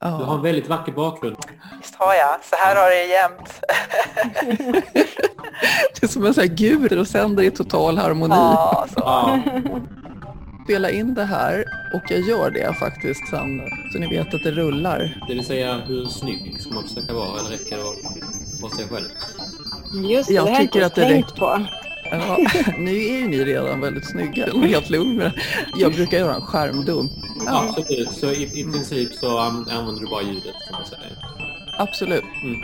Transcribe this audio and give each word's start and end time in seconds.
Du 0.00 0.06
har 0.06 0.34
en 0.34 0.42
väldigt 0.42 0.68
vacker 0.68 0.92
bakgrund. 0.92 1.36
Visst 1.80 1.94
har 1.94 2.14
jag. 2.14 2.44
Så 2.44 2.56
här 2.56 2.76
har 2.76 2.90
det 2.90 3.04
jämt. 3.04 3.60
det 6.00 6.02
är 6.02 6.08
som 6.08 6.26
en 6.26 6.34
sån 6.34 6.42
här 6.42 6.48
gud 6.48 6.92
och 6.92 7.06
sänder 7.08 7.42
i 7.42 7.50
total 7.50 7.98
harmoni. 7.98 8.34
Ja, 8.34 8.86
så. 8.94 9.00
Ja. 9.00 9.38
Spela 10.64 10.90
in 10.90 11.14
det 11.14 11.24
här 11.24 11.64
och 11.94 12.10
jag 12.10 12.20
gör 12.20 12.50
det 12.50 12.74
faktiskt 12.74 13.28
sen 13.30 13.60
så 13.92 13.98
ni 13.98 14.06
vet 14.16 14.34
att 14.34 14.42
det 14.44 14.50
rullar. 14.50 15.24
Det 15.28 15.34
vill 15.34 15.46
säga, 15.46 15.74
hur 15.86 16.04
snygg 16.04 16.60
ska 16.60 16.74
man 16.74 16.82
försöka 16.82 17.14
vara 17.14 17.40
eller 17.40 17.50
räcker 17.50 17.76
det 17.76 17.82
att 17.82 18.60
vara 18.62 18.72
sig 18.72 18.88
själv? 18.88 19.06
Just 19.92 20.28
det, 20.28 20.34
Jag 20.34 20.46
det 20.46 20.50
har 20.50 20.58
jag 20.58 20.60
tycker 20.60 20.78
inte 20.78 20.86
att 20.86 20.94
det 20.94 21.08
tänkt 21.08 21.36
på. 21.36 21.66
Ja, 22.10 22.38
nu 22.78 22.90
är 22.90 23.18
ju 23.20 23.28
ni 23.28 23.44
redan 23.44 23.80
väldigt 23.80 24.08
snygga. 24.10 24.46
Jag 24.46 24.56
är 24.64 24.68
helt 24.68 24.90
lugn 24.90 25.16
med 25.16 25.26
det. 25.26 25.42
Jag 25.80 25.92
brukar 25.92 26.18
göra 26.18 26.34
en 26.34 26.40
skärmdump. 26.42 27.12
Ja, 27.46 27.64
Absolut, 27.68 28.12
så 28.12 28.30
i, 28.30 28.60
i 28.60 28.64
princip 28.64 29.14
så 29.14 29.38
an- 29.38 29.66
använder 29.70 30.00
du 30.00 30.06
bara 30.10 30.22
ljudet 30.22 30.54
kan 30.68 30.72
man 30.80 30.86
säga. 30.86 31.00
absolut. 31.78 32.24
Mm. 32.44 32.60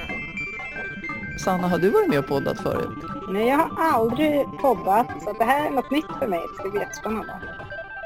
Sanna, 1.38 1.68
har 1.68 1.78
du 1.78 1.90
varit 1.90 2.08
med 2.08 2.18
och 2.18 2.26
poddat 2.26 2.60
förut? 2.60 2.88
Nej, 3.30 3.48
jag 3.48 3.56
har 3.58 3.92
aldrig 3.92 4.44
poddat, 4.60 5.06
så 5.24 5.32
det 5.32 5.44
här 5.44 5.66
är 5.66 5.70
något 5.70 5.90
nytt 5.90 6.04
för 6.18 6.26
mig. 6.26 6.40
Det 6.40 6.54
ska 6.62 6.70
bli 6.70 6.80
jättespännande. 6.80 7.32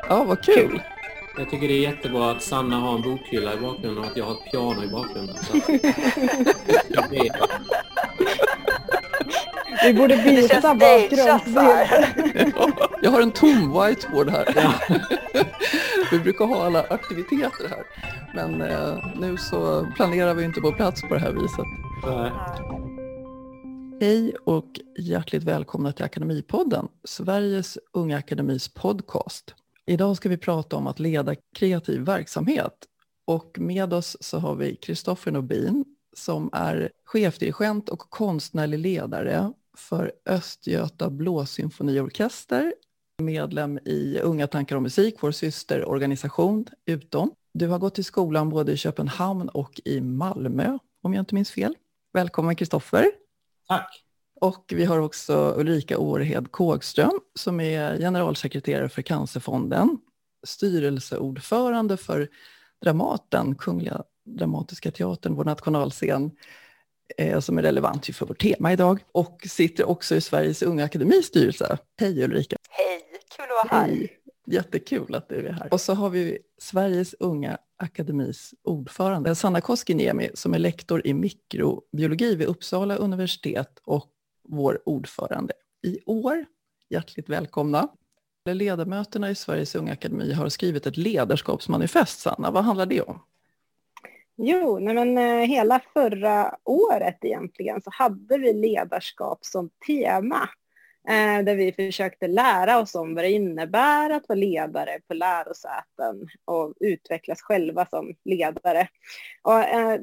Ja, 0.09 0.25
vad 0.25 0.43
kul. 0.45 0.83
Jag 1.39 1.51
tycker 1.51 1.69
det 1.69 1.75
är 1.75 1.91
jättebra 1.91 2.31
att 2.31 2.43
Sanna 2.43 2.77
har 2.77 2.95
en 2.95 3.03
bokhylla 3.03 3.55
i 3.55 3.57
bakgrunden 3.57 3.99
och 4.05 4.11
att 4.11 4.17
jag 4.17 4.25
har 4.25 4.33
ett 4.33 4.51
piano 4.53 4.85
i 4.85 4.89
bakgrunden. 4.89 5.37
Så. 5.43 5.59
Ja, 6.89 7.03
Vi 9.85 9.95
borde 9.95 10.17
Det 10.17 10.23
byta 10.25 10.75
bakgrundsbild. 10.75 12.55
Jag 13.03 13.11
har 13.11 13.21
en 13.23 13.31
tom 13.31 13.73
whiteboard 13.73 14.29
här. 14.29 14.47
Ja. 14.57 14.73
Vi 16.13 16.19
brukar 16.19 16.45
ha 16.45 16.67
alla 16.67 16.83
aktiviteter 16.83 17.69
här. 17.69 17.85
Men 18.35 18.63
eh, 18.63 18.99
nu 19.21 19.37
så 19.37 19.87
planerar 19.97 20.35
vi 20.35 20.45
inte 20.45 20.61
på 20.61 20.73
plats 20.73 21.03
på 21.03 21.15
det 21.15 21.21
här 21.21 21.33
viset. 21.33 21.67
Nej. 22.07 22.33
Hej 24.01 24.35
och 24.45 24.81
hjärtligt 24.99 25.43
välkomna 25.43 25.93
till 25.93 26.05
Akademipodden, 26.05 26.89
Sveriges 27.05 27.79
Unga 27.93 28.19
Akademis 28.19 28.69
podcast. 28.75 29.55
Idag 29.87 30.17
ska 30.17 30.29
vi 30.29 30.37
prata 30.37 30.77
om 30.77 30.87
att 30.87 30.99
leda 30.99 31.35
kreativ 31.55 32.01
verksamhet. 32.01 32.73
Och 33.27 33.59
med 33.59 33.93
oss 33.93 34.17
så 34.21 34.39
har 34.39 34.55
vi 34.55 34.77
Kristoffer 34.77 35.31
Nobin 35.31 35.85
som 36.17 36.51
är 36.53 36.91
chefdirigent 37.05 37.89
och 37.89 37.99
konstnärlig 37.99 38.79
ledare 38.79 39.53
för 39.81 40.13
Östgöta 40.27 41.11
Blåsymfoniorkester, 41.11 42.75
medlem 43.23 43.79
i 43.85 44.19
Unga 44.23 44.47
tankar 44.47 44.77
om 44.77 44.83
musik, 44.83 45.17
vår 45.21 45.33
systerorganisation 45.33 46.67
utom. 46.87 47.31
Du 47.55 47.69
har 47.69 47.79
gått 47.79 47.99
i 47.99 48.03
skolan 48.03 48.49
både 48.49 48.73
i 48.73 48.77
Köpenhamn 48.77 49.49
och 49.49 49.81
i 49.85 50.01
Malmö, 50.01 50.79
om 51.03 51.15
jag 51.15 51.23
inte 51.23 51.35
minns 51.35 51.51
fel. 51.51 51.75
Välkommen 52.13 52.57
Kristoffer. 52.57 53.11
Tack. 53.69 54.05
Och 54.41 54.73
vi 54.77 54.85
har 54.85 54.99
också 54.99 55.55
Ulrika 55.57 55.99
Århed 55.99 56.53
Kågström 56.53 57.21
som 57.35 57.61
är 57.61 57.99
generalsekreterare 57.99 58.89
för 58.89 59.03
Cancerfonden, 59.03 59.99
styrelseordförande 60.47 61.97
för 61.97 62.29
Dramaten, 62.83 63.55
Kungliga 63.55 64.03
Dramatiska 64.25 64.91
Teatern, 64.91 65.35
vår 65.35 65.45
nationalscen, 65.45 66.31
eh, 67.17 67.41
som 67.41 67.59
är 67.59 67.63
relevant 67.63 68.07
för 68.07 68.27
vårt 68.27 68.41
tema 68.41 68.73
idag, 68.73 69.05
och 69.13 69.47
sitter 69.49 69.89
också 69.89 70.15
i 70.15 70.21
Sveriges 70.21 70.63
Unga 70.63 70.85
Akademis 70.85 71.27
styrelse. 71.27 71.79
Hej 72.01 72.25
Ulrika! 72.25 72.57
Hej, 72.71 73.03
kul 73.37 73.45
att 73.45 73.71
vara 73.71 73.81
här. 73.81 73.89
Hej! 73.89 74.17
Jättekul 74.47 75.15
att 75.15 75.29
du 75.29 75.47
är 75.47 75.53
här. 75.53 75.69
Och 75.73 75.81
så 75.81 75.95
har 75.95 76.11
vi 76.11 76.39
Sveriges 76.59 77.15
Unga 77.19 77.59
Akademis 77.77 78.55
ordförande, 78.65 79.35
Sanna 79.35 79.61
Koskiniemi, 79.61 80.31
som 80.35 80.55
är 80.55 80.59
lektor 80.59 81.07
i 81.07 81.15
mikrobiologi 81.15 82.35
vid 82.35 82.49
Uppsala 82.49 82.97
universitet 82.97 83.81
och 83.85 84.11
vår 84.49 84.83
ordförande 84.85 85.53
i 85.83 85.99
år. 86.07 86.45
Hjärtligt 86.89 87.29
välkomna. 87.29 87.89
Ledamöterna 88.51 89.31
i 89.31 89.35
Sveriges 89.35 89.75
Unga 89.75 89.93
Akademi 89.93 90.33
har 90.33 90.49
skrivit 90.49 90.87
ett 90.87 90.97
ledarskapsmanifest, 90.97 92.21
Sanna. 92.21 92.51
Vad 92.51 92.65
handlar 92.65 92.87
det 92.87 93.01
om? 93.01 93.21
Jo, 94.43 94.79
nej 94.79 94.95
men 94.95 95.19
eh, 95.19 95.49
hela 95.49 95.81
förra 95.93 96.57
året 96.65 97.19
egentligen 97.21 97.83
så 97.83 97.91
hade 97.93 98.39
vi 98.39 98.53
ledarskap 98.53 99.45
som 99.45 99.71
tema. 99.87 100.49
Eh, 101.09 101.45
där 101.45 101.55
vi 101.55 101.73
försökte 101.73 102.27
lära 102.27 102.79
oss 102.79 102.95
om 102.95 103.15
vad 103.15 103.25
det 103.25 103.31
innebär 103.31 104.11
att 104.11 104.29
vara 104.29 104.39
ledare 104.39 105.01
på 105.09 105.15
lärosäten 105.15 106.29
och 106.45 106.75
utvecklas 106.81 107.43
själva 107.43 107.87
som 107.87 108.15
ledare. 108.25 108.89
Och, 109.43 109.59
eh, 109.59 110.01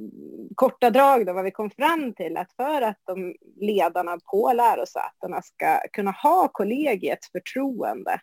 korta 0.56 0.90
drag 0.90 1.26
då 1.26 1.34
vad 1.34 1.44
vi 1.44 1.52
kom 1.52 1.70
fram 1.70 2.14
till 2.14 2.38
att 2.38 2.52
för 2.52 2.82
att 2.82 3.02
de 3.04 3.36
ledarna 3.56 4.20
på 4.32 4.54
lärosätena 4.54 5.42
ska 5.42 5.80
kunna 5.92 6.12
ha 6.12 6.48
kollegiets 6.48 7.32
förtroende 7.32 8.20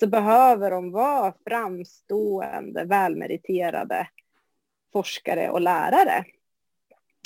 så 0.00 0.06
behöver 0.06 0.70
de 0.70 0.92
vara 0.92 1.34
framstående, 1.44 2.84
välmeriterade 2.84 4.08
forskare 4.92 5.50
och 5.50 5.60
lärare 5.60 6.24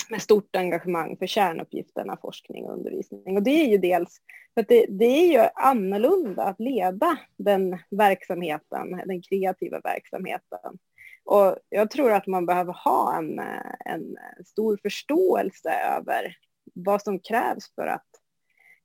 med 0.09 0.21
stort 0.21 0.55
engagemang 0.55 1.17
för 1.17 1.27
kärnuppgifterna 1.27 2.17
forskning 2.21 2.65
och 2.65 2.73
undervisning. 2.73 3.37
Och 3.37 3.43
det 3.43 3.65
är 3.65 3.67
ju 3.67 3.77
dels 3.77 4.17
för 4.53 4.61
att 4.61 4.67
det, 4.67 4.85
det 4.89 5.05
är 5.05 5.31
ju 5.31 5.49
annorlunda 5.55 6.43
att 6.43 6.59
leda 6.59 7.17
den 7.37 7.77
verksamheten, 7.89 9.01
den 9.05 9.21
kreativa 9.21 9.79
verksamheten. 9.79 10.77
Och 11.25 11.57
jag 11.69 11.91
tror 11.91 12.11
att 12.11 12.27
man 12.27 12.45
behöver 12.45 12.73
ha 12.73 13.17
en, 13.17 13.39
en 13.85 14.17
stor 14.45 14.79
förståelse 14.81 15.69
över 15.71 16.37
vad 16.73 17.01
som 17.01 17.19
krävs 17.19 17.75
för 17.75 17.87
att 17.87 18.07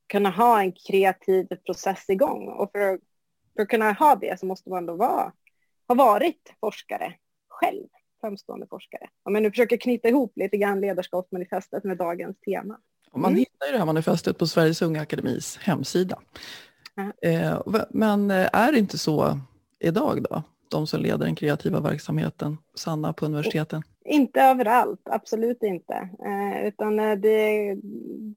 kunna 0.07 0.31
ha 0.31 0.61
en 0.61 0.73
kreativ 0.73 1.47
process 1.67 2.05
igång. 2.09 2.49
Och 2.49 2.71
för 2.73 2.81
att, 2.81 3.01
för 3.57 3.63
att 3.63 3.69
kunna 3.69 3.93
ha 3.93 4.15
det 4.15 4.41
så 4.41 4.47
måste 4.47 4.71
man 4.71 4.87
då 4.87 4.97
vara, 4.97 5.33
ha 5.89 5.95
varit 5.95 6.55
forskare 6.61 7.15
själv 7.49 7.87
framstående 8.21 8.67
forskare. 8.67 9.09
Om 9.23 9.35
jag 9.35 9.43
nu 9.43 9.51
försöker 9.51 9.77
knyta 9.77 10.09
ihop 10.09 10.33
lite 10.37 10.57
grann 10.57 10.81
ledarskapsmanifestet 10.81 11.85
med 11.85 11.97
dagens 11.97 12.41
tema. 12.41 12.79
Och 13.13 13.21
man 13.21 13.31
Mm. 13.31 13.39
hittar 13.39 13.67
ju 13.67 13.73
det 13.73 13.79
här 13.79 13.87
manifestet 13.87 14.39
på 14.39 14.47
Sveriges 14.47 14.83
Unga 14.83 15.01
Akademis 15.03 15.57
hemsida. 15.57 16.19
Eh, 17.23 17.61
men 17.91 18.31
eh, 18.31 18.49
är 18.53 18.73
det 18.73 18.79
inte 18.79 18.99
så 18.99 19.41
idag 19.79 20.23
då? 20.31 20.43
De 20.71 20.87
som 20.87 21.01
leder 21.01 21.19
den 21.25 21.35
kreativa 21.35 21.81
verksamheten, 21.81 22.59
Sanna 22.75 23.13
på 23.13 23.25
universiteten? 23.27 23.83
Inte 24.05 24.41
överallt, 24.41 25.01
absolut 25.05 25.63
inte. 25.63 26.09
Eh, 26.25 26.67
utan 26.67 27.01
eh, 27.01 27.17
det, 27.17 27.77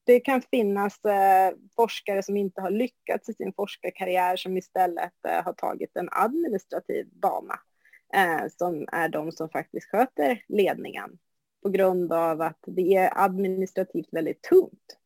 det 0.03 0.19
kan 0.19 0.42
finnas 0.42 1.06
eh, 1.06 1.53
forskare 1.75 2.24
som 2.24 2.38
inte 2.38 2.62
har 2.62 2.72
lyckats 2.72 3.30
i 3.30 3.34
sin 3.34 3.53
forskarkarriär 3.53 4.36
som 4.36 4.58
istället 4.58 5.13
eh, 5.28 5.44
har 5.44 5.53
tagit 5.53 5.98
en 5.98 6.09
administrativ 6.12 7.08
bana. 7.22 7.59
Eh, 8.13 8.47
som 8.57 8.88
är 8.91 9.09
de 9.09 9.31
som 9.31 9.49
faktiskt 9.49 9.89
sköter 9.91 10.44
ledningen 10.47 11.19
på 11.63 11.69
grund 11.69 12.13
av 12.13 12.41
att 12.41 12.63
det 12.67 12.95
är 12.95 13.23
administrativt 13.23 14.07
väldigt 14.11 14.41
tungt. 14.41 14.97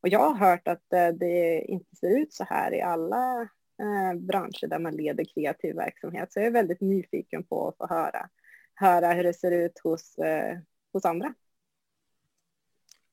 Och 0.00 0.08
jag 0.08 0.30
har 0.30 0.34
hört 0.34 0.68
att 0.68 0.92
eh, 0.92 1.08
det 1.08 1.64
inte 1.68 1.96
ser 1.96 2.18
ut 2.18 2.32
så 2.32 2.44
här 2.44 2.74
i 2.74 2.80
alla 2.80 3.40
eh, 3.80 4.18
branscher 4.18 4.66
där 4.66 4.78
man 4.78 4.96
leder 4.96 5.24
kreativ 5.24 5.76
verksamhet. 5.76 6.32
Så 6.32 6.38
jag 6.38 6.46
är 6.46 6.50
väldigt 6.50 6.80
nyfiken 6.80 7.44
på 7.44 7.68
att 7.68 7.76
få 7.76 7.86
höra, 7.86 8.28
höra 8.74 9.12
hur 9.12 9.24
det 9.24 9.34
ser 9.34 9.50
ut 9.50 9.78
hos, 9.84 10.18
eh, 10.18 10.58
hos 10.92 11.04
andra. 11.04 11.34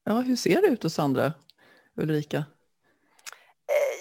Ja, 0.04 0.22
hur 0.22 0.36
ser 0.36 0.62
det 0.62 0.68
ut 0.68 0.84
hos 0.84 1.00
andra, 1.00 1.34
Ulrika? 1.96 2.46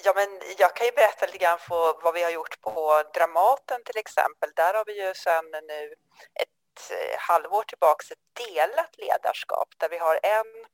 Ja, 0.04 0.12
men 0.14 0.40
jag 0.58 0.76
kan 0.76 0.86
ju 0.86 0.92
berätta 0.92 1.26
lite 1.26 1.38
grann 1.38 1.58
för 1.58 2.02
vad 2.02 2.14
vi 2.14 2.22
har 2.22 2.30
gjort 2.30 2.60
på 2.60 3.02
Dramaten 3.14 3.84
till 3.84 3.98
exempel. 3.98 4.50
Där 4.56 4.74
har 4.74 4.84
vi 4.84 5.06
ju 5.06 5.14
sedan 5.14 5.44
nu 5.68 5.94
ett 6.34 6.90
eh, 6.90 7.18
halvår 7.18 7.62
tillbaks 7.62 8.10
ett 8.10 8.18
delat 8.46 8.98
ledarskap 8.98 9.68
där 9.78 9.88
vi 9.88 9.98
har 9.98 10.20
en 10.22 10.66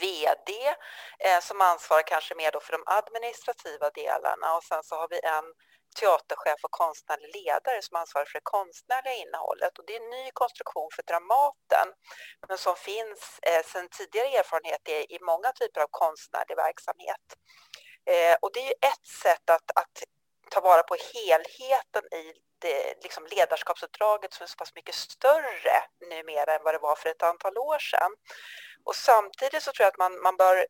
VD 0.00 0.74
eh, 1.18 1.40
som 1.40 1.60
ansvarar 1.60 2.02
kanske 2.02 2.34
mer 2.34 2.50
då 2.52 2.60
för 2.60 2.72
de 2.72 2.82
administrativa 2.86 3.90
delarna 3.90 4.56
och 4.56 4.64
sen 4.64 4.82
så 4.82 4.94
har 4.96 5.08
vi 5.08 5.20
en 5.24 5.44
teaterchef 6.00 6.60
och 6.62 6.70
konstnärlig 6.70 7.30
ledare 7.36 7.82
som 7.82 7.96
ansvarar 7.96 8.24
för 8.24 8.38
det 8.38 8.50
konstnärliga 8.58 9.14
innehållet. 9.14 9.78
Och 9.78 9.84
det 9.86 9.96
är 9.96 10.00
en 10.00 10.10
ny 10.10 10.30
konstruktion 10.30 10.88
för 10.96 11.02
Dramaten 11.02 11.88
men 12.48 12.58
som 12.58 12.76
finns 12.76 13.22
eh, 13.42 13.62
sedan 13.64 13.88
tidigare 13.88 14.28
erfarenhet 14.28 14.88
i, 14.88 15.14
i 15.14 15.18
många 15.20 15.52
typer 15.52 15.80
av 15.80 15.88
konstnärlig 15.90 16.56
verksamhet. 16.56 17.26
Eh, 18.06 18.36
och 18.42 18.50
det 18.52 18.60
är 18.60 18.64
ju 18.64 18.78
ett 18.92 19.06
sätt 19.06 19.50
att, 19.50 19.70
att 19.74 20.02
ta 20.50 20.60
vara 20.60 20.82
på 20.82 20.96
helheten 21.14 22.04
i 22.04 22.32
det 22.58 23.02
liksom 23.02 23.26
ledarskapsuppdraget 23.26 24.32
som 24.32 24.44
är 24.44 24.48
så 24.48 24.56
pass 24.56 24.74
mycket 24.74 24.94
större 24.94 25.76
numera 26.10 26.54
än 26.54 26.64
vad 26.64 26.74
det 26.74 26.78
var 26.78 26.96
för 26.96 27.08
ett 27.08 27.22
antal 27.22 27.58
år 27.58 27.78
sedan. 27.78 28.12
Och 28.84 28.96
samtidigt 28.96 29.62
så 29.62 29.72
tror 29.72 29.84
jag 29.84 29.92
att 29.92 29.98
man, 29.98 30.22
man 30.22 30.36
bör 30.36 30.66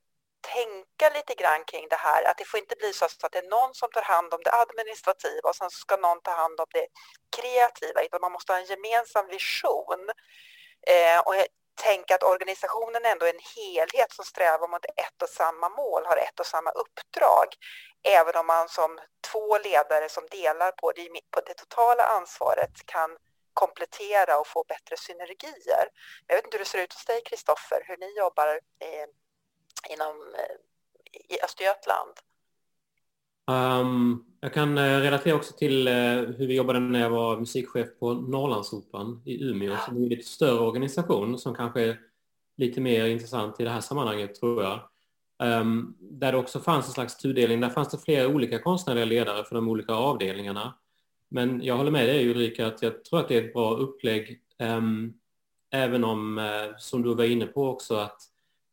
tänka 0.55 1.11
lite 1.15 1.35
grann 1.35 1.65
kring 1.65 1.87
det 1.89 1.97
här, 1.97 2.25
att 2.25 2.39
det 2.39 2.45
får 2.45 2.61
inte 2.61 2.77
bli 2.77 2.93
så 2.93 3.05
att 3.05 3.33
det 3.33 3.39
är 3.39 3.51
någon 3.59 3.75
som 3.75 3.91
tar 3.91 4.03
hand 4.03 4.35
om 4.35 4.41
det 4.45 4.53
administrativa 4.53 5.49
och 5.49 5.57
sen 5.57 5.71
ska 5.71 5.97
någon 5.97 6.23
ta 6.23 6.31
hand 6.31 6.61
om 6.61 6.67
det 6.71 6.87
kreativa, 7.37 8.03
utan 8.03 8.21
man 8.21 8.33
måste 8.33 8.53
ha 8.53 8.59
en 8.59 8.73
gemensam 8.73 9.27
vision. 9.27 10.11
Eh, 10.87 11.21
och 11.27 11.35
tänka 11.75 12.15
att 12.15 12.23
organisationen 12.23 13.05
ändå 13.05 13.27
är 13.27 13.35
en 13.35 13.47
helhet 13.57 14.13
som 14.13 14.25
strävar 14.25 14.69
mot 14.69 14.85
ett 14.85 15.23
och 15.23 15.29
samma 15.29 15.69
mål, 15.69 16.07
har 16.07 16.17
ett 16.17 16.41
och 16.41 16.47
samma 16.47 16.71
uppdrag. 16.71 17.47
Även 18.03 18.37
om 18.37 18.47
man 18.47 18.69
som 18.69 19.01
två 19.33 19.59
ledare 19.59 20.09
som 20.09 20.27
delar 20.31 20.73
på 20.73 20.93
det, 20.93 21.09
på 21.31 21.41
det 21.41 21.55
totala 21.55 22.03
ansvaret 22.03 22.87
kan 22.87 23.17
komplettera 23.55 24.39
och 24.39 24.47
få 24.47 24.65
bättre 24.69 24.97
synergier. 24.97 25.89
Jag 26.27 26.37
vet 26.37 26.45
inte 26.45 26.57
hur 26.57 26.65
det 26.65 26.71
ser 26.71 26.85
ut 26.85 26.93
hos 26.93 27.05
dig, 27.05 27.23
Kristoffer, 27.25 27.85
hur 27.87 27.97
ni 27.97 28.17
jobbar 28.19 28.49
eh, 28.79 29.09
inom 29.89 30.35
eh, 30.35 30.57
i 31.29 31.43
Östergötland? 31.43 32.21
Um, 33.47 34.25
jag 34.41 34.55
kan 34.55 34.79
uh, 34.79 35.01
relatera 35.01 35.35
också 35.35 35.55
till 35.55 35.89
uh, 35.89 35.95
hur 36.37 36.47
vi 36.47 36.55
jobbade 36.55 36.81
när 36.81 37.01
jag 37.01 37.11
var 37.11 37.41
musikchef 37.41 37.89
på 37.99 38.15
Norrlandsoperan 38.15 39.23
i 39.25 39.45
Umeå, 39.45 39.77
som 39.77 39.97
är 39.97 40.01
en 40.01 40.09
lite 40.09 40.29
större 40.29 40.61
organisation 40.61 41.39
som 41.39 41.55
kanske 41.55 41.81
är 41.83 41.99
lite 42.57 42.81
mer 42.81 43.07
intressant 43.07 43.61
i 43.61 43.65
det 43.65 43.71
här 43.71 43.81
sammanhanget, 43.81 44.35
tror 44.35 44.63
jag. 44.63 44.81
Um, 45.43 45.97
där 46.01 46.33
det 46.33 46.39
också 46.39 46.61
fanns 46.61 46.87
en 46.87 46.93
slags 46.93 47.17
tudelning. 47.17 47.61
Där 47.61 47.69
fanns 47.69 47.89
det 47.89 47.99
flera 47.99 48.29
olika 48.29 48.59
konstnärliga 48.59 49.05
ledare 49.05 49.45
för 49.45 49.55
de 49.55 49.69
olika 49.69 49.93
avdelningarna. 49.93 50.75
Men 51.29 51.63
jag 51.63 51.77
håller 51.77 51.91
med 51.91 52.09
dig 52.09 52.31
Ulrika 52.31 52.67
att 52.67 52.83
jag 52.83 53.05
tror 53.05 53.21
att 53.21 53.29
det 53.29 53.37
är 53.37 53.45
ett 53.45 53.53
bra 53.53 53.77
upplägg. 53.77 54.41
Um, 54.59 55.15
även 55.71 56.05
om, 56.05 56.39
uh, 56.39 56.77
som 56.79 57.03
du 57.03 57.15
var 57.15 57.25
inne 57.25 57.47
på 57.47 57.69
också, 57.69 57.95
att 57.97 58.21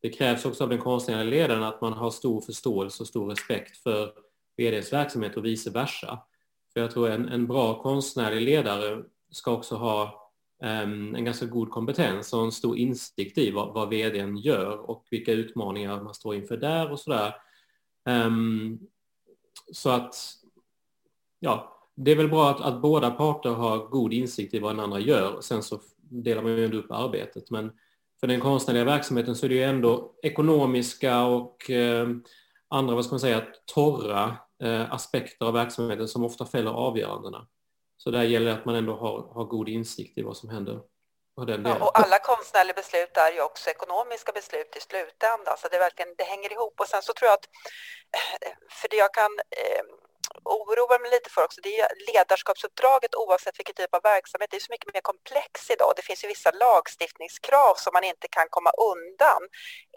det 0.02 0.10
krävs 0.10 0.46
också 0.46 0.64
av 0.64 0.70
den 0.70 0.80
konstnärliga 0.80 1.24
ledaren 1.24 1.64
att 1.64 1.82
man 1.82 1.94
har 1.94 2.12
stor 2.12 2.42
förståelse 2.42 3.04
och 3.04 3.08
stor 3.08 3.30
respekt 3.30 3.78
för 3.78 4.14
VDs 4.62 4.94
verksamhet 4.94 5.38
och 5.38 5.46
vice 5.46 5.70
versa. 5.70 6.20
För 6.74 6.82
jag 6.82 6.92
tror 6.92 7.10
en, 7.10 7.30
en 7.30 7.48
bra 7.48 7.82
konstnärlig 7.82 8.42
ledare 8.42 9.04
ska 9.32 9.52
också 9.52 9.76
ha 9.76 10.32
um, 10.64 11.16
en 11.16 11.26
ganska 11.26 11.46
god 11.46 11.70
kompetens 11.70 12.34
och 12.34 12.44
en 12.44 12.52
stor 12.52 12.78
insikt 12.78 13.38
i 13.38 13.52
vad, 13.52 13.74
vad 13.74 13.90
VDn 13.90 14.38
gör 14.38 14.90
och 14.90 15.06
vilka 15.12 15.32
utmaningar 15.32 16.04
man 16.04 16.14
står 16.14 16.36
inför 16.36 16.58
där 16.58 16.92
och 16.92 17.00
sådär. 17.00 17.36
Um, 18.06 18.80
så 19.74 19.90
att, 19.90 20.16
ja, 21.40 21.78
det 21.96 22.12
är 22.12 22.16
väl 22.16 22.30
bra 22.30 22.50
att, 22.50 22.62
att, 22.62 22.82
båda 22.82 23.12
parter 23.12 23.50
har 23.50 23.78
god 23.78 24.14
insikt 24.14 24.54
i 24.54 24.60
vad 24.60 24.72
den 24.72 24.80
andra 24.80 25.00
gör. 25.00 25.42
Sen 25.42 25.64
så 25.64 25.80
delar 25.98 26.42
man 26.42 26.52
ju 26.52 26.66
ändå 26.66 26.78
upp 26.78 26.92
arbetet. 26.92 27.50
Men 27.50 27.72
för 28.20 28.28
den 28.28 28.40
konstnärliga 28.40 28.86
verksamheten 28.86 29.36
så 29.36 29.46
är 29.46 29.50
det 29.50 29.56
ju 29.56 29.64
ändå 29.64 30.16
ekonomiska 30.24 31.24
och 31.24 31.70
eh, 31.70 32.10
andra, 32.68 32.96
vad 32.96 33.06
ska 33.06 33.14
man 33.14 33.20
säga, 33.20 33.44
torra 33.66 34.38
aspekter 34.90 35.46
av 35.46 35.54
verksamheten 35.54 36.08
som 36.08 36.24
ofta 36.24 36.46
fäller 36.46 36.72
avgörandena. 36.72 37.48
Så 37.98 38.12
där 38.12 38.24
gäller 38.24 38.46
det 38.46 38.58
att 38.58 38.66
man 38.66 38.76
ändå 38.76 38.96
har, 38.96 39.34
har 39.34 39.46
god 39.46 39.70
insikt 39.70 40.18
i 40.18 40.22
vad 40.22 40.38
som 40.38 40.50
händer. 40.50 40.82
Ja, 41.36 41.86
och 41.86 42.00
alla 42.00 42.20
konstnärliga 42.20 42.74
beslut 42.74 43.18
är 43.18 43.32
ju 43.32 43.42
också 43.42 43.70
ekonomiska 43.70 44.32
beslut 44.32 44.76
i 44.78 44.80
slutändan, 44.80 45.58
så 45.58 45.68
det, 45.68 45.78
verkligen, 45.78 46.16
det 46.18 46.24
hänger 46.24 46.52
ihop. 46.52 46.80
Och 46.80 46.88
sen 46.88 47.02
så 47.02 47.14
tror 47.14 47.28
jag 47.28 47.34
att, 47.34 47.48
eh, 48.18 48.54
för 48.70 48.88
det 48.90 48.96
jag 48.96 49.14
kan 49.14 49.32
eh, 49.62 49.84
oroar 50.44 51.00
mig 51.00 51.12
lite 51.12 51.30
för 51.30 51.44
också, 51.44 51.62
det 51.62 51.80
är 51.80 51.88
ledarskapsuppdraget 52.14 53.16
oavsett 53.16 53.60
vilken 53.60 53.76
typ 53.76 53.96
av 53.96 54.02
verksamhet, 54.04 54.50
det 54.52 54.58
är 54.58 54.68
så 54.68 54.74
mycket 54.74 54.94
mer 54.94 55.02
komplex 55.02 55.70
idag. 55.70 55.94
Det 55.96 56.02
finns 56.02 56.24
ju 56.24 56.28
vissa 56.28 56.52
lagstiftningskrav 56.52 57.76
som 57.76 57.92
man 57.94 58.04
inte 58.04 58.28
kan 58.28 58.48
komma 58.50 58.72
undan, 58.92 59.42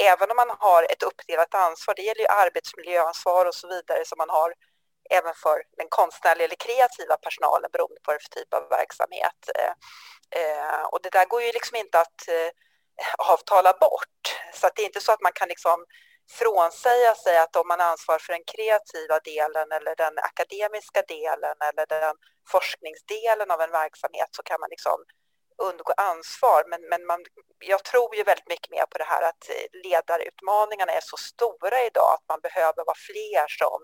även 0.00 0.30
om 0.30 0.36
man 0.36 0.50
har 0.58 0.82
ett 0.92 1.02
uppdelat 1.02 1.54
ansvar. 1.54 1.94
Det 1.94 2.02
gäller 2.02 2.20
ju 2.20 2.28
arbetsmiljöansvar 2.44 3.46
och 3.46 3.54
så 3.54 3.68
vidare 3.68 4.04
som 4.04 4.18
man 4.18 4.30
har 4.30 4.54
även 5.10 5.34
för 5.34 5.62
den 5.76 5.86
konstnärliga 5.88 6.44
eller 6.44 6.56
kreativa 6.66 7.16
personalen 7.16 7.70
beroende 7.72 8.00
på 8.00 8.12
vad 8.12 8.22
för 8.22 8.30
typ 8.38 8.54
av 8.54 8.68
verksamhet. 8.68 9.40
Eh, 9.58 9.72
eh, 10.40 10.82
och 10.92 11.00
det 11.02 11.10
där 11.10 11.26
går 11.26 11.42
ju 11.42 11.52
liksom 11.52 11.76
inte 11.76 12.00
att 12.00 12.28
eh, 12.28 12.50
avtala 13.32 13.72
bort. 13.72 14.24
Så 14.54 14.66
att 14.66 14.76
det 14.76 14.82
är 14.82 14.86
inte 14.86 15.00
så 15.00 15.12
att 15.12 15.22
man 15.22 15.32
kan 15.32 15.48
liksom 15.48 15.86
frånsäga 16.30 17.14
sig 17.14 17.38
att 17.38 17.56
om 17.56 17.68
man 17.68 17.80
ansvarar 17.80 18.18
för 18.18 18.32
den 18.32 18.44
kreativa 18.54 19.18
delen 19.20 19.72
eller 19.72 19.96
den 19.96 20.18
akademiska 20.18 21.02
delen 21.02 21.56
eller 21.68 21.86
den 21.86 22.16
forskningsdelen 22.48 23.50
av 23.50 23.60
en 23.60 23.70
verksamhet 23.70 24.28
så 24.30 24.42
kan 24.42 24.60
man 24.60 24.70
liksom 24.70 24.98
undgå 25.58 25.92
ansvar. 25.96 26.64
Men, 26.70 26.82
men 26.90 27.06
man, 27.06 27.24
jag 27.58 27.84
tror 27.84 28.16
ju 28.16 28.22
väldigt 28.22 28.48
mycket 28.48 28.70
mer 28.70 28.86
på 28.90 28.98
det 28.98 29.04
här 29.04 29.22
att 29.22 29.44
ledarutmaningarna 29.84 30.92
är 30.92 31.00
så 31.00 31.16
stora 31.16 31.84
idag 31.84 32.10
att 32.14 32.28
man 32.28 32.40
behöver 32.40 32.84
vara 32.84 33.02
fler 33.10 33.46
som, 33.60 33.80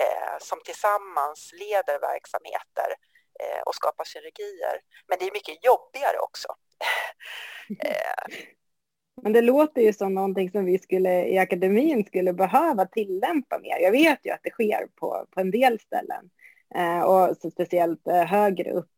eh, 0.00 0.36
som 0.40 0.58
tillsammans 0.64 1.50
leder 1.52 1.98
verksamheter 2.00 2.88
eh, 3.40 3.60
och 3.66 3.74
skapar 3.74 4.04
synergier. 4.04 4.80
Men 5.08 5.18
det 5.18 5.26
är 5.26 5.32
mycket 5.32 5.64
jobbigare 5.64 6.18
också. 6.18 6.48
eh, 7.84 8.24
men 9.22 9.32
det 9.32 9.40
låter 9.40 9.82
ju 9.82 9.92
som 9.92 10.14
någonting 10.14 10.50
som 10.50 10.64
vi 10.64 10.78
skulle 10.78 11.26
i 11.26 11.38
akademin 11.38 12.04
skulle 12.04 12.32
behöva 12.32 12.86
tillämpa 12.86 13.58
mer. 13.58 13.78
Jag 13.80 13.90
vet 13.90 14.18
ju 14.26 14.30
att 14.30 14.40
det 14.42 14.50
sker 14.50 14.86
på, 14.94 15.26
på 15.30 15.40
en 15.40 15.50
del 15.50 15.78
ställen 15.80 16.30
eh, 16.74 17.00
och 17.00 17.36
så 17.36 17.50
speciellt 17.50 18.08
eh, 18.08 18.24
högre 18.24 18.72
upp. 18.72 18.90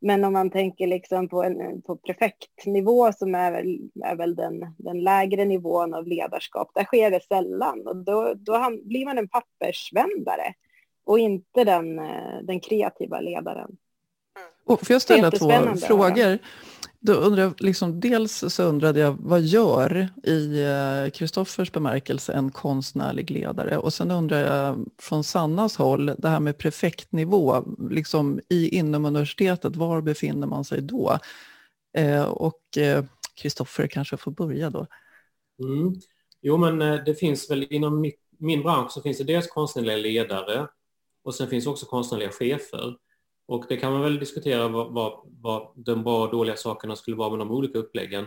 Men 0.00 0.24
om 0.24 0.32
man 0.32 0.50
tänker 0.50 0.86
liksom 0.86 1.28
på, 1.28 1.42
en, 1.42 1.82
på 1.82 1.96
prefektnivå 1.96 3.12
som 3.12 3.34
är 3.34 3.52
väl, 3.52 3.78
är 4.04 4.16
väl 4.16 4.34
den, 4.34 4.74
den 4.78 5.00
lägre 5.00 5.44
nivån 5.44 5.94
av 5.94 6.06
ledarskap, 6.06 6.70
där 6.74 6.84
sker 6.84 7.10
det 7.10 7.24
sällan 7.24 7.86
och 7.86 7.96
då, 7.96 8.34
då 8.36 8.56
han, 8.56 8.88
blir 8.88 9.04
man 9.04 9.18
en 9.18 9.28
pappersvändare 9.28 10.54
och 11.04 11.18
inte 11.18 11.64
den, 11.64 11.98
eh, 11.98 12.42
den 12.42 12.60
kreativa 12.60 13.20
ledaren. 13.20 13.76
Och 14.64 14.86
får 14.86 14.94
jag 14.94 15.02
ställa 15.02 15.30
två 15.30 15.50
frågor? 15.76 16.38
Då 17.04 17.12
undrar 17.12 17.42
jag, 17.42 17.60
liksom, 17.60 18.00
dels 18.00 18.44
så 18.48 18.62
undrade 18.62 19.00
jag, 19.00 19.16
vad 19.20 19.40
gör 19.40 20.08
i 20.24 20.62
eh, 20.62 21.10
Kristoffers 21.10 21.72
bemärkelse 21.72 22.32
en 22.32 22.50
konstnärlig 22.50 23.30
ledare? 23.30 23.78
Och 23.78 23.92
sen 23.92 24.10
undrar 24.10 24.38
jag 24.38 24.86
från 24.98 25.24
Sannas 25.24 25.76
håll, 25.76 26.06
det 26.18 26.28
här 26.28 26.40
med 26.40 26.58
prefektnivå, 26.58 27.64
liksom 27.90 28.40
i 28.48 28.68
inom 28.78 29.04
universitetet, 29.04 29.76
var 29.76 30.00
befinner 30.00 30.46
man 30.46 30.64
sig 30.64 30.82
då? 30.82 31.18
Eh, 31.96 32.24
och 32.24 32.78
eh, 32.78 33.04
Kristoffer 33.34 33.82
eh, 33.82 33.88
kanske 33.88 34.16
får 34.16 34.30
börja 34.30 34.70
då. 34.70 34.86
Mm. 35.58 35.94
Jo, 36.42 36.56
men 36.56 36.82
eh, 36.82 37.04
det 37.04 37.14
finns 37.14 37.50
väl 37.50 37.66
inom 37.70 38.00
mitt, 38.00 38.20
min 38.38 38.62
bransch 38.62 38.92
så 38.92 39.02
finns 39.02 39.18
det 39.18 39.24
dels 39.24 39.46
konstnärliga 39.46 39.96
ledare 39.96 40.68
och 41.24 41.34
sen 41.34 41.48
finns 41.48 41.66
också 41.66 41.86
konstnärliga 41.86 42.30
chefer. 42.30 42.96
Och 43.52 43.64
det 43.68 43.76
kan 43.76 43.92
man 43.92 44.02
väl 44.02 44.18
diskutera 44.18 44.68
vad, 44.68 44.92
vad, 44.92 45.12
vad 45.24 45.72
de 45.74 46.02
bra 46.02 46.24
och 46.24 46.30
dåliga 46.30 46.56
sakerna 46.56 46.96
skulle 46.96 47.16
vara 47.16 47.30
med 47.30 47.38
de 47.38 47.50
olika 47.50 47.78
uppläggen. 47.78 48.24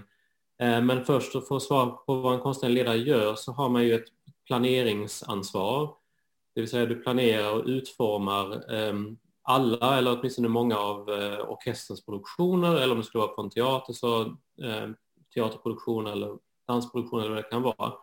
Eh, 0.59 0.81
men 0.81 1.05
först 1.05 1.31
för 1.47 1.55
att 1.55 1.63
svara 1.63 1.89
på 1.89 2.15
vad 2.15 2.33
en 2.33 2.39
konstnärlig 2.39 2.75
ledare 2.75 2.97
gör 2.97 3.35
så 3.35 3.51
har 3.51 3.69
man 3.69 3.83
ju 3.83 3.93
ett 3.95 4.07
planeringsansvar. 4.47 5.95
Det 6.55 6.61
vill 6.61 6.69
säga 6.69 6.85
du 6.85 6.95
planerar 6.95 7.53
och 7.53 7.65
utformar 7.65 8.73
ehm, 8.73 9.17
alla 9.41 9.97
eller 9.97 10.19
åtminstone 10.19 10.47
många 10.47 10.77
av 10.77 11.09
eh, 11.09 11.39
orkesterns 11.49 12.05
produktioner 12.05 12.75
eller 12.75 12.91
om 12.91 12.97
det 12.97 13.05
skulle 13.05 13.23
vara 13.23 13.35
på 13.35 13.41
en 13.41 13.49
teater 13.49 13.93
så 13.93 14.21
ehm, 14.63 14.95
teaterproduktion 15.33 16.07
eller 16.07 16.37
dansproduktion 16.67 17.19
eller 17.19 17.29
vad 17.29 17.43
det 17.43 17.49
kan 17.49 17.61
vara. 17.61 17.93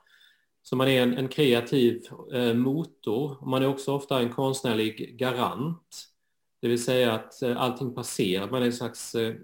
Så 0.63 0.77
man 0.77 0.89
är 0.89 1.03
en, 1.03 1.19
en 1.19 1.29
kreativ 1.29 2.03
eh, 2.35 2.55
motor 2.55 3.37
och 3.41 3.49
Man 3.49 3.63
är 3.63 3.69
också 3.69 3.93
ofta 3.93 4.21
en 4.21 4.33
konstnärlig 4.33 5.19
garant 5.19 6.12
det 6.63 6.69
vill 6.69 6.85
säga 6.85 7.13
att 7.13 7.43
eh, 7.43 7.61
allting 7.61 7.95
passerar. 7.95 8.51
Man 8.51 8.63
är 8.63 8.67
en 8.67 8.73
slags 8.73 9.15
eh, 9.15 9.35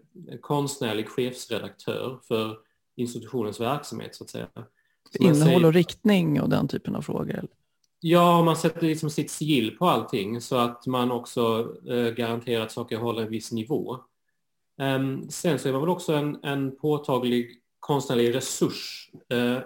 konstnärlig 0.41 1.09
chefsredaktör 1.09 2.19
för 2.29 2.57
institutionens 2.97 3.61
verksamhet 3.61 4.15
så 4.15 4.25
att 4.25 4.31
säga. 4.31 4.47
Så 5.13 5.25
Innehåll 5.25 5.65
och 5.65 5.73
riktning 5.73 6.41
och 6.41 6.49
den 6.49 6.69
typen 6.69 6.97
av 6.97 7.03
frågor? 7.03 7.47
Ja, 8.01 8.43
man 8.43 8.57
sätter 8.57 8.83
liksom 8.83 9.11
sitt 9.11 9.31
sigill 9.31 9.77
på 9.79 9.87
allting 9.87 10.41
så 10.41 10.57
att 10.57 10.87
man 10.87 11.11
också 11.11 11.75
eh, 11.89 12.11
garanterar 12.11 12.63
att 12.63 12.73
saker 12.73 12.97
håller 12.97 13.23
en 13.23 13.31
viss 13.31 13.53
nivå. 13.53 13.99
Um, 14.81 15.31
sen 15.31 15.59
så 15.59 15.69
är 15.69 15.73
man 15.73 15.81
väl 15.81 15.91
också 15.91 16.13
en, 16.13 16.45
en 16.45 16.77
påtaglig 16.77 17.61
konstnärlig 17.81 18.35
resurs 18.35 19.11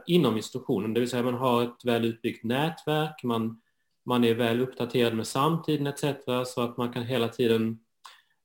inom 0.06 0.36
institutionen, 0.36 0.94
det 0.94 1.00
vill 1.00 1.10
säga 1.10 1.22
man 1.22 1.34
har 1.34 1.62
ett 1.62 1.84
väl 1.84 2.04
utbyggt 2.04 2.44
nätverk, 2.44 3.22
man 3.22 3.61
man 4.04 4.24
är 4.24 4.34
väl 4.34 4.60
uppdaterad 4.60 5.14
med 5.14 5.26
samtiden 5.26 5.86
etc. 5.86 6.04
så 6.46 6.60
att 6.60 6.76
man 6.76 6.92
kan 6.92 7.02
hela 7.02 7.28
tiden 7.28 7.78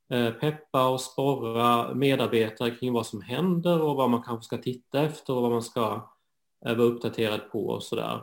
eh, 0.10 0.32
peppa 0.32 0.90
och 0.90 1.02
sporra 1.02 1.94
medarbetare 1.94 2.72
kring 2.72 2.94
vad 2.94 3.06
som 3.06 3.22
händer 3.22 3.82
och 3.82 3.96
vad 3.96 4.10
man 4.10 4.24
kanske 4.24 4.46
ska 4.46 4.58
titta 4.58 5.02
efter 5.02 5.34
och 5.34 5.42
vad 5.42 5.52
man 5.52 5.64
ska 5.64 6.10
eh, 6.66 6.76
vara 6.76 6.88
uppdaterad 6.88 7.52
på 7.52 7.68
och 7.68 7.84
sådär. 7.84 8.22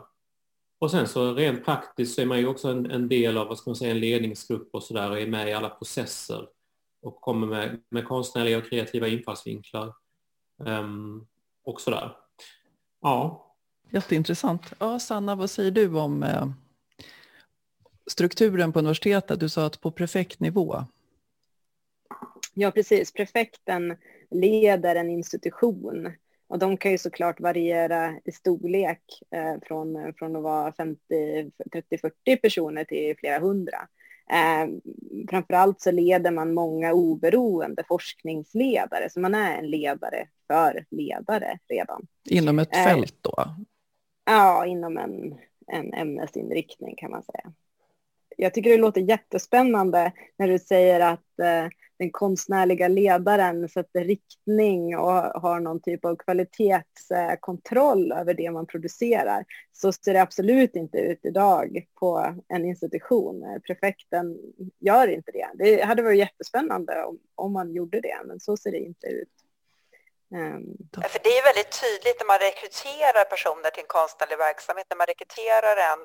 Och 0.79 0.91
sen 0.91 1.07
så 1.07 1.33
rent 1.33 1.65
praktiskt 1.65 2.15
så 2.15 2.21
är 2.21 2.25
man 2.25 2.39
ju 2.39 2.47
också 2.47 2.67
en, 2.67 2.91
en 2.91 3.07
del 3.07 3.37
av 3.37 3.47
vad 3.47 3.57
ska 3.57 3.69
man 3.69 3.75
säga, 3.75 3.91
en 3.91 3.99
ledningsgrupp 3.99 4.69
och 4.73 4.83
sådär 4.83 5.11
och 5.11 5.19
är 5.19 5.27
med 5.27 5.49
i 5.49 5.53
alla 5.53 5.69
processer 5.69 6.47
och 7.01 7.21
kommer 7.21 7.47
med, 7.47 7.81
med 7.89 8.07
konstnärliga 8.07 8.57
och 8.57 8.69
kreativa 8.69 9.07
infallsvinklar 9.07 9.93
um, 10.57 11.27
och 11.63 11.81
sådär. 11.81 12.17
Ja. 13.01 13.45
Jätteintressant. 13.89 14.73
Ja, 14.79 14.99
Sanna, 14.99 15.35
vad 15.35 15.49
säger 15.49 15.71
du 15.71 15.99
om 15.99 16.23
eh, 16.23 16.47
strukturen 18.11 18.73
på 18.73 18.79
universitetet? 18.79 19.39
Du 19.39 19.49
sa 19.49 19.65
att 19.65 19.81
på 19.81 19.91
prefektnivå. 19.91 20.83
Ja, 22.53 22.71
precis. 22.71 23.13
Prefekten 23.13 23.97
leder 24.31 24.95
en 24.95 25.09
institution. 25.09 26.11
Och 26.47 26.59
de 26.59 26.77
kan 26.77 26.91
ju 26.91 26.97
såklart 26.97 27.39
variera 27.39 28.19
i 28.25 28.31
storlek 28.31 29.01
eh, 29.31 29.55
från, 29.67 30.13
från 30.13 30.35
att 30.35 30.43
vara 30.43 30.71
50, 30.71 31.51
30, 31.73 31.97
40 31.97 32.37
personer 32.37 32.83
till 32.83 33.15
flera 33.17 33.39
hundra. 33.39 33.87
Eh, 34.31 34.69
framförallt 35.29 35.81
så 35.81 35.91
leder 35.91 36.31
man 36.31 36.53
många 36.53 36.93
oberoende 36.93 37.83
forskningsledare, 37.87 39.09
så 39.09 39.19
man 39.19 39.35
är 39.35 39.57
en 39.57 39.69
ledare 39.69 40.27
för 40.47 40.85
ledare 40.91 41.59
redan. 41.69 42.07
Inom 42.29 42.59
ett 42.59 42.75
eh, 42.75 42.83
fält 42.83 43.17
då? 43.21 43.33
Ja, 44.25 44.65
inom 44.65 44.97
en, 44.97 45.37
en 45.67 45.93
ämnesinriktning 45.93 46.95
kan 46.95 47.11
man 47.11 47.23
säga. 47.23 47.53
Jag 48.37 48.53
tycker 48.53 48.69
det 48.69 48.77
låter 48.77 49.01
jättespännande 49.01 50.11
när 50.37 50.47
du 50.47 50.59
säger 50.59 50.99
att 50.99 51.39
eh, 51.39 51.67
den 51.99 52.11
konstnärliga 52.11 52.87
ledaren 52.87 53.69
sätter 53.69 54.03
riktning 54.03 54.97
och 54.97 55.13
har 55.41 55.59
någon 55.59 55.81
typ 55.81 56.05
av 56.05 56.15
kvalitetskontroll 56.15 58.11
över 58.11 58.33
det 58.33 58.51
man 58.51 58.67
producerar. 58.67 59.45
Så 59.73 59.91
ser 59.91 60.13
det 60.13 60.21
absolut 60.21 60.75
inte 60.75 60.97
ut 60.97 61.19
idag 61.23 61.85
på 61.99 62.35
en 62.47 62.65
institution. 62.65 63.61
Prefekten 63.67 64.37
gör 64.79 65.07
inte 65.07 65.31
det. 65.31 65.49
Det 65.53 65.83
hade 65.83 66.01
varit 66.01 66.19
jättespännande 66.19 67.03
om, 67.03 67.19
om 67.35 67.53
man 67.53 67.73
gjorde 67.73 68.01
det, 68.01 68.17
men 68.25 68.39
så 68.39 68.57
ser 68.57 68.71
det 68.71 68.79
inte 68.79 69.07
ut. 69.07 69.29
Um, 70.31 70.77
för 71.11 71.19
det 71.23 71.37
är 71.39 71.49
väldigt 71.49 71.73
tydligt 71.83 72.19
när 72.19 72.27
man 72.33 72.45
rekryterar 72.49 73.23
personer 73.33 73.69
till 73.71 73.85
en 73.85 73.95
konstnärlig 73.99 74.37
verksamhet, 74.37 74.87
när 74.89 74.97
man 74.97 75.11
rekryterar 75.13 75.75
en 75.91 76.01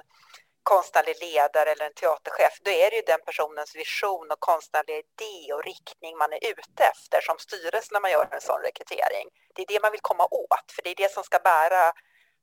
konstnärlig 0.63 1.17
ledare 1.21 1.71
eller 1.71 1.87
en 1.87 1.99
teaterchef, 2.01 2.55
då 2.65 2.71
är 2.71 2.91
det 2.91 2.97
ju 2.97 3.03
den 3.03 3.21
personens 3.27 3.77
vision 3.77 4.31
och 4.31 4.41
konstnärliga 4.41 4.97
idé 4.97 5.53
och 5.55 5.65
riktning 5.65 6.19
man 6.19 6.33
är 6.33 6.43
ute 6.53 6.83
efter 6.93 7.21
som 7.21 7.39
styrelse 7.39 7.89
när 7.93 8.01
man 8.01 8.11
gör 8.11 8.29
en 8.31 8.41
sån 8.41 8.63
rekrytering. 8.69 9.27
Det 9.55 9.63
är 9.63 9.67
det 9.67 9.83
man 9.83 9.93
vill 9.93 10.09
komma 10.11 10.25
åt, 10.25 10.67
för 10.75 10.83
det 10.83 10.91
är 10.91 10.95
det 11.05 11.13
som 11.13 11.25
ska 11.25 11.39
bära 11.39 11.93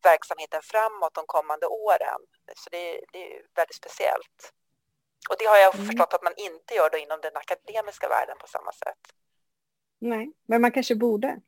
verksamheten 0.03 0.62
framåt 0.62 1.13
de 1.13 1.24
kommande 1.25 1.67
åren. 1.67 2.19
Så 2.55 2.69
det, 2.69 2.81
är, 2.91 3.01
det 3.12 3.21
är 3.33 3.41
väldigt 3.55 3.75
speciellt. 3.75 4.53
Och 5.29 5.36
det 5.39 5.45
har 5.45 5.57
jag 5.57 5.75
mm. 5.75 5.86
förstått 5.88 6.13
att 6.13 6.24
man 6.24 6.33
inte 6.38 6.74
gör 6.74 6.89
då 6.89 6.97
inom 6.97 7.19
den 7.21 7.36
akademiska 7.43 8.07
världen 8.09 8.38
på 8.39 8.47
samma 8.47 8.71
sätt. 8.71 9.03
Nej, 10.00 10.31
men 10.45 10.62
man 10.62 10.71
kanske 10.71 10.95
borde. 10.95 11.39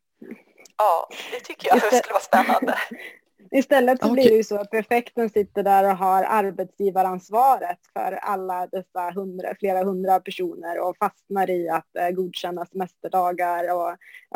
Ja, 0.77 1.09
det 1.31 1.39
tycker 1.39 1.67
jag 1.67 1.81
det 1.81 1.97
skulle 1.97 2.13
vara 2.13 2.23
spännande. 2.23 2.79
Istället 3.51 3.99
så 3.99 4.05
okay. 4.05 4.13
blir 4.13 4.29
det 4.29 4.37
ju 4.37 4.43
så 4.43 4.55
att 4.55 4.71
prefekten 4.71 5.29
sitter 5.29 5.63
där 5.63 5.83
och 5.83 5.97
har 5.97 6.23
arbetsgivaransvaret 6.23 7.79
för 7.93 8.11
alla 8.11 8.67
dessa 8.67 9.11
hundra, 9.15 9.55
flera 9.59 9.83
hundra 9.83 10.19
personer 10.19 10.79
och 10.79 10.97
fastnar 10.97 11.49
i 11.49 11.69
att 11.69 11.95
eh, 11.99 12.09
godkänna 12.09 12.65
semesterdagar 12.65 13.73
och, 13.75 13.89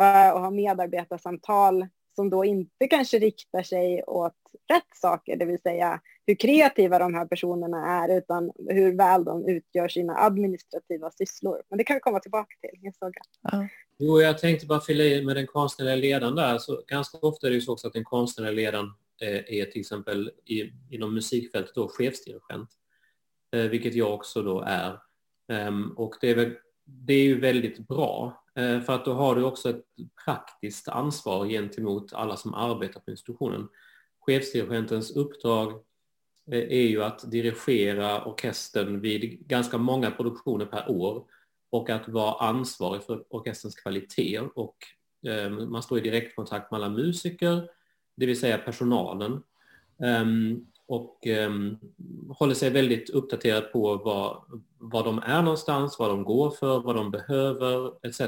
eh, 0.03 0.31
och 0.33 0.41
ha 0.41 0.49
medarbetarsamtal 0.49 1.87
som 2.15 2.29
då 2.29 2.45
inte 2.45 2.87
kanske 2.87 3.19
riktar 3.19 3.63
sig 3.63 4.03
åt 4.03 4.33
rätt 4.73 4.97
saker, 5.01 5.35
det 5.37 5.45
vill 5.45 5.61
säga 5.61 6.01
hur 6.25 6.35
kreativa 6.35 6.99
de 6.99 7.13
här 7.13 7.25
personerna 7.25 8.03
är, 8.03 8.17
utan 8.17 8.51
hur 8.69 8.97
väl 8.97 9.23
de 9.23 9.47
utgör 9.47 9.87
sina 9.87 10.17
administrativa 10.17 11.11
sysslor. 11.11 11.63
Men 11.69 11.77
det 11.77 11.83
kan 11.83 11.95
vi 11.95 11.99
komma 11.99 12.19
tillbaka 12.19 12.55
till. 12.61 12.79
Jag 12.81 13.13
ja. 13.41 13.67
Jo, 13.97 14.21
jag 14.21 14.37
tänkte 14.37 14.65
bara 14.65 14.81
fylla 14.81 15.03
i 15.03 15.25
med 15.25 15.35
den 15.35 15.47
konstnärliga 15.47 15.95
ledaren 15.95 16.35
där. 16.35 16.57
Så 16.57 16.83
ganska 16.87 17.17
ofta 17.17 17.47
är 17.47 17.51
det 17.51 17.55
ju 17.55 17.61
så 17.61 17.73
också 17.73 17.87
att 17.87 17.93
den 17.93 18.03
konstnärliga 18.03 18.51
ledaren 18.51 18.91
eh, 19.21 19.59
är 19.59 19.65
till 19.65 19.81
exempel 19.81 20.31
i, 20.45 20.71
inom 20.89 21.13
musikfältet 21.13 21.75
då 21.75 21.87
chefsdirigent, 21.87 22.69
eh, 23.55 23.61
vilket 23.61 23.95
jag 23.95 24.13
också 24.13 24.41
då 24.41 24.61
är. 24.61 24.97
Ehm, 25.51 25.91
och 25.97 26.15
det 26.21 26.29
är, 26.29 26.35
väl, 26.35 26.55
det 26.85 27.13
är 27.13 27.23
ju 27.23 27.39
väldigt 27.39 27.87
bra, 27.87 28.42
Eh, 28.55 28.81
för 28.81 28.93
att 28.93 29.05
då 29.05 29.13
har 29.13 29.35
du 29.35 29.43
också 29.43 29.69
ett 29.69 29.85
praktiskt 30.25 30.87
ansvar 30.87 31.45
gentemot 31.45 32.13
alla 32.13 32.37
som 32.37 32.53
arbetar 32.53 32.99
på 32.99 33.11
institutionen. 33.11 33.67
Chefsdirigentens 34.19 35.11
uppdrag 35.11 35.71
eh, 36.51 36.59
är 36.59 36.87
ju 36.87 37.03
att 37.03 37.31
dirigera 37.31 38.25
orkestern 38.25 39.01
vid 39.01 39.47
ganska 39.47 39.77
många 39.77 40.11
produktioner 40.11 40.65
per 40.65 40.91
år 40.91 41.25
och 41.69 41.89
att 41.89 42.07
vara 42.07 42.47
ansvarig 42.49 43.03
för 43.03 43.23
orkesterns 43.29 43.75
kvalitet 43.75 44.39
och 44.39 44.77
ehm, 45.27 45.71
man 45.71 45.83
står 45.83 45.97
i 45.97 46.01
direktkontakt 46.01 46.71
med 46.71 46.77
alla 46.77 46.89
musiker, 46.89 47.69
det 48.15 48.25
vill 48.25 48.39
säga 48.39 48.57
personalen 48.57 49.43
ehm, 50.03 50.65
och 50.87 51.27
ehm, 51.27 51.77
håller 52.29 52.53
sig 52.53 52.69
väldigt 52.69 53.09
uppdaterad 53.09 53.71
på 53.71 53.97
var, 53.97 54.43
vad 54.77 55.05
de 55.05 55.19
är 55.19 55.41
någonstans, 55.41 55.99
vad 55.99 56.09
de 56.09 56.23
går 56.23 56.51
för, 56.51 56.79
vad 56.79 56.95
de 56.95 57.11
behöver 57.11 58.05
etc. 58.07 58.21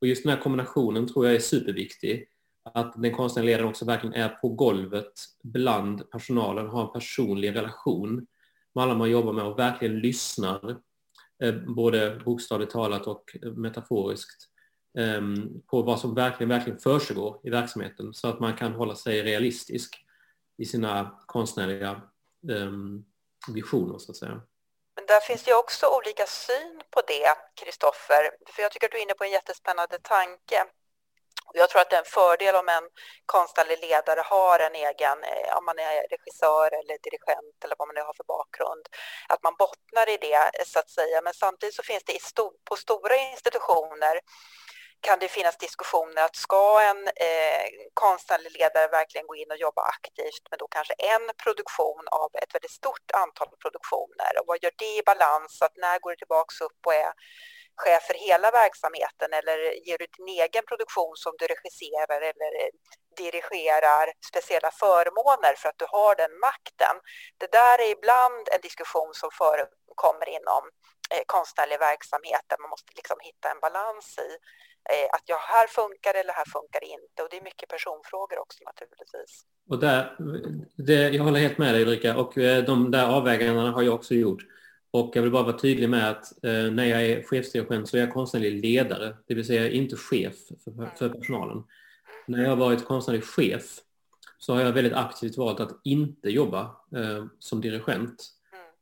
Och 0.00 0.06
just 0.06 0.22
den 0.22 0.32
här 0.32 0.42
kombinationen 0.42 1.08
tror 1.08 1.26
jag 1.26 1.34
är 1.34 1.40
superviktig. 1.40 2.28
Att 2.74 3.02
den 3.02 3.14
konstnärliga 3.14 3.56
ledaren 3.56 3.70
också 3.70 3.84
verkligen 3.84 4.14
är 4.14 4.28
på 4.28 4.48
golvet 4.48 5.12
bland 5.42 6.10
personalen, 6.10 6.66
har 6.66 6.82
en 6.82 6.92
personlig 6.92 7.56
relation 7.56 8.26
med 8.74 8.84
alla 8.84 8.94
man 8.94 9.10
jobbar 9.10 9.32
med 9.32 9.44
och 9.44 9.58
verkligen 9.58 9.98
lyssnar 9.98 10.76
Eh, 11.42 11.54
både 11.54 12.20
bokstavligt 12.24 12.72
talat 12.72 13.06
och 13.06 13.36
metaforiskt 13.56 14.48
ehm, 14.98 15.60
på 15.66 15.82
vad 15.82 16.00
som 16.00 16.14
verkligen, 16.14 16.48
verkligen 16.48 16.78
försiggår 16.78 17.40
i 17.44 17.50
verksamheten 17.50 18.14
så 18.14 18.28
att 18.28 18.40
man 18.40 18.54
kan 18.56 18.72
hålla 18.72 18.94
sig 18.94 19.22
realistisk 19.22 20.04
i 20.62 20.66
sina 20.66 21.18
konstnärliga 21.26 21.92
ehm, 22.52 23.04
visioner 23.54 23.98
så 23.98 24.10
att 24.10 24.16
säga. 24.16 24.40
Men 24.96 25.06
där 25.06 25.20
finns 25.20 25.48
ju 25.48 25.54
också 25.54 25.86
olika 25.98 26.26
syn 26.26 26.82
på 26.90 27.00
det, 27.12 27.34
Kristoffer. 27.60 28.22
För 28.52 28.62
jag 28.62 28.70
tycker 28.70 28.86
att 28.86 28.92
du 28.92 28.98
är 28.98 29.02
inne 29.02 29.20
på 29.20 29.24
en 29.24 29.36
jättespännande 29.38 29.98
tanke. 30.02 30.58
Jag 31.54 31.70
tror 31.70 31.80
att 31.82 31.90
det 31.90 31.96
är 31.96 32.04
en 32.06 32.16
fördel 32.20 32.54
om 32.54 32.68
en 32.68 32.86
konstnärlig 33.26 33.78
ledare 33.86 34.22
har 34.34 34.58
en 34.58 34.74
egen, 34.74 35.18
eh, 35.32 35.56
om 35.58 35.64
man 35.64 35.78
är 35.78 35.94
regissör 36.14 36.68
eller 36.78 36.96
dirigent 37.06 37.56
eller 37.64 37.76
vad 37.78 37.88
man 37.88 37.94
nu 37.94 38.04
har 38.08 38.14
för 38.20 38.28
bakgrund, 38.36 38.84
att 39.32 39.42
man 39.42 39.54
bottnar 39.62 40.06
i 40.14 40.16
det 40.26 40.66
så 40.66 40.78
att 40.78 40.90
säga. 40.90 41.16
Men 41.26 41.34
samtidigt 41.34 41.74
så 41.74 41.82
finns 41.82 42.04
det 42.04 42.22
sto 42.22 42.46
på 42.68 42.76
stora 42.76 43.16
institutioner 43.16 44.16
kan 45.06 45.18
det 45.18 45.28
finnas 45.28 45.56
diskussioner 45.56 46.22
att 46.22 46.36
ska 46.36 46.80
en 46.90 47.06
eh, 47.06 47.66
konstnärlig 47.94 48.52
ledare 48.58 48.88
verkligen 48.88 49.26
gå 49.26 49.36
in 49.36 49.50
och 49.50 49.56
jobba 49.66 49.82
aktivt 49.82 50.44
med 50.50 50.58
då 50.58 50.68
kanske 50.76 50.94
en 51.14 51.24
produktion 51.44 52.04
av 52.22 52.30
ett 52.42 52.54
väldigt 52.54 52.78
stort 52.80 53.08
antal 53.22 53.48
produktioner 53.62 54.32
och 54.38 54.46
vad 54.46 54.62
gör 54.62 54.72
det 54.76 54.94
i 54.98 55.02
balans? 55.06 55.62
Att 55.62 55.76
när 55.76 55.98
går 55.98 56.10
det 56.10 56.16
tillbaks 56.16 56.60
upp 56.60 56.80
och 56.86 56.94
är 56.94 57.12
chef 57.82 58.02
för 58.02 58.14
hela 58.28 58.50
verksamheten 58.50 59.32
eller 59.38 59.58
ger 59.86 59.98
du 59.98 60.06
din 60.16 60.28
egen 60.28 60.64
produktion 60.70 61.14
som 61.16 61.32
du 61.38 61.44
regisserar 61.54 62.20
eller 62.30 62.50
eh, 62.60 62.72
dirigerar 63.16 64.12
speciella 64.30 64.70
förmåner 64.70 65.54
för 65.60 65.68
att 65.68 65.78
du 65.78 65.86
har 65.88 66.14
den 66.14 66.38
makten. 66.48 66.96
Det 67.38 67.52
där 67.52 67.76
är 67.84 67.90
ibland 67.90 68.48
en 68.54 68.60
diskussion 68.60 69.12
som 69.14 69.30
förekommer 69.40 70.28
inom 70.38 70.62
eh, 71.12 71.22
konstnärlig 71.26 71.78
verksamhet 71.78 72.44
där 72.46 72.58
man 72.62 72.70
måste 72.70 72.92
liksom 72.96 73.18
hitta 73.28 73.50
en 73.50 73.60
balans 73.60 74.18
i 74.18 74.30
att 75.12 75.22
ja, 75.26 75.38
här 75.40 75.66
funkar 75.66 76.12
det 76.12 76.20
eller 76.20 76.32
här 76.32 76.44
funkar 76.44 76.80
det 76.80 76.86
inte 76.86 77.22
och 77.22 77.28
det 77.30 77.36
är 77.36 77.44
mycket 77.44 77.68
personfrågor 77.68 78.38
också 78.38 78.58
naturligtvis. 78.64 79.44
Och 79.68 79.78
där, 79.78 80.16
det, 80.76 81.08
jag 81.14 81.24
håller 81.24 81.40
helt 81.40 81.58
med 81.58 81.74
dig 81.74 81.82
Ulrika 81.82 82.16
och 82.16 82.38
eh, 82.38 82.64
de 82.64 82.90
där 82.90 83.06
avvägningarna 83.06 83.70
har 83.70 83.82
jag 83.82 83.94
också 83.94 84.14
gjort. 84.14 84.42
Och 84.90 85.10
jag 85.14 85.22
vill 85.22 85.30
bara 85.30 85.42
vara 85.42 85.58
tydlig 85.58 85.88
med 85.88 86.10
att 86.10 86.44
eh, 86.44 86.70
när 86.72 86.84
jag 86.84 87.06
är 87.06 87.22
chefsdirigent 87.22 87.88
så 87.88 87.96
är 87.96 88.00
jag 88.00 88.12
konstnärlig 88.12 88.64
ledare, 88.64 89.16
det 89.26 89.34
vill 89.34 89.46
säga 89.46 89.70
inte 89.70 89.96
chef 89.96 90.34
för, 90.64 90.96
för 90.96 91.08
personalen. 91.08 91.64
När 92.26 92.42
jag 92.42 92.48
har 92.48 92.56
varit 92.56 92.84
konstnärlig 92.84 93.24
chef 93.24 93.80
så 94.38 94.54
har 94.54 94.60
jag 94.60 94.72
väldigt 94.72 94.92
aktivt 94.92 95.36
valt 95.36 95.60
att 95.60 95.80
inte 95.84 96.30
jobba 96.30 96.60
eh, 96.96 97.24
som 97.38 97.60
dirigent. 97.60 98.28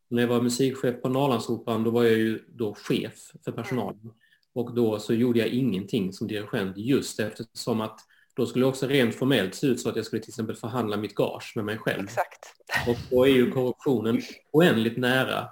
När 0.09 0.23
jag 0.23 0.29
var 0.29 0.41
musikchef 0.41 1.03
på 1.03 1.09
Norrlandsoperan 1.09 1.85
då 1.85 1.91
var 1.91 2.05
jag 2.05 2.19
ju 2.19 2.45
då 2.49 2.75
chef 2.75 3.33
för 3.45 3.53
personalen. 3.53 4.13
Och 4.55 4.75
då 4.75 4.99
så 4.99 5.15
gjorde 5.15 5.39
jag 5.39 5.49
ingenting 5.49 6.13
som 6.13 6.27
dirigent 6.27 6.77
just 6.77 7.21
eftersom 7.21 7.81
att 7.81 8.01
då 8.35 8.47
skulle 8.47 8.65
det 8.65 8.69
också 8.69 8.87
rent 8.87 9.15
formellt 9.15 9.55
se 9.55 9.67
ut 9.67 9.81
så 9.81 9.89
att 9.89 9.97
jag 9.97 10.05
skulle 10.05 10.23
till 10.23 10.31
exempel 10.31 10.57
förhandla 10.57 10.97
mitt 10.97 11.15
gage 11.15 11.53
med 11.57 11.65
mig 11.65 11.79
själv. 11.79 12.05
Exakt. 12.05 12.55
Och 12.89 12.97
då 13.11 13.27
är 13.27 13.31
ju 13.31 13.51
korruptionen 13.51 14.23
oändligt 14.53 14.99
nära 14.99 15.49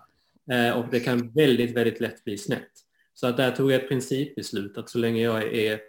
Eh, 0.50 0.78
och 0.78 0.88
det 0.88 1.00
kan 1.00 1.31
väldigt, 1.31 1.76
väldigt 1.76 2.00
lätt 2.00 2.25
bli 2.25 2.38
snett. 2.38 2.71
Så 3.14 3.26
att 3.26 3.37
där 3.37 3.50
tog 3.50 3.73
jag 3.73 3.83
ett 3.83 3.88
principbeslut 3.88 4.78
att 4.78 4.90
så 4.90 4.99
länge 4.99 5.23
jag 5.23 5.43
är 5.43 5.81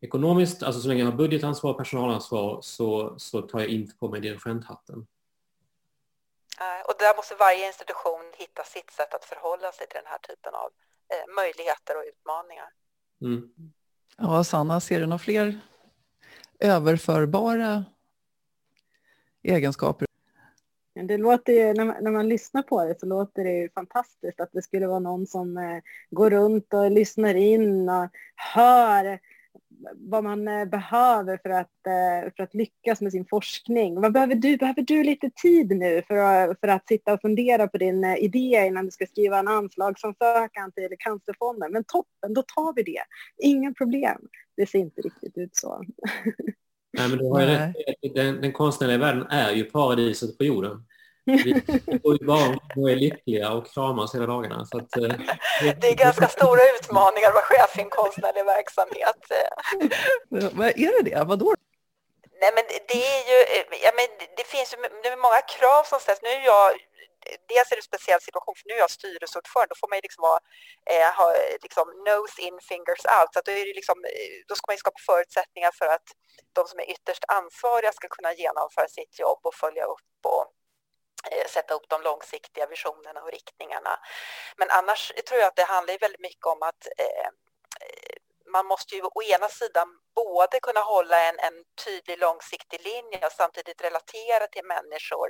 ekonomiskt, 0.00 0.62
alltså 0.62 0.80
så 0.80 0.88
länge 0.88 1.00
jag 1.00 1.10
har 1.10 1.16
budgetansvar 1.16 1.70
och 1.70 1.78
personalansvar 1.78 2.60
så, 2.62 3.18
så 3.18 3.42
tar 3.42 3.60
jag 3.60 3.68
inte 3.68 3.96
på 3.96 4.08
mig 4.08 4.20
dirigenthatten. 4.20 5.06
Och 6.84 6.94
där 6.98 7.16
måste 7.16 7.34
varje 7.34 7.66
institution 7.66 8.32
hitta 8.36 8.64
sitt 8.64 8.90
sätt 8.90 9.14
att 9.14 9.24
förhålla 9.24 9.72
sig 9.72 9.86
till 9.86 10.00
den 10.02 10.06
här 10.12 10.18
typen 10.18 10.54
av 10.54 10.66
eh, 10.66 10.97
möjligheter 11.36 11.96
och 11.96 12.04
utmaningar. 12.08 12.68
Mm. 13.22 13.50
Ja, 14.16 14.44
Sanna, 14.44 14.80
ser 14.80 15.00
du 15.00 15.06
några 15.06 15.18
fler 15.18 15.60
överförbara 16.60 17.84
egenskaper 19.42 20.08
det 21.06 21.16
låter 21.16 21.52
ju, 21.52 21.74
när 21.74 21.84
man, 21.84 21.96
när 22.00 22.10
man 22.10 22.28
lyssnar 22.28 22.62
på 22.62 22.84
det 22.84 23.00
så 23.00 23.06
låter 23.06 23.44
det 23.44 23.52
ju 23.52 23.68
fantastiskt 23.70 24.40
att 24.40 24.52
det 24.52 24.62
skulle 24.62 24.86
vara 24.86 24.98
någon 24.98 25.26
som 25.26 25.56
eh, 25.56 25.82
går 26.10 26.30
runt 26.30 26.74
och 26.74 26.90
lyssnar 26.90 27.34
in 27.34 27.88
och 27.88 28.08
hör 28.54 29.18
vad 29.94 30.24
man 30.24 30.48
eh, 30.48 30.64
behöver 30.64 31.38
för 31.42 31.50
att, 31.50 31.86
eh, 31.86 32.32
för 32.36 32.42
att 32.42 32.54
lyckas 32.54 33.00
med 33.00 33.12
sin 33.12 33.26
forskning. 33.30 34.00
Vad 34.00 34.12
behöver 34.12 34.34
du? 34.34 34.56
Behöver 34.56 34.82
du 34.82 35.04
lite 35.04 35.30
tid 35.42 35.70
nu 35.70 36.02
för 36.08 36.16
att, 36.16 36.60
för 36.60 36.68
att 36.68 36.88
sitta 36.88 37.12
och 37.12 37.20
fundera 37.20 37.68
på 37.68 37.78
din 37.78 38.04
idé 38.04 38.66
innan 38.66 38.84
du 38.84 38.90
ska 38.90 39.06
skriva 39.06 39.38
en 39.38 39.48
anslagsansökan 39.48 40.72
till 40.72 40.88
Cancerfonden? 40.98 41.72
Men 41.72 41.84
toppen, 41.84 42.34
då 42.34 42.42
tar 42.42 42.74
vi 42.74 42.82
det. 42.82 43.02
Inga 43.42 43.72
problem. 43.72 44.18
Det 44.56 44.66
ser 44.66 44.78
inte 44.78 45.00
riktigt 45.00 45.38
ut 45.38 45.56
så. 45.56 45.84
Nej, 46.98 47.08
men 47.08 47.18
du 47.18 47.24
har 47.24 47.40
rätt. 47.40 47.74
Den, 48.14 48.40
den 48.40 48.52
konstnärliga 48.52 48.98
världen 48.98 49.26
är 49.30 49.52
ju 49.52 49.64
paradiset 49.64 50.38
på 50.38 50.44
jorden. 50.44 50.84
Vi 51.28 52.00
får 52.02 52.12
ju 52.18 52.26
bara 52.26 52.48
och 52.76 52.90
är 52.90 52.96
lyckliga 52.96 53.52
och 53.52 53.66
kramas 53.72 54.14
hela 54.14 54.26
dagarna. 54.26 54.64
Så 54.64 54.78
att, 54.78 54.96
eh, 54.96 55.02
det 55.80 55.88
är 55.92 55.94
ganska 56.06 56.28
stora 56.28 56.62
utmaningar 56.74 57.28
att 57.28 57.34
vara 57.34 57.50
chef 57.52 57.78
i 57.78 57.82
en 57.82 57.90
konstnärlig 57.90 58.44
verksamhet. 58.44 59.20
Vad 60.58 60.68
är 60.68 60.90
det 60.96 61.10
det? 61.10 61.24
Vadå? 61.24 61.54
Nej, 62.40 62.52
men 62.56 62.64
det 62.90 63.00
är 63.16 63.22
ju, 63.30 63.38
ja, 63.86 63.92
men 63.98 64.06
det 64.38 64.46
finns 64.54 64.68
ju 64.72 64.76
det 65.02 65.08
är 65.08 65.26
många 65.28 65.42
krav 65.56 65.82
som 65.90 66.00
ställs. 66.00 66.22
Nu 66.22 66.28
är 66.28 66.44
jag, 66.54 66.68
dels 67.50 67.68
är 67.70 67.76
det 67.76 67.84
en 67.84 67.92
speciell 67.92 68.22
situation, 68.28 68.54
för 68.58 68.66
nu 68.68 68.74
är 68.74 68.82
jag 68.86 68.94
styrelseordförande. 68.98 69.72
Då 69.72 69.78
får 69.80 69.88
man 69.90 69.98
ju 69.98 70.04
liksom 70.08 70.22
ha, 70.30 70.36
eh, 70.92 71.10
ha 71.20 71.28
liksom 71.66 71.86
nose 72.08 72.36
in, 72.46 72.56
fingers 72.70 73.04
out. 73.16 73.30
Så 73.34 73.38
då, 73.44 73.50
är 73.60 73.64
det 73.68 73.78
liksom, 73.80 73.98
då 74.48 74.52
ska 74.54 74.64
man 74.68 74.76
ju 74.78 74.84
skapa 74.84 75.00
förutsättningar 75.10 75.72
för 75.80 75.88
att 75.96 76.08
de 76.56 76.62
som 76.70 76.78
är 76.82 76.86
ytterst 76.94 77.24
ansvariga 77.38 77.92
ska 77.98 78.06
kunna 78.16 78.32
genomföra 78.42 78.88
sitt 78.98 79.14
jobb 79.24 79.40
och 79.48 79.56
följa 79.62 79.84
upp 79.94 80.18
och 80.36 80.46
Eh, 80.46 80.57
Eh, 81.24 81.46
sätta 81.48 81.74
upp 81.74 81.88
de 81.88 82.02
långsiktiga 82.02 82.66
visionerna 82.66 83.22
och 83.22 83.30
riktningarna. 83.30 84.00
Men 84.56 84.70
annars 84.70 85.12
tror 85.28 85.40
jag 85.40 85.48
att 85.48 85.56
det 85.56 85.62
handlar 85.62 85.98
väldigt 85.98 86.20
mycket 86.20 86.46
om 86.46 86.62
att 86.62 86.86
eh, 86.98 87.26
eh, 87.86 88.16
man 88.52 88.66
måste 88.66 88.94
ju 88.94 89.02
å 89.02 89.22
ena 89.22 89.48
sidan 89.48 89.88
både 90.14 90.60
kunna 90.60 90.80
hålla 90.80 91.24
en, 91.28 91.38
en 91.38 91.64
tydlig 91.84 92.18
långsiktig 92.18 92.80
linje 92.80 93.26
och 93.26 93.32
samtidigt 93.32 93.80
relatera 93.80 94.46
till 94.46 94.64
människor 94.64 95.28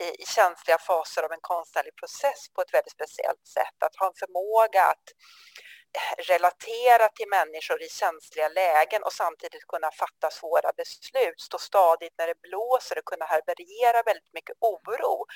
i, 0.00 0.22
i 0.22 0.26
känsliga 0.26 0.78
faser 0.78 1.22
av 1.22 1.32
en 1.32 1.40
konstnärlig 1.40 1.96
process 1.96 2.40
på 2.54 2.60
ett 2.60 2.74
väldigt 2.74 2.92
speciellt 2.92 3.46
sätt. 3.46 3.78
Att 3.86 3.96
ha 3.96 4.06
en 4.06 4.18
förmåga 4.22 4.82
att 4.82 5.06
relatera 6.18 7.08
till 7.08 7.28
människor 7.28 7.82
i 7.82 7.88
känsliga 7.88 8.48
lägen 8.48 9.02
och 9.02 9.12
samtidigt 9.12 9.66
kunna 9.66 9.90
fatta 9.90 10.30
svåra 10.30 10.72
beslut, 10.76 11.40
stå 11.40 11.58
stadigt 11.58 12.14
när 12.18 12.26
det 12.26 12.40
blåser 12.40 12.98
och 12.98 13.04
kunna 13.04 13.24
härbärgera 13.24 14.02
väldigt 14.02 14.32
mycket 14.32 14.56
oro. 14.60 15.26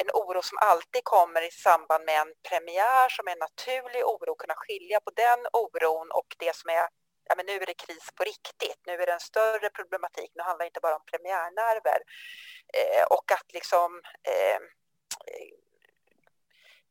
En 0.00 0.10
oro 0.20 0.42
som 0.42 0.58
alltid 0.58 1.04
kommer 1.04 1.42
i 1.48 1.50
samband 1.50 2.04
med 2.04 2.20
en 2.20 2.32
premiär 2.48 3.08
som 3.08 3.28
är 3.28 3.32
en 3.32 3.46
naturlig 3.48 4.04
oro, 4.04 4.34
kunna 4.34 4.54
skilja 4.56 5.00
på 5.00 5.10
den 5.10 5.40
oron 5.52 6.10
och 6.10 6.30
det 6.38 6.56
som 6.56 6.70
är 6.70 6.88
ja, 7.28 7.34
men 7.36 7.46
nu 7.46 7.52
är 7.52 7.66
det 7.66 7.74
kris 7.86 8.06
på 8.16 8.24
riktigt, 8.24 8.80
nu 8.86 8.92
är 8.92 9.06
det 9.06 9.12
en 9.12 9.30
större 9.32 9.70
problematik, 9.70 10.30
nu 10.34 10.42
handlar 10.42 10.64
det 10.64 10.72
inte 10.72 10.80
bara 10.80 10.96
om 10.96 11.06
premiärnerver. 11.12 12.00
Eh, 12.78 13.04
och 13.04 13.32
att 13.32 13.52
liksom 13.52 14.02
eh, 14.32 14.60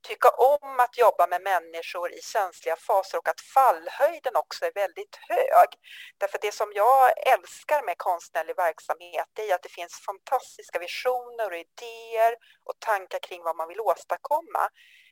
tycka 0.04 0.30
om 0.30 0.80
att 0.80 0.98
jobba 0.98 1.28
med 1.28 1.42
människor 1.42 2.14
i 2.14 2.22
känsliga 2.22 2.76
faser 2.76 3.18
och 3.18 3.28
att 3.28 3.42
fallhöjden 3.42 4.36
också 4.36 4.66
är 4.66 4.72
väldigt 4.74 5.16
hög. 5.30 5.70
Därför 6.18 6.40
det 6.42 6.54
som 6.54 6.72
jag 6.76 7.28
älskar 7.28 7.82
med 7.86 7.98
konstnärlig 7.98 8.56
verksamhet 8.56 9.40
är 9.40 9.56
att 9.56 9.64
det 9.64 9.70
finns 9.70 9.94
fantastiska 10.06 10.80
visioner 10.80 11.48
och 11.52 11.58
idéer 11.58 12.34
och 12.64 12.80
tankar 12.80 13.20
kring 13.20 13.44
vad 13.44 13.56
man 13.56 13.68
vill 13.68 13.80
åstadkomma. 13.80 14.64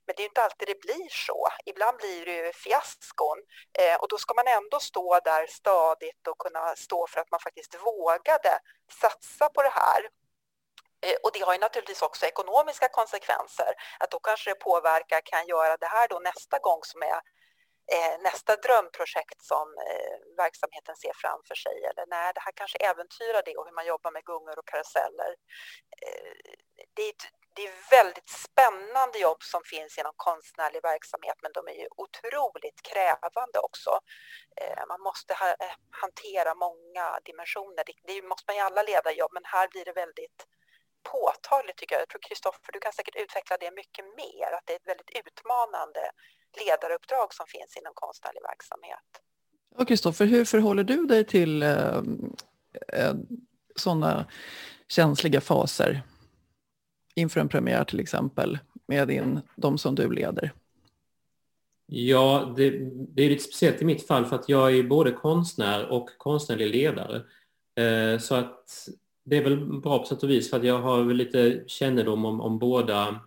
Men 0.06 0.14
det 0.18 0.24
är 0.24 0.26
inte 0.26 0.44
alltid 0.44 0.68
det 0.68 0.82
blir 0.82 1.10
så. 1.10 1.48
Ibland 1.66 1.98
blir 1.98 2.26
det 2.26 2.36
ju 2.36 2.54
fiaskon 2.54 3.38
eh, 3.80 3.96
och 4.02 4.08
då 4.10 4.18
ska 4.18 4.34
man 4.34 4.48
ändå 4.48 4.80
stå 4.80 5.20
där 5.20 5.48
stadigt 5.48 6.28
och 6.28 6.38
kunna 6.38 6.76
stå 6.76 7.08
för 7.08 7.20
att 7.22 7.32
man 7.32 7.40
faktiskt 7.40 7.76
vågade 7.76 8.60
satsa 9.02 9.50
på 9.50 9.64
det 9.64 9.74
här 9.74 10.02
Eh, 11.06 11.16
och 11.24 11.32
det 11.34 11.40
har 11.40 11.54
ju 11.54 11.60
naturligtvis 11.60 12.02
också 12.02 12.26
ekonomiska 12.26 12.88
konsekvenser. 12.88 13.74
Att 14.00 14.12
då 14.12 14.20
kanske 14.20 14.50
det 14.50 14.56
påverkar, 14.56 15.22
kan 15.22 15.40
jag 15.40 15.50
göra 15.50 15.78
det 15.78 15.86
här 15.86 16.08
då 16.08 16.20
nästa 16.20 16.60
gång 16.60 16.80
som 16.84 17.02
är 17.02 17.20
eh, 17.96 18.16
nästa 18.22 18.56
drömprojekt 18.56 19.42
som 19.52 19.68
eh, 19.90 20.36
verksamheten 20.38 20.96
ser 20.96 21.14
framför 21.16 21.56
sig. 21.56 21.78
Eller 21.90 22.06
nej, 22.08 22.32
det 22.36 22.42
här 22.46 22.52
kanske 22.56 22.78
äventyrar 22.78 23.42
det 23.46 23.56
och 23.58 23.66
hur 23.66 23.76
man 23.80 23.86
jobbar 23.86 24.12
med 24.12 24.24
gungor 24.24 24.60
och 24.60 24.68
karuseller. 24.68 25.36
Det, 26.94 27.02
är, 27.10 27.16
det 27.56 27.62
är 27.68 27.74
väldigt 27.90 28.30
spännande 28.30 29.20
jobb 29.20 29.44
som 29.44 29.62
finns 29.64 29.98
inom 29.98 30.14
konstnärlig 30.16 30.82
verksamhet 30.84 31.38
men 31.42 31.52
de 31.54 31.68
är 31.68 31.78
ju 31.84 31.88
otroligt 31.98 32.82
krävande 32.82 33.60
också. 33.60 34.00
Man 34.88 35.02
måste 35.02 35.34
hantera 35.92 36.56
många 36.56 37.20
dimensioner. 37.26 37.84
Det 38.08 38.22
måste 38.22 38.44
man 38.48 38.56
i 38.56 38.60
alla 38.60 38.82
ledarjobb 38.82 39.32
men 39.34 39.46
här 39.46 39.68
blir 39.68 39.86
det 39.86 39.94
väldigt 39.94 40.48
påtagligt 41.04 41.78
tycker 41.78 41.96
jag. 41.96 42.02
Jag 42.02 42.10
tror 42.10 42.22
Kristoffer, 42.30 42.72
du 42.74 42.80
kan 42.80 42.94
säkert 42.94 43.16
utveckla 43.24 43.58
det 43.64 43.72
mycket 43.82 44.06
mer, 44.22 44.50
att 44.56 44.66
det 44.66 44.74
är 44.74 44.80
ett 44.84 44.92
väldigt 44.94 45.12
utmanande 45.22 46.04
ledaruppdrag 46.66 47.34
som 47.34 47.46
finns 47.48 47.78
inom 47.80 47.94
konstnärlig 47.96 48.42
verksamhet. 48.52 49.10
Ja, 49.78 49.86
Kristoffer, 49.86 50.26
hur 50.26 50.46
förhåller 50.46 50.84
du 50.84 51.06
dig 51.06 51.24
till 51.26 51.64
eh, 51.64 52.02
eh, 52.88 53.14
sådana 53.76 54.26
känsliga 54.88 55.42
faser 55.42 56.02
inför 57.16 57.40
en 57.40 57.50
premiär 57.50 57.84
till 57.84 58.00
exempel 58.00 58.60
med 58.88 59.08
din, 59.08 59.40
de 59.56 59.78
som 59.78 59.96
du 59.96 60.12
leder? 60.12 60.54
Ja, 61.86 62.54
det, 62.58 62.70
det, 63.16 63.24
är 63.24 63.30
lite 63.30 63.44
speciellt 63.44 63.82
i 63.82 63.86
mitt 63.86 64.08
fall 64.08 64.26
för 64.26 64.36
att 64.36 64.50
jag 64.50 64.78
är 64.78 64.84
både 64.84 65.12
konstnär 65.12 65.92
och 65.92 66.10
konstnärlig 66.18 66.70
ledare. 66.70 67.24
Eh, 67.76 68.20
så 68.20 68.36
att 68.36 68.88
det 69.24 69.38
är 69.38 69.44
väl 69.44 69.82
bra 69.82 70.00
på 70.00 70.06
sätt 70.06 70.24
och 70.24 70.30
vis 70.30 70.50
för 70.50 70.58
att 70.58 70.64
jag 70.64 70.82
har 70.82 71.14
lite 71.14 71.64
kännedom 71.68 72.26
om, 72.26 72.42
om 72.42 72.60
båda 72.60 73.22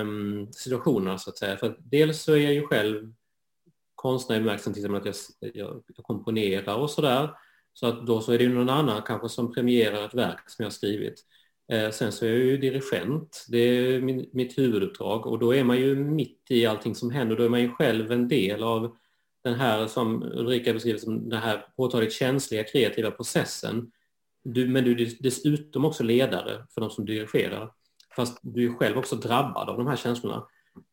um, 0.00 0.52
situationerna 0.52 1.18
så 1.18 1.30
att 1.30 1.38
säga. 1.38 1.56
För 1.56 1.66
att 1.66 1.76
dels 1.78 2.22
så 2.22 2.32
är 2.32 2.36
jag 2.36 2.54
ju 2.54 2.62
själv 2.62 3.12
konstnär 3.94 4.36
i 4.36 4.40
bemärkelsen 4.40 4.72
till 4.72 4.84
exempel 4.84 5.10
att 5.10 5.16
jag, 5.40 5.54
jag, 5.54 5.82
jag 5.96 6.04
komponerar 6.04 6.74
och 6.74 6.90
sådär. 6.90 7.30
Så 7.72 7.86
att 7.86 8.06
då 8.06 8.20
så 8.20 8.32
är 8.32 8.38
det 8.38 8.44
ju 8.44 8.54
någon 8.54 8.70
annan 8.70 9.02
kanske 9.02 9.28
som 9.28 9.52
premierar 9.52 10.04
ett 10.04 10.14
verk 10.14 10.50
som 10.50 10.62
jag 10.62 10.66
har 10.66 10.70
skrivit. 10.70 11.24
Eh, 11.72 11.90
sen 11.90 12.12
så 12.12 12.26
är 12.26 12.30
jag 12.30 12.38
ju 12.38 12.56
dirigent, 12.56 13.46
det 13.48 13.58
är 13.58 14.00
min, 14.00 14.30
mitt 14.32 14.58
huvuduppdrag 14.58 15.26
och 15.26 15.38
då 15.38 15.54
är 15.54 15.64
man 15.64 15.78
ju 15.78 15.96
mitt 15.96 16.46
i 16.48 16.66
allting 16.66 16.94
som 16.94 17.10
händer. 17.10 17.36
Då 17.36 17.42
är 17.42 17.48
man 17.48 17.60
ju 17.60 17.70
själv 17.72 18.12
en 18.12 18.28
del 18.28 18.62
av 18.62 18.96
den 19.44 19.54
här 19.54 19.86
som 19.86 20.22
Ulrika 20.22 20.72
beskriver 20.72 20.98
som 20.98 21.28
den 21.28 21.42
här 21.42 21.66
påtagligt 21.76 22.12
känsliga 22.12 22.64
kreativa 22.64 23.10
processen 23.10 23.90
du, 24.52 24.68
men 24.68 24.84
du 24.84 25.02
är 25.02 25.12
dessutom 25.20 25.84
också 25.84 26.02
ledare 26.02 26.66
för 26.74 26.80
de 26.80 26.90
som 26.90 27.04
dirigerar. 27.06 27.72
Fast 28.16 28.38
du 28.42 28.66
är 28.66 28.72
själv 28.72 28.98
också 28.98 29.16
drabbad 29.16 29.68
av 29.68 29.76
de 29.76 29.86
här 29.86 29.96
känslorna. 29.96 30.46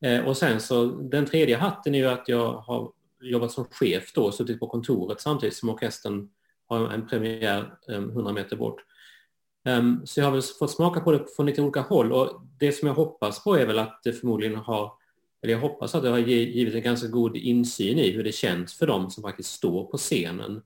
Eh, 0.06 0.26
och 0.26 0.38
sen 0.38 0.60
så 0.60 0.86
den 0.86 1.26
tredje 1.26 1.58
hatten 1.58 1.96
är 1.96 2.00
ju 2.00 2.08
att 2.08 2.30
jag 2.30 2.54
har 2.54 2.92
jobbat 3.22 3.52
som 3.52 3.66
chef 3.66 4.14
då, 4.14 4.32
suttit 4.32 4.60
på 4.60 4.68
kontoret 4.68 5.22
samtidigt 5.22 5.56
som 5.56 5.70
orkestern 5.70 6.30
har 6.68 6.90
en 6.90 7.08
premiär 7.08 7.74
eh, 7.90 7.96
100 7.96 8.34
meter 8.34 8.56
bort. 8.56 8.82
Um, 9.66 10.02
så 10.06 10.20
jag 10.20 10.26
har 10.26 10.32
väl 10.32 10.42
fått 10.42 10.72
smaka 10.72 11.00
på 11.00 11.12
det 11.12 11.26
från 11.36 11.46
lite 11.46 11.62
olika 11.62 11.82
håll 11.82 12.12
och 12.12 12.42
det 12.60 12.72
som 12.72 12.88
jag 12.88 12.96
hoppas 12.96 13.44
på 13.44 13.56
är 13.56 13.66
väl 13.66 13.80
att 13.80 14.00
det 14.04 14.14
förmodligen 14.14 14.56
har, 14.56 14.92
eller 15.42 15.54
jag 15.54 15.62
hoppas 15.62 15.96
att 15.96 16.04
det 16.04 16.10
har 16.10 16.18
givit 16.18 16.76
en 16.76 16.82
ganska 16.82 17.08
god 17.08 17.38
insyn 17.38 18.00
i 18.00 18.12
hur 18.12 18.24
det 18.24 18.32
känns 18.32 18.74
för 18.74 18.88
dem 18.88 19.10
som 19.10 19.24
faktiskt 19.24 19.50
står 19.50 19.86
på 19.86 19.98
scenen 19.98 20.62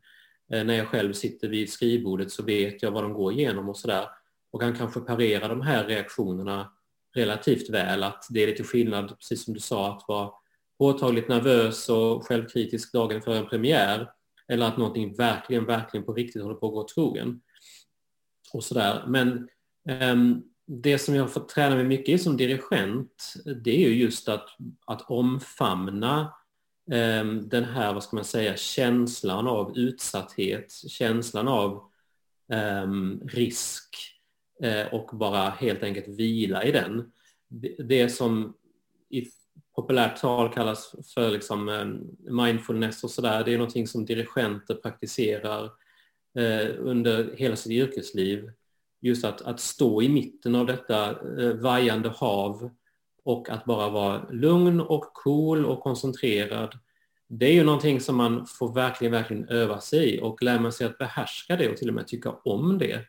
Eh, 0.53 0.63
när 0.63 0.73
jag 0.73 0.87
själv 0.87 1.13
sitter 1.13 1.47
vid 1.47 1.69
skrivbordet 1.69 2.31
så 2.31 2.43
vet 2.43 2.83
jag 2.83 2.91
vad 2.91 3.03
de 3.03 3.13
går 3.13 3.33
igenom 3.33 3.69
och 3.69 3.77
sådär. 3.77 4.09
Och 4.51 4.61
kan 4.61 4.75
kanske 4.75 4.99
parera 4.99 5.47
de 5.47 5.61
här 5.61 5.85
reaktionerna 5.85 6.71
relativt 7.15 7.69
väl. 7.69 8.03
Att 8.03 8.25
det 8.29 8.43
är 8.43 8.47
lite 8.47 8.63
skillnad, 8.63 9.09
precis 9.09 9.45
som 9.45 9.53
du 9.53 9.59
sa, 9.59 9.93
att 9.93 10.05
vara 10.07 10.31
påtagligt 10.77 11.27
nervös 11.27 11.89
och 11.89 12.27
självkritisk 12.27 12.93
dagen 12.93 13.21
före 13.21 13.37
en 13.37 13.47
premiär. 13.47 14.11
Eller 14.47 14.67
att 14.67 14.77
någonting 14.77 15.15
verkligen, 15.15 15.65
verkligen 15.65 16.05
på 16.05 16.13
riktigt 16.13 16.41
håller 16.41 16.55
på 16.55 16.67
att 16.67 16.73
gå 16.73 16.87
trogen. 16.87 17.41
Och 18.53 18.63
sådär. 18.63 19.03
Men 19.07 19.49
um, 20.11 20.43
det 20.67 20.99
som 20.99 21.15
jag 21.15 21.23
har 21.23 21.27
fått 21.29 21.49
träna 21.49 21.75
mig 21.75 21.83
mycket 21.83 22.09
i 22.09 22.17
som 22.17 22.37
dirigent, 22.37 23.33
det 23.63 23.85
är 23.85 23.89
ju 23.89 23.95
just 23.95 24.29
att, 24.29 24.49
att 24.85 25.01
omfamna 25.01 26.33
Ehm, 26.91 27.49
den 27.49 27.63
här, 27.63 27.93
vad 27.93 28.03
ska 28.03 28.15
man 28.15 28.25
säga, 28.25 28.57
känslan 28.57 29.47
av 29.47 29.77
utsatthet, 29.77 30.71
känslan 30.71 31.47
av 31.47 31.83
ehm, 32.51 33.21
risk 33.27 33.95
eh, 34.63 34.93
och 34.93 35.17
bara 35.17 35.49
helt 35.49 35.83
enkelt 35.83 36.07
vila 36.07 36.63
i 36.63 36.71
den. 36.71 37.11
Det, 37.79 38.09
som 38.09 38.53
i 39.09 39.27
populärt 39.75 40.21
tal 40.21 40.53
kallas 40.53 40.95
för 41.13 41.31
liksom, 41.31 41.69
ehm, 41.69 42.17
mindfulness 42.19 43.03
och 43.03 43.11
sådär, 43.11 43.43
det 43.43 43.53
är 43.53 43.57
någonting 43.57 43.87
som 43.87 44.05
dirigenter 44.05 44.75
praktiserar 44.75 45.63
eh, 46.37 46.69
under 46.79 47.35
hela 47.35 47.55
sitt 47.55 47.71
yrkesliv. 47.71 48.51
Just 49.01 49.25
att, 49.25 49.41
att 49.41 49.59
stå 49.59 50.01
i 50.01 50.09
mitten 50.09 50.55
av 50.55 50.65
detta 50.65 51.09
eh, 51.41 51.53
vajande 51.53 52.09
hav 52.09 52.69
och 53.27 53.49
att 53.49 53.65
bara 53.65 53.89
vara 53.89 54.29
lugn 54.29 54.81
och 54.81 55.13
cool 55.13 55.65
och 55.65 55.79
koncentrerad 55.79 56.79
det 57.27 57.45
är 57.45 57.53
ju 57.53 57.63
någonting 57.63 58.01
som 58.01 58.15
man 58.15 58.45
får 58.45 58.73
verkligen, 58.73 59.11
verkligen 59.11 59.49
öva 59.49 59.79
sig 59.79 60.15
i 60.15 60.21
och 60.21 60.43
lär 60.43 60.59
man 60.59 60.71
sig 60.71 60.87
att 60.87 60.97
behärska 60.97 61.55
det 61.55 61.69
och 61.69 61.77
till 61.77 61.87
och 61.87 61.93
med 61.93 62.07
tycka 62.07 62.31
om 62.31 62.77
det 62.77 63.05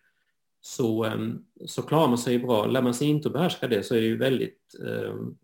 så, 0.60 1.04
ehm, 1.04 1.44
så 1.66 1.82
klarar 1.82 2.08
man 2.08 2.18
sig 2.18 2.38
bra. 2.38 2.66
Lär 2.66 2.82
man 2.82 2.94
sig 2.94 3.08
inte 3.08 3.28
att 3.28 3.32
behärska 3.32 3.68
det 3.68 3.82
så 3.82 3.94
är 3.94 4.00
det 4.00 4.06
ju 4.06 4.16
väldigt, 4.16 4.74
ehm, 4.86 5.36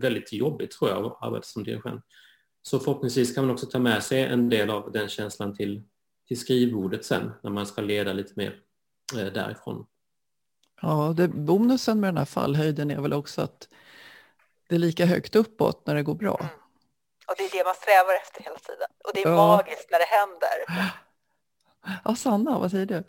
väldigt 0.00 0.32
jobbigt 0.32 0.70
tror 0.70 0.90
jag 0.90 1.06
att 1.06 1.22
arbeta 1.22 1.42
som 1.42 1.64
dirigent. 1.64 2.04
Så 2.62 2.78
förhoppningsvis 2.78 3.34
kan 3.34 3.46
man 3.46 3.54
också 3.54 3.66
ta 3.66 3.78
med 3.78 4.02
sig 4.02 4.22
en 4.22 4.48
del 4.48 4.70
av 4.70 4.92
den 4.92 5.08
känslan 5.08 5.56
till, 5.56 5.82
till 6.28 6.40
skrivbordet 6.40 7.04
sen 7.04 7.30
när 7.42 7.50
man 7.50 7.66
ska 7.66 7.82
leda 7.82 8.12
lite 8.12 8.32
mer 8.36 8.56
eh, 9.18 9.32
därifrån. 9.32 9.86
Ja, 10.82 11.14
det, 11.16 11.28
bonusen 11.28 12.00
med 12.00 12.08
den 12.08 12.18
här 12.18 12.24
fallhöjden 12.24 12.90
är 12.90 13.00
väl 13.00 13.12
också 13.12 13.42
att 13.42 13.68
det 14.72 14.76
är 14.76 14.78
lika 14.78 15.06
högt 15.06 15.36
uppåt 15.36 15.86
när 15.86 15.94
det 15.94 16.02
går 16.02 16.14
bra. 16.14 16.36
Mm. 16.40 16.52
Och 17.26 17.34
det 17.36 17.44
är 17.44 17.50
det 17.58 17.64
man 17.64 17.74
strävar 17.74 18.14
efter 18.14 18.44
hela 18.44 18.58
tiden. 18.58 18.88
Och 19.04 19.10
det 19.14 19.22
är 19.22 19.28
ja. 19.28 19.36
magiskt 19.36 19.90
när 19.90 19.98
det 19.98 20.04
händer. 20.04 20.88
Ja, 22.04 22.16
Sanna, 22.16 22.58
vad 22.58 22.70
säger 22.70 22.86
du? 22.86 23.04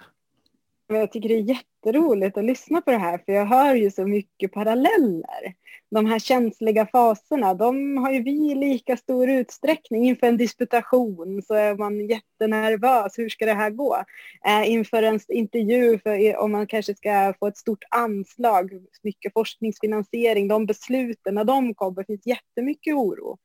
Jag 0.95 1.12
tycker 1.12 1.29
det 1.29 1.36
är 1.36 1.58
jätteroligt 1.86 2.38
att 2.38 2.45
lyssna 2.45 2.82
på 2.82 2.91
det 2.91 2.97
här 2.97 3.17
för 3.17 3.34
jag 3.34 3.45
hör 3.45 3.75
ju 3.75 3.91
så 3.91 4.06
mycket 4.08 4.51
paralleller. 4.51 5.53
De 5.91 6.06
här 6.06 6.19
känsliga 6.19 6.86
faserna, 6.86 7.53
de 7.53 7.97
har 7.97 8.12
ju 8.12 8.23
vi 8.23 8.51
i 8.51 8.56
lika 8.56 8.97
stor 8.97 9.29
utsträckning. 9.29 10.06
Inför 10.06 10.27
en 10.27 10.38
disputation 10.38 11.41
så 11.41 11.53
är 11.53 11.75
man 11.75 12.08
jättenervös. 12.08 13.19
Hur 13.19 13.29
ska 13.29 13.45
det 13.45 13.53
här 13.53 13.69
gå? 13.69 14.03
Eh, 14.45 14.71
inför 14.71 15.03
en 15.03 15.19
intervju, 15.27 15.99
för, 15.99 16.38
om 16.38 16.51
man 16.51 16.67
kanske 16.67 16.95
ska 16.95 17.34
få 17.39 17.47
ett 17.47 17.58
stort 17.58 17.84
anslag, 17.89 18.71
mycket 19.03 19.34
forskningsfinansiering, 19.34 20.47
de 20.47 20.65
besluten, 20.65 21.36
när 21.36 21.43
de 21.43 21.73
kommer, 21.73 22.03
finns 22.03 22.25
jättemycket 22.25 22.95
oro. 22.95 23.38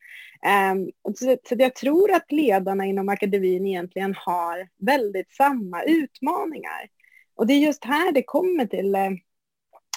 Eh, 0.47 0.75
så, 1.15 1.37
så 1.49 1.55
jag 1.59 1.75
tror 1.75 2.13
att 2.13 2.33
ledarna 2.33 2.87
inom 2.87 3.09
akademin 3.09 3.67
egentligen 3.67 4.15
har 4.15 4.69
väldigt 4.79 5.33
samma 5.33 5.83
utmaningar. 5.83 6.98
Och 7.39 7.47
det 7.47 7.55
är 7.55 7.59
just 7.59 7.85
här 7.85 8.13
det 8.13 8.23
kommer 8.23 8.67
till 8.67 8.95
eh, 8.95 9.11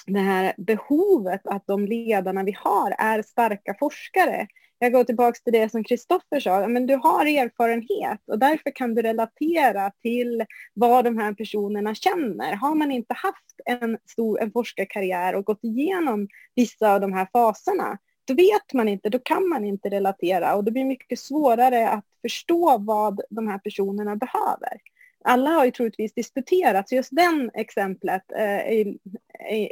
det 0.06 0.20
här 0.20 0.54
behovet 0.58 1.40
att 1.44 1.66
de 1.66 1.86
ledarna 1.86 2.42
vi 2.42 2.56
har 2.58 2.94
är 2.98 3.22
starka 3.22 3.76
forskare. 3.78 4.46
Jag 4.78 4.92
går 4.92 5.04
tillbaka 5.04 5.38
till 5.44 5.52
det 5.52 5.68
som 5.68 5.84
Kristoffer 5.84 6.40
sa, 6.40 6.68
men 6.68 6.86
du 6.86 6.96
har 6.96 7.26
erfarenhet 7.26 8.20
och 8.26 8.38
därför 8.38 8.70
kan 8.70 8.94
du 8.94 9.02
relatera 9.02 9.90
till 10.02 10.44
vad 10.74 11.04
de 11.04 11.18
här 11.18 11.34
personerna 11.34 11.94
känner. 11.94 12.54
Har 12.54 12.74
man 12.74 12.92
inte 12.92 13.14
haft 13.14 13.60
en, 13.64 13.98
stor, 14.06 14.40
en 14.40 14.52
forskarkarriär 14.52 15.34
och 15.34 15.44
gått 15.44 15.64
igenom 15.64 16.28
vissa 16.54 16.94
av 16.94 17.00
de 17.00 17.12
här 17.12 17.28
faserna, 17.32 17.98
då 18.24 18.34
vet 18.34 18.72
man 18.72 18.88
inte, 18.88 19.08
då 19.08 19.18
kan 19.18 19.48
man 19.48 19.64
inte 19.64 19.88
relatera 19.88 20.54
och 20.54 20.64
det 20.64 20.70
blir 20.70 20.84
mycket 20.84 21.18
svårare 21.18 21.88
att 21.88 22.04
förstå 22.22 22.78
vad 22.78 23.20
de 23.30 23.48
här 23.48 23.58
personerna 23.58 24.16
behöver 24.16 24.80
alla 25.24 25.50
har 25.50 25.64
ju 25.64 25.70
troligtvis 25.70 26.14
disputerat, 26.14 26.88
så 26.88 26.94
just 26.94 27.16
den 27.16 27.50
exemplet 27.54 28.32
eh, 28.32 28.58
är, 28.58 28.96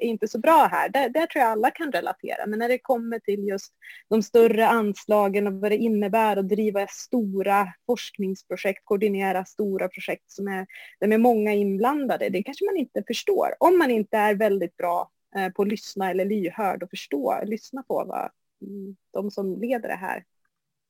inte 0.04 0.28
så 0.28 0.38
bra 0.38 0.68
här. 0.72 0.88
Där, 0.88 1.08
där, 1.08 1.26
tror 1.26 1.42
jag 1.42 1.50
alla 1.52 1.70
kan 1.70 1.92
relatera. 1.92 2.46
Men 2.46 2.58
när 2.58 2.68
det 2.68 2.78
kommer 2.78 3.18
till 3.18 3.48
just 3.48 3.72
de 4.08 4.22
större 4.22 4.68
anslagen 4.68 5.46
och 5.46 5.52
vad 5.52 5.70
det 5.70 5.76
innebär 5.76 6.36
att 6.36 6.48
driva 6.48 6.86
stora 6.86 7.68
forskningsprojekt, 7.86 8.84
koordinera 8.84 9.44
stora 9.44 9.88
projekt 9.88 10.30
som 10.30 10.48
är, 10.48 10.66
där 11.00 11.12
är 11.12 11.18
många 11.18 11.52
inblandade, 11.52 12.28
det 12.28 12.42
kanske 12.42 12.64
man 12.64 12.76
inte 12.76 13.02
förstår. 13.06 13.54
Om 13.58 13.78
man 13.78 13.90
inte 13.90 14.16
är 14.16 14.34
väldigt 14.34 14.76
bra 14.76 15.10
eh, 15.36 15.48
på 15.48 15.62
att 15.62 15.68
lyssna 15.68 16.10
eller 16.10 16.24
lyhörd 16.24 16.82
och 16.82 16.90
förstå, 16.90 17.40
lyssna 17.44 17.82
på 17.82 18.04
vad 18.04 18.30
mm, 18.68 18.96
de 19.12 19.30
som 19.30 19.60
leder 19.60 19.88
det 19.88 19.94
här 19.94 20.24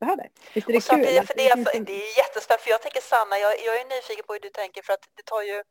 behöver. 0.00 0.30
Visst 0.54 0.68
är 0.68 0.72
det 0.72 0.78
och 0.78 0.84
kul? 0.84 1.26
För 1.26 1.34
det, 1.34 1.48
är, 1.48 1.80
det 1.80 1.92
är 1.92 2.18
jättespännande, 2.18 2.62
för 2.64 2.70
jag 2.70 2.82
tänker 2.82 3.00
Sanna, 3.00 3.38
jag, 3.38 3.52
jag 3.66 3.80
är 3.80 3.84
nyfiken 3.84 4.24
på 4.26 4.32
hur 4.32 4.40
du 4.40 4.50
tänker 4.50 4.82
för 4.82 4.92
att 4.92 5.04
det 5.16 5.22
tar 5.22 5.42
ju 5.42 5.62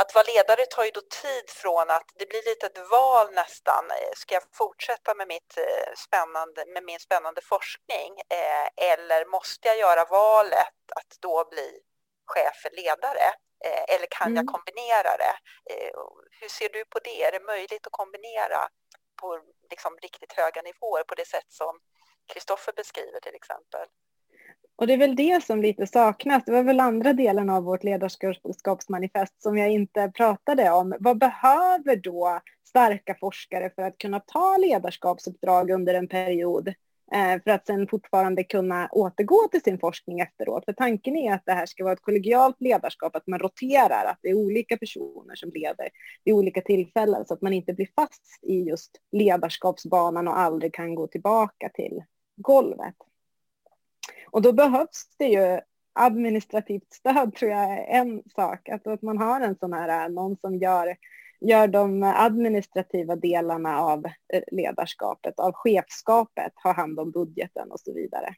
att 0.00 0.14
vara 0.14 0.24
ledare 0.34 0.66
tar 0.66 0.84
ju 0.84 0.90
då 0.90 1.00
tid 1.00 1.46
från 1.50 1.90
att 1.90 2.08
det 2.18 2.26
blir 2.28 2.42
lite 2.50 2.66
ett 2.66 2.90
val 2.90 3.26
nästan. 3.32 3.84
Ska 4.16 4.34
jag 4.34 4.42
fortsätta 4.52 5.14
med, 5.14 5.28
mitt 5.28 5.58
eh, 5.58 5.92
spännande, 6.06 6.64
med 6.66 6.84
min 6.84 7.00
spännande 7.00 7.40
forskning 7.40 8.10
eh, 8.38 8.92
eller 8.92 9.26
måste 9.26 9.68
jag 9.68 9.78
göra 9.78 10.04
valet 10.04 10.78
att 10.96 11.12
då 11.20 11.48
bli 11.50 11.80
chef 12.26 12.56
för 12.62 12.70
ledare? 12.70 13.26
Eh, 13.64 13.94
eller 13.94 14.06
kan 14.10 14.26
mm. 14.26 14.36
jag 14.36 14.46
kombinera 14.54 15.16
det? 15.16 15.36
Hur 16.40 16.48
ser 16.48 16.68
du 16.68 16.84
på 16.84 16.98
det? 16.98 17.22
Är 17.22 17.32
det 17.32 17.40
möjligt 17.40 17.86
att 17.86 17.92
kombinera 17.92 18.68
på 19.20 19.40
liksom 19.70 19.98
riktigt 20.02 20.32
höga 20.32 20.62
nivåer 20.62 21.02
på 21.02 21.14
det 21.14 21.28
sätt 21.28 21.48
som 21.48 21.80
Kristoffer 22.32 22.72
beskriver 22.76 23.20
till 23.20 23.34
exempel. 23.34 23.86
Och 24.76 24.86
det 24.86 24.92
är 24.92 24.98
väl 24.98 25.16
det 25.16 25.44
som 25.44 25.62
lite 25.62 25.86
saknas. 25.86 26.44
Det 26.44 26.52
var 26.52 26.62
väl 26.62 26.80
andra 26.80 27.12
delen 27.12 27.50
av 27.50 27.62
vårt 27.62 27.84
ledarskapsmanifest 27.84 29.42
som 29.42 29.58
jag 29.58 29.70
inte 29.70 30.12
pratade 30.14 30.70
om. 30.70 30.94
Vad 31.00 31.18
behöver 31.18 31.96
då 31.96 32.40
starka 32.68 33.16
forskare 33.20 33.70
för 33.74 33.82
att 33.82 33.98
kunna 33.98 34.20
ta 34.20 34.56
ledarskapsuppdrag 34.56 35.70
under 35.70 35.94
en 35.94 36.08
period? 36.08 36.74
Eh, 37.12 37.42
för 37.42 37.50
att 37.50 37.66
sen 37.66 37.88
fortfarande 37.88 38.44
kunna 38.44 38.88
återgå 38.92 39.48
till 39.50 39.62
sin 39.62 39.78
forskning 39.78 40.20
efteråt. 40.20 40.64
För 40.64 40.72
tanken 40.72 41.16
är 41.16 41.34
att 41.34 41.42
det 41.46 41.52
här 41.52 41.66
ska 41.66 41.84
vara 41.84 41.92
ett 41.92 42.02
kollegialt 42.02 42.60
ledarskap, 42.60 43.16
att 43.16 43.26
man 43.26 43.38
roterar, 43.38 44.04
att 44.04 44.18
det 44.22 44.28
är 44.28 44.34
olika 44.34 44.76
personer 44.76 45.34
som 45.34 45.50
leder 45.54 45.88
vid 46.24 46.34
olika 46.34 46.60
tillfällen 46.60 47.24
så 47.26 47.34
att 47.34 47.42
man 47.42 47.52
inte 47.52 47.72
blir 47.72 47.88
fast 47.96 48.38
i 48.42 48.62
just 48.62 48.90
ledarskapsbanan 49.12 50.28
och 50.28 50.38
aldrig 50.38 50.74
kan 50.74 50.94
gå 50.94 51.06
tillbaka 51.06 51.68
till 51.74 52.02
golvet. 52.42 52.94
Och 54.30 54.42
då 54.42 54.52
behövs 54.52 55.08
det 55.16 55.26
ju 55.26 55.60
administrativt 55.92 56.92
stöd 56.92 57.34
tror 57.34 57.50
jag 57.50 57.70
är 57.70 58.00
en 58.00 58.22
sak. 58.36 58.68
Att, 58.68 59.02
man 59.02 59.18
har 59.18 59.40
en 59.40 59.56
sån 59.56 59.72
här, 59.72 60.04
äh, 60.04 60.12
någon 60.12 60.36
som 60.36 60.56
gör, 60.56 60.96
gör 61.40 61.66
de 61.66 62.02
administrativa 62.02 63.16
delarna 63.16 63.80
av 63.80 64.06
eh, 64.32 64.42
ledarskapet, 64.52 65.40
av 65.40 65.52
chefskapet, 65.52 66.52
har 66.54 66.74
hand 66.74 67.00
om 67.00 67.10
budgeten 67.10 67.70
och 67.70 67.80
så 67.80 67.94
vidare. 67.94 68.34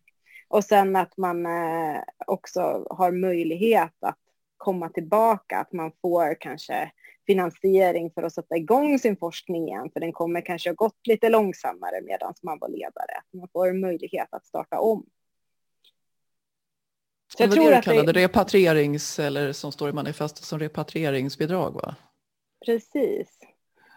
Och 0.49 0.65
sen 0.65 0.97
att 0.97 1.17
man 1.17 1.47
eh, 1.47 2.01
också 2.27 2.87
har 2.91 3.13
möjlighet 3.13 3.95
att 4.01 4.19
komma 4.57 4.89
tillbaka, 4.89 5.59
att 5.59 5.73
man 5.73 5.93
får 6.03 6.41
kanske 6.41 6.91
finansiering 7.27 8.11
för 8.11 8.23
att 8.23 8.33
sätta 8.33 8.57
igång 8.57 8.99
sin 8.99 9.17
forskning 9.17 9.69
igen, 9.69 9.91
för 9.93 10.01
den 10.01 10.13
kommer 10.13 10.41
kanske 10.41 10.71
ha 10.71 10.75
gått 10.75 11.07
lite 11.07 11.29
långsammare 11.29 12.01
medan 12.03 12.35
man 12.43 12.59
var 12.59 12.69
ledare. 12.69 13.23
Man 13.33 13.49
får 13.53 13.69
en 13.69 13.81
möjlighet 13.81 14.29
att 14.31 14.47
starta 14.47 14.81
om. 14.81 15.07
Så 17.37 17.43
jag 17.43 17.53
tror 17.53 17.71
det 17.71 17.77
du 17.77 17.83
kallade 17.83 18.13
det... 18.13 18.21
repatrierings, 18.21 19.19
eller 19.19 19.53
som 19.53 19.73
står 19.73 19.89
i 19.89 19.93
manifestet 19.93 20.45
som 20.45 20.59
repatrieringsbidrag 20.59 21.75
va? 21.75 21.95
Precis. 22.65 23.29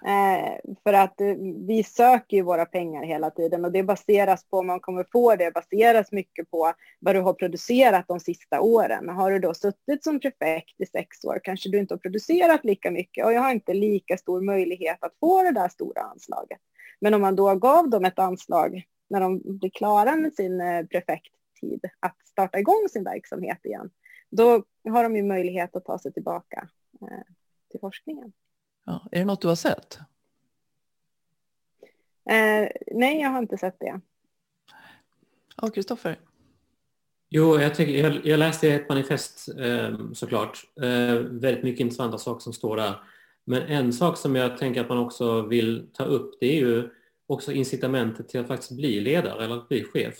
Eh, 0.08 0.74
för 0.84 0.94
att 0.94 1.22
eh, 1.22 1.36
vi 1.68 1.84
söker 1.84 2.38
ju 2.38 2.44
våra 2.44 2.66
pengar 2.66 3.04
hela 3.04 3.32
tiden 3.32 3.66
och 3.66 3.72
det 3.72 3.84
baseras 3.84 4.46
på 4.50 4.58
om 4.58 4.68
man 4.68 4.80
kommer 4.80 5.06
få 5.12 5.36
det 5.36 5.54
baseras 5.54 6.12
mycket 6.12 6.52
på 6.52 6.74
vad 7.00 7.16
du 7.16 7.22
har 7.22 7.34
producerat 7.34 8.06
de 8.08 8.20
sista 8.20 8.62
åren. 8.62 9.10
Har 9.10 9.32
du 9.32 9.40
då 9.40 9.54
suttit 9.54 10.04
som 10.04 10.20
prefekt 10.20 10.82
i 10.82 10.86
sex 10.86 11.26
år 11.26 11.40
kanske 11.44 11.70
du 11.70 11.78
inte 11.78 11.94
har 11.94 12.00
producerat 12.00 12.66
lika 12.66 12.92
mycket 12.92 13.26
och 13.26 13.34
jag 13.34 13.42
har 13.42 13.52
inte 13.52 13.74
lika 13.74 14.18
stor 14.18 14.42
möjlighet 14.42 14.98
att 15.04 15.16
få 15.20 15.44
det 15.44 15.52
där 15.52 15.70
stora 15.70 16.02
anslaget. 16.02 16.60
Men 17.00 17.14
om 17.14 17.22
man 17.22 17.36
då 17.36 17.56
gav 17.56 17.90
dem 17.90 18.06
ett 18.06 18.20
anslag 18.20 18.84
när 19.10 19.20
de 19.20 19.42
blir 19.44 19.70
klara 19.70 20.16
med 20.16 20.34
sin 20.34 20.62
eh, 20.62 20.86
prefekttid 20.86 21.86
att 22.00 22.18
starta 22.28 22.60
igång 22.60 22.90
sin 22.90 23.04
verksamhet 23.04 23.66
igen, 23.66 23.90
då 24.30 24.64
har 24.90 25.04
de 25.04 25.16
ju 25.16 25.24
möjlighet 25.24 25.76
att 25.76 25.86
ta 25.86 26.00
sig 26.00 26.14
tillbaka 26.14 26.70
eh, 27.02 27.34
till 27.72 27.80
forskningen. 27.80 28.34
Ja, 28.86 29.08
är 29.12 29.20
det 29.20 29.26
något 29.26 29.42
du 29.42 29.48
har 29.48 29.56
sett? 29.56 30.00
Eh, 32.30 32.70
nej, 32.92 33.22
jag 33.22 33.30
har 33.30 33.40
inte 33.40 33.58
sett 33.58 33.80
det. 33.80 34.02
Ja, 35.62 35.70
Kristoffer? 35.70 36.20
Jo, 37.30 37.60
jag, 37.60 37.76
tycker, 37.76 37.94
jag, 37.94 38.26
jag, 38.26 38.40
läste 38.40 38.70
ett 38.70 38.90
manifest 38.90 39.50
eh, 39.60 40.12
såklart. 40.14 40.60
Eh, 40.82 41.16
väldigt 41.16 41.64
mycket 41.64 41.80
intressanta 41.80 42.18
saker 42.18 42.40
som 42.40 42.54
står 42.54 42.78
där. 42.78 43.04
Men 43.46 43.62
en 43.62 43.94
sak 43.94 44.18
som 44.18 44.36
jag 44.36 44.58
tänker 44.58 44.82
att 44.82 44.90
man 44.90 44.98
också 44.98 45.42
vill 45.42 45.90
ta 45.94 46.04
upp 46.04 46.38
det 46.40 46.48
är 46.48 46.60
ju 46.60 46.90
också 47.28 47.52
incitamentet 47.52 48.30
till 48.30 48.40
att 48.40 48.48
faktiskt 48.48 48.72
bli 48.72 49.00
ledare 49.00 49.46
eller 49.46 49.58
att 49.58 49.70
bli 49.70 49.84
chef. 49.84 50.16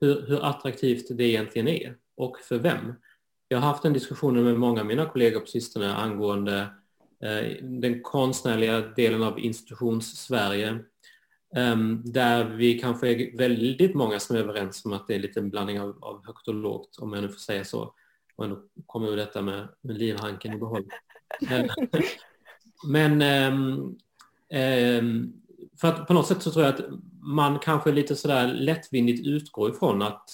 Hur, 0.00 0.26
hur 0.26 0.44
attraktivt 0.44 1.06
det 1.10 1.24
egentligen 1.24 1.68
är 1.68 1.96
och 2.16 2.38
för 2.38 2.58
vem. 2.58 2.94
Jag 3.48 3.58
har 3.58 3.68
haft 3.68 3.84
en 3.84 3.92
diskussion 3.92 4.44
med 4.44 4.58
många 4.58 4.80
av 4.80 4.86
mina 4.86 5.06
kollegor 5.06 5.40
på 5.40 5.46
sistone 5.46 5.94
angående 5.94 6.60
Eh, 6.62 6.66
Eh, 7.22 7.56
den 7.62 8.02
konstnärliga 8.02 8.80
delen 8.80 9.22
av 9.22 9.38
institutions-Sverige 9.38 10.78
ehm, 11.56 12.02
där 12.04 12.44
vi 12.44 12.78
kanske 12.78 13.08
är 13.08 13.36
väldigt 13.36 13.94
många 13.94 14.20
som 14.20 14.36
är 14.36 14.40
överens 14.40 14.84
om 14.84 14.92
att 14.92 15.06
det 15.06 15.14
är 15.14 15.16
en 15.16 15.22
liten 15.22 15.50
blandning 15.50 15.80
av, 15.80 16.04
av 16.04 16.26
högt 16.26 16.48
och 16.48 16.54
lågt, 16.54 16.98
om 16.98 17.12
jag 17.12 17.22
nu 17.22 17.28
får 17.28 17.38
säga 17.38 17.64
så. 17.64 17.94
Och 18.36 18.44
ändå 18.44 18.62
kommer 18.86 19.08
ur 19.08 19.16
detta 19.16 19.42
med, 19.42 19.68
med 19.80 19.98
livhanken 19.98 20.52
i 20.52 20.56
behåll. 20.56 20.84
Eh, 21.50 21.64
men 22.88 23.22
ehm, 23.22 23.96
ehm, 24.50 25.32
för 25.80 25.88
att 25.88 26.06
på 26.06 26.14
något 26.14 26.26
sätt 26.26 26.42
så 26.42 26.50
tror 26.50 26.64
jag 26.64 26.74
att 26.74 26.84
man 27.22 27.58
kanske 27.58 27.92
lite 27.92 28.16
sådär 28.16 28.46
lättvindigt 28.46 29.26
utgår 29.26 29.70
ifrån 29.70 30.02
att, 30.02 30.30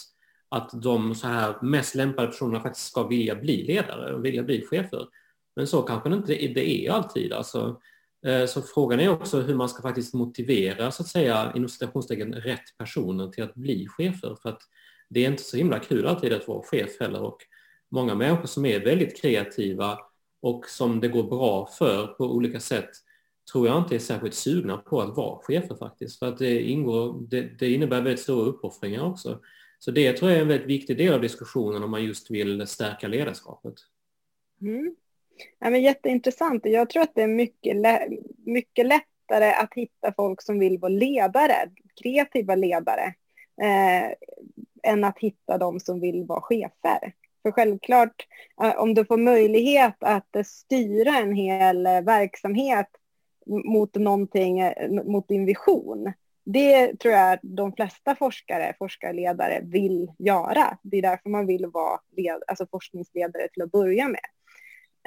att 0.48 0.82
de 0.82 1.14
så 1.14 1.26
här 1.26 1.62
mest 1.62 1.94
lämpade 1.94 2.28
personerna 2.28 2.60
faktiskt 2.60 2.86
ska 2.86 3.06
vilja 3.06 3.34
bli 3.34 3.62
ledare 3.62 4.14
och 4.14 4.24
vilja 4.24 4.42
bli 4.42 4.66
chefer. 4.66 5.06
Men 5.56 5.66
så 5.66 5.82
kanske 5.82 6.08
det 6.08 6.16
inte 6.16 6.34
det 6.34 6.86
är 6.86 6.90
alltid. 6.90 7.32
Alltså, 7.32 7.80
eh, 8.26 8.46
så 8.46 8.62
frågan 8.62 9.00
är 9.00 9.08
också 9.08 9.40
hur 9.40 9.54
man 9.54 9.68
ska 9.68 9.82
faktiskt 9.82 10.14
motivera, 10.14 10.90
så 10.90 11.02
att 11.02 11.08
säga, 11.08 11.52
inom 11.54 11.68
citationstecken, 11.68 12.34
rätt 12.34 12.78
personer 12.78 13.28
till 13.28 13.44
att 13.44 13.54
bli 13.54 13.86
chefer. 13.88 14.36
För 14.42 14.48
att 14.48 14.62
det 15.08 15.24
är 15.24 15.30
inte 15.30 15.42
så 15.42 15.56
himla 15.56 15.78
kul 15.78 16.06
alltid 16.06 16.32
att 16.32 16.48
vara 16.48 16.62
chef 16.62 17.00
heller. 17.00 17.22
Och 17.22 17.38
många 17.88 18.14
människor 18.14 18.46
som 18.46 18.64
är 18.64 18.84
väldigt 18.84 19.20
kreativa 19.20 19.98
och 20.42 20.68
som 20.68 21.00
det 21.00 21.08
går 21.08 21.22
bra 21.22 21.66
för 21.78 22.06
på 22.06 22.24
olika 22.24 22.60
sätt 22.60 22.90
tror 23.52 23.66
jag 23.66 23.78
inte 23.78 23.94
är 23.94 23.98
särskilt 23.98 24.34
sugna 24.34 24.76
på 24.76 25.00
att 25.00 25.16
vara 25.16 25.42
chefer 25.42 25.74
faktiskt. 25.74 26.18
För 26.18 26.28
att 26.28 26.38
det, 26.38 26.60
ingår, 26.60 27.26
det, 27.28 27.58
det 27.58 27.72
innebär 27.72 28.02
väldigt 28.02 28.20
stora 28.20 28.46
uppoffringar 28.46 29.02
också. 29.02 29.40
Så 29.78 29.90
det 29.90 30.12
tror 30.12 30.30
jag 30.30 30.38
är 30.38 30.42
en 30.42 30.48
väldigt 30.48 30.68
viktig 30.68 30.98
del 30.98 31.14
av 31.14 31.20
diskussionen 31.20 31.82
om 31.82 31.90
man 31.90 32.04
just 32.04 32.30
vill 32.30 32.66
stärka 32.66 33.08
ledarskapet. 33.08 33.74
Mm. 34.60 34.96
Ja, 35.58 35.70
men 35.70 35.82
jätteintressant. 35.82 36.66
Jag 36.66 36.90
tror 36.90 37.02
att 37.02 37.14
det 37.14 37.22
är 37.22 37.26
mycket, 37.26 37.76
mycket 38.46 38.86
lättare 38.86 39.52
att 39.52 39.74
hitta 39.74 40.12
folk 40.16 40.42
som 40.42 40.58
vill 40.58 40.78
vara 40.78 40.92
ledare, 40.92 41.54
kreativa 42.02 42.54
ledare, 42.54 43.14
eh, 43.62 44.12
än 44.82 45.04
att 45.04 45.18
hitta 45.18 45.58
de 45.58 45.80
som 45.80 46.00
vill 46.00 46.24
vara 46.24 46.40
chefer. 46.40 47.12
För 47.42 47.52
självklart, 47.52 48.26
eh, 48.62 48.76
om 48.76 48.94
du 48.94 49.04
får 49.04 49.16
möjlighet 49.16 49.96
att 50.00 50.46
styra 50.46 51.18
en 51.18 51.34
hel 51.34 51.86
eh, 51.86 52.00
verksamhet 52.00 52.88
mot 53.46 53.94
någonting, 53.94 54.60
eh, 54.60 54.90
mot 54.90 55.28
din 55.28 55.46
vision, 55.46 56.12
det 56.44 57.00
tror 57.00 57.14
jag 57.14 57.38
de 57.42 57.72
flesta 57.72 58.14
forskare, 58.14 58.74
forskarledare 58.78 59.60
vill 59.62 60.12
göra. 60.18 60.78
Det 60.82 60.96
är 60.96 61.02
därför 61.02 61.30
man 61.30 61.46
vill 61.46 61.66
vara 61.66 62.00
led, 62.16 62.42
alltså 62.46 62.66
forskningsledare 62.70 63.48
till 63.48 63.62
att 63.62 63.72
börja 63.72 64.08
med. 64.08 64.20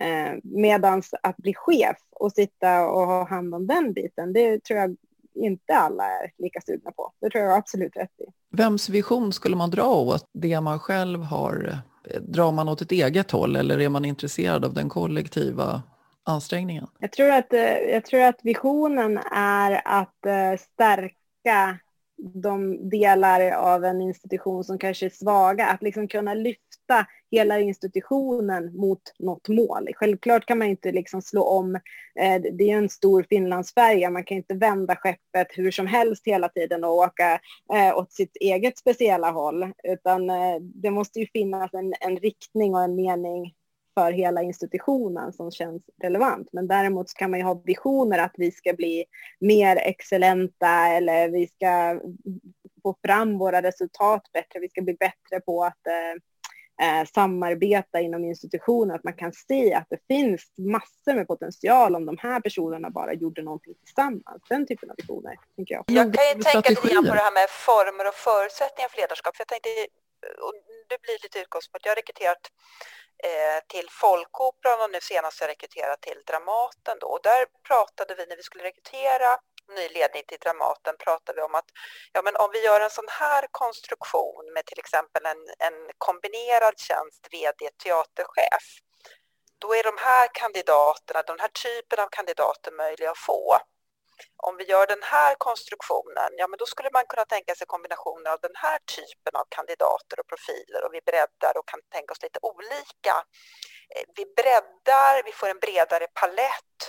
Eh, 0.01 0.39
Medan 0.43 1.01
att 1.23 1.37
bli 1.37 1.53
chef 1.53 1.97
och 2.11 2.31
sitta 2.31 2.87
och 2.87 3.07
ha 3.07 3.27
hand 3.29 3.55
om 3.55 3.67
den 3.67 3.93
biten, 3.93 4.33
det 4.33 4.63
tror 4.63 4.79
jag 4.79 4.97
inte 5.35 5.75
alla 5.75 6.03
är 6.03 6.31
lika 6.37 6.61
sugna 6.61 6.91
på. 6.91 7.11
Det 7.21 7.29
tror 7.29 7.43
jag 7.43 7.57
absolut 7.57 7.97
rätt 7.97 8.19
i. 8.19 8.55
Vems 8.57 8.89
vision 8.89 9.33
skulle 9.33 9.55
man 9.55 9.69
dra 9.69 9.95
åt? 9.95 10.25
Det 10.33 10.61
man 10.61 10.79
själv 10.79 11.21
har, 11.21 11.79
eh, 12.09 12.21
drar 12.21 12.51
man 12.51 12.69
åt 12.69 12.81
ett 12.81 12.91
eget 12.91 13.31
håll 13.31 13.55
eller 13.55 13.79
är 13.79 13.89
man 13.89 14.05
intresserad 14.05 14.65
av 14.65 14.73
den 14.73 14.89
kollektiva 14.89 15.81
ansträngningen? 16.23 16.87
Jag 16.99 17.11
tror 17.11 17.29
att, 17.29 17.53
eh, 17.53 17.77
jag 17.77 18.05
tror 18.05 18.21
att 18.21 18.39
visionen 18.43 19.17
är 19.31 19.81
att 19.85 20.25
stärka 20.59 21.79
de 22.33 22.89
delar 22.89 23.51
av 23.51 23.85
en 23.85 24.01
institution 24.01 24.63
som 24.63 24.77
kanske 24.77 25.05
är 25.05 25.09
svaga, 25.09 25.67
att 25.67 25.81
liksom 25.81 26.07
kunna 26.07 26.33
lyfta 26.33 26.66
hela 27.31 27.59
institutionen 27.59 28.77
mot 28.77 29.01
något 29.19 29.47
mål. 29.47 29.89
Självklart 29.95 30.45
kan 30.45 30.57
man 30.57 30.67
inte 30.67 30.91
liksom 30.91 31.21
slå 31.21 31.43
om, 31.43 31.75
eh, 32.19 32.41
det 32.53 32.71
är 32.71 32.77
en 32.77 32.89
stor 32.89 33.25
Finlandsfärja, 33.29 34.09
man 34.09 34.23
kan 34.23 34.37
inte 34.37 34.53
vända 34.53 34.95
skeppet 34.95 35.47
hur 35.49 35.71
som 35.71 35.87
helst 35.87 36.21
hela 36.25 36.49
tiden 36.49 36.83
och 36.83 36.95
åka 36.95 37.39
eh, 37.73 37.97
åt 37.97 38.13
sitt 38.13 38.35
eget 38.35 38.77
speciella 38.77 39.31
håll, 39.31 39.71
utan 39.83 40.29
eh, 40.29 40.59
det 40.61 40.91
måste 40.91 41.19
ju 41.19 41.27
finnas 41.33 41.73
en, 41.73 41.93
en 41.99 42.17
riktning 42.17 42.75
och 42.75 42.83
en 42.83 42.95
mening 42.95 43.53
för 43.99 44.11
hela 44.11 44.43
institutionen 44.43 45.33
som 45.33 45.51
känns 45.51 45.83
relevant. 46.03 46.49
Men 46.51 46.67
däremot 46.67 47.13
kan 47.13 47.31
man 47.31 47.39
ju 47.39 47.45
ha 47.45 47.61
visioner 47.65 48.19
att 48.19 48.33
vi 48.37 48.51
ska 48.51 48.73
bli 48.73 49.05
mer 49.39 49.75
excellenta 49.75 50.87
eller 50.87 51.29
vi 51.29 51.47
ska 51.47 51.99
få 52.83 52.95
fram 53.05 53.37
våra 53.37 53.61
resultat 53.61 54.21
bättre. 54.33 54.59
Vi 54.59 54.69
ska 54.69 54.81
bli 54.81 54.93
bättre 54.93 55.39
på 55.45 55.63
att 55.63 55.87
eh, 55.87 56.21
eh, 56.81 57.07
samarbeta 57.13 57.99
inom 57.99 58.25
institutionen. 58.25 58.95
Att 58.95 59.03
man 59.03 59.13
kan 59.13 59.33
se 59.33 59.73
att 59.73 59.87
det 59.89 59.99
finns 60.07 60.41
massor 60.57 61.13
med 61.13 61.27
potential 61.27 61.95
om 61.95 62.05
de 62.05 62.17
här 62.17 62.39
personerna 62.39 62.89
bara 62.89 63.13
gjorde 63.13 63.41
någonting 63.41 63.73
tillsammans. 63.85 64.41
Den 64.49 64.67
typen 64.67 64.89
av 64.89 64.95
visioner, 64.97 65.35
tänker 65.55 65.73
jag. 65.75 65.83
Jag 65.87 66.13
kan 66.13 66.27
ju 66.27 66.43
tänka 66.43 66.69
lite 66.69 66.87
grann 66.93 67.05
på 67.05 67.13
det 67.13 67.25
här 67.27 67.33
med 67.33 67.49
former 67.49 68.07
och 68.07 68.13
förutsättningar 68.13 68.89
för 68.89 68.97
ledarskap. 69.01 69.35
För 69.35 69.41
jag 69.41 69.47
tänkte, 69.47 69.69
och 70.45 70.53
det 70.89 71.01
blir 71.01 71.17
lite 71.23 71.39
utgångspunkt. 71.39 71.85
Jag 71.85 71.91
har 71.91 72.01
rekryterat 72.03 72.43
eh, 73.29 73.59
till 73.73 73.87
Folkoperan 74.01 74.81
och 74.83 74.91
nu 74.91 74.99
senast 75.01 75.39
har 75.39 75.47
jag 75.47 75.53
rekryterat 75.55 76.01
till 76.01 76.19
Dramaten. 76.29 76.95
Då. 77.01 77.07
Och 77.07 77.21
där 77.29 77.41
pratade 77.69 78.11
vi, 78.17 78.23
när 78.25 78.37
vi 78.41 78.43
skulle 78.49 78.63
rekrytera 78.63 79.29
ny 79.75 79.89
ledning 79.89 80.23
till 80.27 80.37
Dramaten, 80.39 80.95
pratar 80.99 81.33
vi 81.33 81.41
om 81.41 81.55
att 81.55 81.69
ja, 82.13 82.21
men 82.21 82.35
om 82.35 82.49
vi 82.53 82.65
gör 82.65 82.79
en 82.81 82.89
sån 82.89 83.07
här 83.09 83.47
konstruktion 83.51 84.53
med 84.53 84.65
till 84.65 84.79
exempel 84.79 85.25
en, 85.25 85.41
en 85.67 85.91
kombinerad 85.97 86.79
tjänst 86.79 87.27
VD 87.31 87.69
teaterchef, 87.83 88.65
då 89.59 89.75
är 89.75 89.83
de 89.83 89.97
här 89.97 90.27
kandidaterna, 90.33 91.21
den 91.21 91.39
här 91.39 91.51
typen 91.65 91.99
av 91.99 92.07
kandidater 92.11 92.71
möjliga 92.71 93.11
att 93.11 93.17
få 93.17 93.57
om 94.37 94.57
vi 94.57 94.63
gör 94.63 94.87
den 94.87 95.03
här 95.03 95.35
konstruktionen, 95.35 96.29
ja 96.37 96.47
men 96.47 96.57
då 96.57 96.65
skulle 96.65 96.89
man 96.93 97.05
kunna 97.05 97.25
tänka 97.25 97.55
sig 97.55 97.67
kombinationer 97.67 98.31
av 98.31 98.39
den 98.41 98.55
här 98.55 98.79
typen 98.95 99.33
av 99.39 99.45
kandidater 99.49 100.19
och 100.19 100.27
profiler 100.27 100.85
och 100.85 100.93
vi 100.93 101.01
breddar 101.09 101.53
och 101.59 101.67
kan 101.67 101.81
tänka 101.95 102.11
oss 102.11 102.21
lite 102.23 102.39
olika. 102.41 103.15
Eh, 103.95 104.05
vi 104.15 104.25
breddar, 104.39 105.23
vi 105.25 105.31
får 105.31 105.49
en 105.49 105.59
bredare 105.59 106.07
palett 106.19 106.79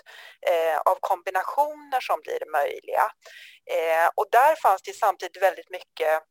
eh, 0.50 0.78
av 0.90 0.96
kombinationer 1.00 2.00
som 2.00 2.20
blir 2.20 2.42
möjliga. 2.58 3.06
Eh, 3.76 4.08
och 4.14 4.26
där 4.30 4.54
fanns 4.56 4.82
det 4.82 4.92
samtidigt 4.92 5.42
väldigt 5.42 5.70
mycket 5.70 6.22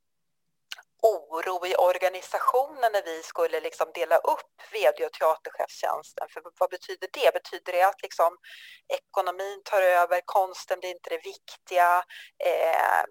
oro 1.02 1.66
i 1.66 1.76
organisationen 1.76 2.92
när 2.92 3.04
vi 3.04 3.24
skulle 3.24 3.60
liksom 3.60 3.92
dela 3.94 4.18
upp 4.18 4.56
vd 4.72 5.06
och 5.06 5.14
teaterchefstjänsten. 5.14 6.28
För 6.30 6.42
vad 6.60 6.70
betyder 6.70 7.08
det? 7.14 7.34
Betyder 7.34 7.74
det 7.74 7.84
att 7.84 8.02
liksom 8.02 8.38
ekonomin 8.88 9.62
tar 9.66 9.82
över, 9.82 10.22
konsten 10.26 10.80
blir 10.80 10.90
inte 10.90 11.10
det 11.10 11.22
viktiga? 11.34 12.04
Eh, 12.46 13.04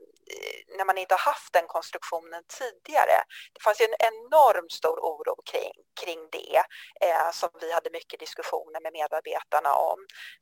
när 0.76 0.84
man 0.84 0.98
inte 0.98 1.14
har 1.14 1.32
haft 1.32 1.52
den 1.52 1.66
konstruktionen 1.66 2.42
tidigare. 2.58 3.16
Det 3.54 3.60
fanns 3.62 3.80
ju 3.80 3.84
en 3.84 3.98
enormt 4.10 4.72
stor 4.72 4.98
oro 4.98 5.36
kring, 5.50 5.72
kring 6.00 6.20
det 6.32 6.62
eh, 7.06 7.30
som 7.32 7.48
vi 7.60 7.72
hade 7.72 7.90
mycket 7.90 8.20
diskussioner 8.20 8.80
med 8.80 8.92
medarbetarna 8.92 9.72
om. 9.74 9.98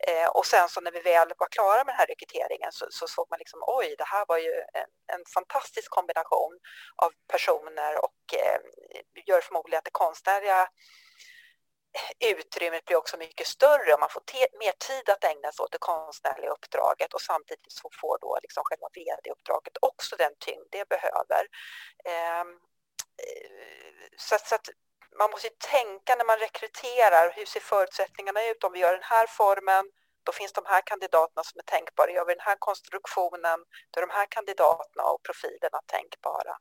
Eh, 0.09 0.29
och 0.29 0.47
sen 0.47 0.69
så 0.69 0.81
när 0.81 0.93
vi 0.93 1.01
väl 1.01 1.29
var 1.39 1.49
klara 1.51 1.85
med 1.85 1.93
den 1.93 2.01
här 2.03 2.07
rekryteringen 2.07 2.73
så, 2.73 2.87
så 2.91 3.07
såg 3.07 3.27
man 3.31 3.39
liksom 3.39 3.61
oj, 3.67 3.95
det 3.99 4.09
här 4.15 4.25
var 4.29 4.39
ju 4.39 4.55
en, 4.81 4.91
en 5.15 5.25
fantastisk 5.35 5.91
kombination 5.91 6.59
av 6.97 7.11
personer 7.35 7.93
och 8.07 8.23
eh, 8.43 8.61
gör 9.27 9.41
förmodligen 9.41 9.79
att 9.79 9.91
det 9.91 10.01
konstnärliga 10.05 10.69
utrymmet 12.21 12.85
blir 12.85 12.97
också 12.97 13.17
mycket 13.17 13.47
större 13.47 13.95
och 13.95 14.01
man 14.01 14.15
får 14.17 14.23
mer 14.65 14.75
tid 14.89 15.09
att 15.09 15.25
ägna 15.25 15.53
sig 15.53 15.63
åt 15.65 15.73
det 15.73 15.87
konstnärliga 15.93 16.51
uppdraget 16.51 17.15
och 17.15 17.21
samtidigt 17.21 17.73
så 17.81 17.89
får 18.01 18.19
då 18.25 18.39
liksom 18.43 18.63
själva 18.65 18.89
vd-uppdraget 18.99 19.77
också 19.81 20.17
den 20.17 20.35
tyngd 20.45 20.69
det 20.71 20.89
behöver. 20.89 21.43
Ehm, 22.05 22.51
eh, 23.25 23.59
så, 24.17 24.37
så 24.49 24.55
att 24.55 24.69
man 25.19 25.31
måste 25.31 25.51
tänka 25.75 26.15
när 26.17 26.25
man 26.25 26.39
rekryterar, 26.39 27.33
hur 27.37 27.47
ser 27.47 27.61
förutsättningarna 27.61 28.41
ut? 28.51 28.65
Om 28.65 28.73
vi 28.73 28.79
gör 28.79 28.93
den 28.93 29.11
här 29.15 29.27
formen, 29.27 29.85
då 30.27 30.33
finns 30.33 30.53
de 30.53 30.65
här 30.67 30.83
kandidaterna 30.87 31.45
som 31.45 31.59
är 31.59 31.69
tänkbara. 31.75 32.11
Gör 32.11 32.27
vi 32.27 32.35
den 32.35 32.51
här 32.51 32.57
konstruktionen, 32.59 33.59
då 33.91 33.95
är 34.01 34.07
de 34.07 34.13
här 34.21 34.27
kandidaterna 34.37 35.03
och 35.13 35.23
profilerna 35.27 35.81
tänkbara. 35.87 36.55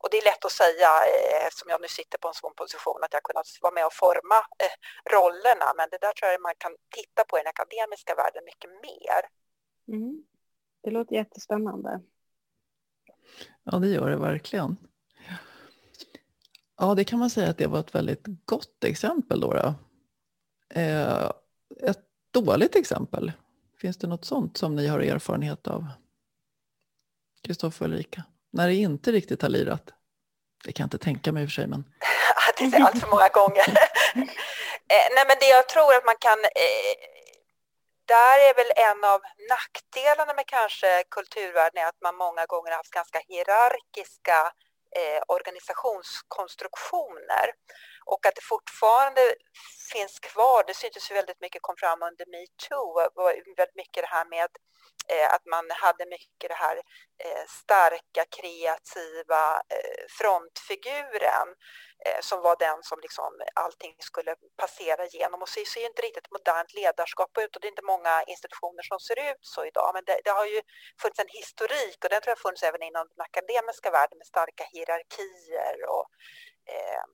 Och 0.00 0.08
det 0.10 0.16
är 0.18 0.24
lätt 0.30 0.44
att 0.44 0.58
säga, 0.62 0.90
eh, 1.14 1.46
eftersom 1.46 1.70
jag 1.74 1.80
nu 1.80 1.88
sitter 1.88 2.18
på 2.18 2.28
en 2.28 2.40
sån 2.42 2.54
position, 2.62 3.00
att 3.04 3.12
jag 3.16 3.22
kunnat 3.22 3.46
vara 3.64 3.74
med 3.78 3.86
och 3.86 3.98
forma 4.04 4.38
eh, 4.64 4.74
rollerna. 5.14 5.68
Men 5.78 5.86
det 5.92 6.00
där 6.04 6.12
tror 6.12 6.30
jag 6.30 6.40
man 6.40 6.58
kan 6.64 6.74
titta 6.98 7.24
på 7.28 7.32
i 7.38 7.40
den 7.40 7.52
akademiska 7.56 8.12
världen 8.14 8.42
mycket 8.50 8.70
mer. 8.86 9.20
Mm. 9.94 10.24
Det 10.82 10.90
låter 10.90 11.14
jättespännande. 11.14 12.00
Ja, 13.64 13.78
det 13.78 13.88
gör 13.88 14.10
det 14.10 14.16
verkligen. 14.16 14.76
Ja, 16.76 16.94
det 16.94 17.04
kan 17.04 17.18
man 17.18 17.30
säga 17.30 17.50
att 17.50 17.58
det 17.58 17.66
var 17.66 17.80
ett 17.80 17.94
väldigt 17.94 18.24
gott 18.44 18.84
exempel 18.84 19.40
då. 19.40 19.52
då. 19.52 19.74
Eh, 20.80 21.30
ett 21.82 22.04
dåligt 22.30 22.76
exempel, 22.76 23.32
finns 23.80 23.96
det 23.96 24.06
något 24.06 24.24
sånt 24.24 24.56
som 24.56 24.76
ni 24.76 24.86
har 24.86 25.00
erfarenhet 25.00 25.66
av? 25.66 25.86
Kristoffer 27.42 27.84
och 27.84 27.90
Ulrika? 27.90 28.24
När 28.52 28.68
det 28.68 28.74
inte 28.74 29.12
riktigt 29.12 29.42
har 29.42 29.48
lirat? 29.48 29.90
Det 30.64 30.72
kan 30.72 30.84
jag 30.84 30.86
inte 30.86 30.98
tänka 30.98 31.32
mig 31.32 31.42
i 31.42 31.46
och 31.46 31.50
för 31.50 31.54
sig, 31.54 31.66
men... 31.66 31.84
är 32.60 32.80
allt 32.86 33.00
för 33.00 33.08
många 33.08 33.28
gånger. 33.28 33.68
eh, 34.94 35.08
nej, 35.14 35.24
men 35.28 35.36
det 35.40 35.48
jag 35.48 35.68
tror 35.68 35.94
att 35.94 36.04
man 36.04 36.16
kan... 36.26 36.38
Eh, 36.44 36.94
där 38.16 38.38
är 38.48 38.54
väl 38.60 38.72
en 38.88 39.00
av 39.14 39.20
nackdelarna 39.54 40.34
med 40.34 40.46
kanske 40.46 41.04
kulturvärlden 41.16 41.82
är 41.82 41.88
att 41.88 42.02
man 42.02 42.16
många 42.16 42.46
gånger 42.46 42.70
har 42.70 42.76
haft 42.76 42.98
ganska 43.00 43.20
hierarkiska 43.28 44.38
eh, 44.98 45.20
organisationskonstruktioner 45.28 47.46
och 48.12 48.26
att 48.26 48.34
det 48.34 48.48
fortfarande 48.54 49.34
finns 49.92 50.18
kvar. 50.20 50.64
Det 50.66 50.74
syntes 50.74 51.10
ju 51.10 51.14
väldigt 51.14 51.40
mycket, 51.40 51.62
kom 51.62 51.76
fram 51.76 52.02
under 52.02 52.26
metoo, 52.36 52.88
väldigt 53.56 53.80
mycket 53.82 54.02
det 54.06 54.14
här 54.16 54.24
med 54.36 54.50
eh, 55.12 55.34
att 55.34 55.46
man 55.54 55.64
hade 55.70 56.04
mycket 56.06 56.48
det 56.52 56.60
här 56.66 56.76
eh, 57.24 57.44
starka, 57.62 58.22
kreativa 58.38 59.44
eh, 59.74 60.04
frontfiguren 60.18 61.48
eh, 62.06 62.20
som 62.20 62.38
var 62.46 62.56
den 62.66 62.82
som 62.82 62.98
liksom 63.06 63.30
allting 63.54 63.94
skulle 63.98 64.34
passera 64.62 65.06
igenom. 65.06 65.42
Och 65.42 65.48
så 65.48 65.60
ser 65.64 65.80
ju 65.80 65.86
inte 65.86 66.02
riktigt 66.02 66.30
modernt 66.36 66.74
ledarskap 66.74 67.38
ut 67.38 67.54
och 67.54 67.60
det 67.60 67.66
är 67.68 67.76
inte 67.76 67.92
många 67.94 68.14
institutioner 68.32 68.82
som 68.82 69.00
ser 69.00 69.18
ut 69.30 69.42
så 69.54 69.64
idag. 69.64 69.90
Men 69.94 70.04
det, 70.06 70.20
det 70.24 70.30
har 70.30 70.46
ju 70.46 70.60
funnits 71.00 71.20
en 71.24 71.36
historik 71.40 71.98
och 72.04 72.10
den 72.10 72.20
tror 72.20 72.32
jag 72.34 72.44
funnits 72.46 72.62
även 72.62 72.82
inom 72.82 73.04
den 73.12 73.22
akademiska 73.30 73.90
världen 73.90 74.18
med 74.18 74.26
starka 74.26 74.64
hierarkier 74.72 75.76
och 75.96 76.06
eh, 76.74 77.04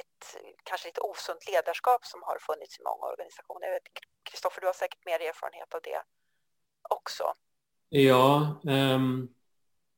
ett 0.00 0.36
kanske 0.64 0.88
lite 0.88 1.00
osunt 1.00 1.48
ledarskap 1.50 2.06
som 2.06 2.22
har 2.22 2.38
funnits 2.38 2.80
i 2.80 2.82
många 2.82 3.12
organisationer. 3.12 3.78
Kristoffer, 4.22 4.60
du 4.60 4.66
har 4.66 4.74
säkert 4.74 5.04
mer 5.04 5.20
erfarenhet 5.20 5.74
av 5.74 5.80
det 5.82 6.02
också. 6.90 7.24
Ja, 7.88 8.60
um, 8.64 9.34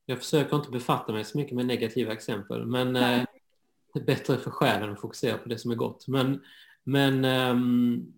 jag 0.07 0.19
försöker 0.19 0.57
inte 0.57 0.71
befatta 0.71 1.13
mig 1.13 1.25
så 1.25 1.39
mycket 1.39 1.55
med 1.55 1.67
negativa 1.67 2.13
exempel, 2.13 2.67
men 2.67 2.97
uh, 2.97 3.25
det 3.93 4.01
är 4.01 4.05
bättre 4.05 4.39
för 4.39 4.51
själen 4.51 4.93
att 4.93 5.01
fokusera 5.01 5.39
på 5.39 5.49
det 5.49 5.59
som 5.59 5.71
är 5.71 5.75
gott. 5.75 6.09
Men, 6.09 6.45
men 6.85 7.25
um, 7.25 8.15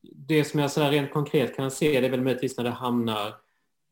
det 0.00 0.44
som 0.44 0.60
jag 0.60 0.70
så 0.70 0.88
rent 0.88 1.12
konkret 1.12 1.56
kan 1.56 1.70
se 1.70 2.00
det 2.00 2.06
är 2.06 2.10
väl 2.10 2.20
möjligtvis 2.20 2.56
när 2.56 2.64
det 2.64 2.70
hamnar, 2.70 3.34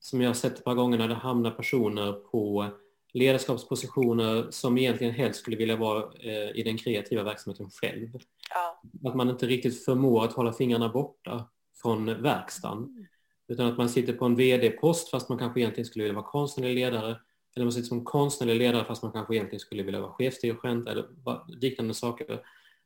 som 0.00 0.20
jag 0.20 0.28
har 0.28 0.34
sett 0.34 0.58
ett 0.58 0.64
par 0.64 0.74
gånger, 0.74 0.98
när 0.98 1.08
det 1.08 1.14
hamnar 1.14 1.50
personer 1.50 2.12
på 2.12 2.70
ledarskapspositioner 3.12 4.46
som 4.50 4.78
egentligen 4.78 5.14
helst 5.14 5.40
skulle 5.40 5.56
vilja 5.56 5.76
vara 5.76 6.04
eh, 6.20 6.56
i 6.56 6.62
den 6.62 6.78
kreativa 6.78 7.22
verksamheten 7.22 7.70
själv. 7.70 8.08
Ja. 8.50 8.82
Att 9.10 9.16
man 9.16 9.30
inte 9.30 9.46
riktigt 9.46 9.84
förmår 9.84 10.24
att 10.24 10.32
hålla 10.32 10.52
fingrarna 10.52 10.88
borta 10.88 11.48
från 11.82 12.22
verkstaden. 12.22 13.06
Utan 13.48 13.66
att 13.66 13.78
man 13.78 13.88
sitter 13.88 14.12
på 14.12 14.24
en 14.24 14.36
VD-post 14.36 15.10
fast 15.10 15.28
man 15.28 15.38
kanske 15.38 15.60
egentligen 15.60 15.86
skulle 15.86 16.04
vilja 16.04 16.20
vara 16.20 16.30
konstnärlig 16.30 16.74
ledare. 16.74 17.16
Eller 17.56 17.64
man 17.64 17.72
sitter 17.72 17.88
som 17.88 18.04
konstnärlig 18.04 18.56
ledare 18.56 18.84
fast 18.84 19.02
man 19.02 19.12
kanske 19.12 19.34
egentligen 19.34 19.60
skulle 19.60 19.82
vilja 19.82 20.00
vara 20.00 20.12
chefsdirigent 20.12 20.88
eller 20.88 21.06
liknande 21.60 21.94
saker. 21.94 22.40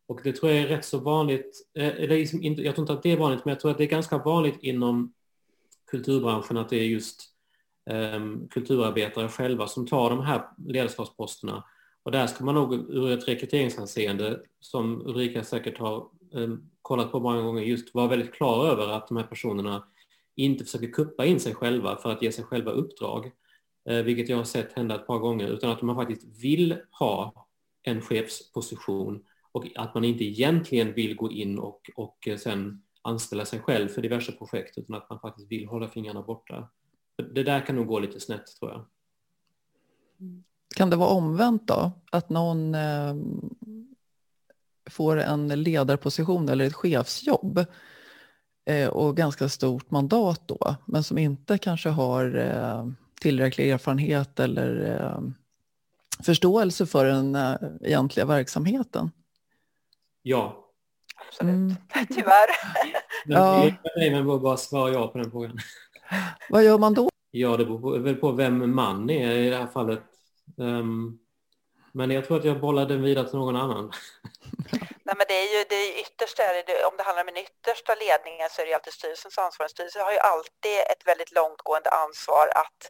Och 0.07 0.21
det 0.25 0.33
tror 0.33 0.53
jag 0.53 0.61
är 0.61 0.67
rätt 0.67 0.85
så 0.85 0.99
vanligt, 0.99 1.71
eh, 1.79 1.87
eller 1.89 2.17
liksom 2.17 2.43
jag 2.43 2.75
tror 2.75 2.81
inte 2.81 2.93
att 2.93 3.03
det 3.03 3.13
är 3.13 3.17
vanligt, 3.17 3.45
men 3.45 3.53
jag 3.53 3.61
tror 3.61 3.71
att 3.71 3.79
det 3.79 3.85
är 3.85 3.89
ganska 3.89 4.19
vanligt 4.19 4.59
inom 4.61 5.13
kulturbranschen 5.91 6.57
att 6.57 6.69
det 6.69 6.77
är 6.77 6.85
just 6.85 7.34
Ehm, 7.87 8.49
kulturarbetare 8.49 9.29
själva 9.29 9.67
som 9.67 9.87
tar 9.87 10.11
de 10.11 10.21
här 10.21 10.43
ledarskapsposterna. 10.67 11.65
Och 12.03 12.13
där 12.13 12.27
ska 12.27 12.45
man 12.45 12.55
nog 12.55 12.75
ur 12.75 13.11
ett 13.11 13.29
rekryteringshänseende, 13.29 14.41
som 14.61 15.07
Ulrika 15.07 15.45
säkert 15.45 15.79
har 15.79 16.07
ehm, 16.35 16.71
kollat 16.83 17.13
på 17.13 17.21
många 17.21 17.43
gånger, 17.43 17.63
just 17.63 17.95
vara 17.95 18.09
väldigt 18.09 18.35
klar 18.35 18.67
över 18.67 18.89
att 18.89 19.09
de 19.09 19.17
här 19.17 19.25
personerna 19.25 19.85
inte 20.37 20.65
försöker 20.65 20.91
kuppa 20.91 21.25
in 21.25 21.41
sig 21.41 21.55
själva 21.55 21.97
för 21.97 22.13
att 22.13 22.23
ge 22.23 22.33
sig 22.33 22.45
själva 22.45 22.71
uppdrag, 22.71 23.31
eh, 23.89 24.03
vilket 24.03 24.29
jag 24.29 24.37
har 24.37 24.45
sett 24.45 24.73
hända 24.73 24.95
ett 24.95 25.07
par 25.07 25.19
gånger, 25.19 25.49
utan 25.49 25.71
att 25.71 25.83
man 25.83 25.97
faktiskt 25.97 26.43
vill 26.43 26.77
ha 26.91 27.47
en 27.83 28.01
chefsposition 28.01 29.25
och 29.53 29.67
att 29.75 29.95
man 29.95 30.05
inte 30.05 30.25
egentligen 30.25 30.93
vill 30.95 31.17
gå 31.17 31.33
in 31.33 31.59
och, 31.59 31.91
och 31.97 32.29
sen 32.39 32.83
anställa 33.03 33.45
sig 33.45 33.61
själv 33.61 33.89
för 33.89 34.03
diverse 34.03 34.33
projekt, 34.33 34.79
utan 34.79 34.97
att 34.97 35.11
man 35.11 35.21
faktiskt 35.21 35.53
vill 35.53 35.67
hålla 35.67 35.89
fingrarna 35.89 36.23
borta. 36.23 36.69
Det 37.17 37.43
där 37.43 37.67
kan 37.67 37.77
nog 37.77 37.87
gå 37.87 37.99
lite 37.99 38.21
snett 38.21 38.47
tror 38.61 38.71
jag. 38.71 38.87
Kan 40.77 40.91
det 40.91 40.97
vara 40.97 41.09
omvänt 41.09 41.67
då? 41.67 41.93
Att 42.13 42.29
någon 42.29 42.75
eh, 42.75 43.15
får 44.91 45.17
en 45.17 45.49
ledarposition 45.49 46.49
eller 46.49 46.65
ett 46.65 46.75
chefsjobb 46.75 47.67
eh, 48.65 48.89
och 48.89 49.17
ganska 49.17 49.49
stort 49.49 49.91
mandat 49.91 50.49
då, 50.49 50.77
men 50.87 51.03
som 51.05 51.19
inte 51.19 51.59
kanske 51.59 51.89
har 51.89 52.37
eh, 52.37 52.87
tillräcklig 53.21 53.71
erfarenhet 53.71 54.41
eller 54.41 55.01
eh, 55.01 55.21
förståelse 56.25 56.87
för 56.87 57.05
den 57.05 57.35
eh, 57.35 57.57
egentliga 57.81 58.27
verksamheten? 58.27 59.11
Ja. 60.23 60.61
Absolut, 61.29 61.55
mm. 61.55 61.75
tyvärr. 62.09 62.49
ja. 63.27 63.71
Nej, 63.97 64.11
men 64.11 64.27
bara 64.27 64.57
svara 64.57 64.93
ja 64.93 65.09
på 65.09 65.19
den 65.19 65.31
frågan. 65.31 65.59
Vad 66.49 66.65
gör 66.65 66.79
man 66.79 66.95
då? 66.95 67.09
Ja, 67.31 67.57
det 67.57 67.65
beror 67.65 67.99
väl 67.99 68.17
på 68.17 68.33
vem 68.33 68.75
man 68.75 69.11
är 69.11 69.33
i 69.33 69.51
det 69.51 69.57
här 69.57 69.67
fallet. 69.67 70.03
Um, 70.57 71.19
men 71.93 72.11
jag 72.11 72.25
tror 72.25 72.39
att 72.39 72.45
jag 72.45 72.61
bollar 72.61 72.87
den 72.87 73.03
vidare 73.03 73.29
till 73.29 73.39
någon 73.39 73.57
annan. 73.57 73.85
Nej, 75.07 75.15
men 75.19 75.27
det 75.29 75.35
är 75.35 75.59
ju 75.59 75.65
det 75.69 75.75
är 75.75 76.01
ytterst, 76.01 76.39
om 76.91 76.97
det 76.97 77.03
handlar 77.03 77.23
om 77.23 77.31
den 77.35 77.45
yttersta 77.45 77.93
ledningen 77.95 78.49
så 78.51 78.63
är 78.63 78.67
det 78.67 78.75
alltid 78.75 78.93
styrelsens 78.93 79.39
ansvar. 79.39 79.65
En 79.65 79.71
styrelse 79.71 80.01
har 80.01 80.13
ju 80.13 80.19
alltid 80.19 80.79
ett 80.93 81.07
väldigt 81.07 81.33
långtgående 81.35 81.91
ansvar 81.91 82.47
att 82.63 82.81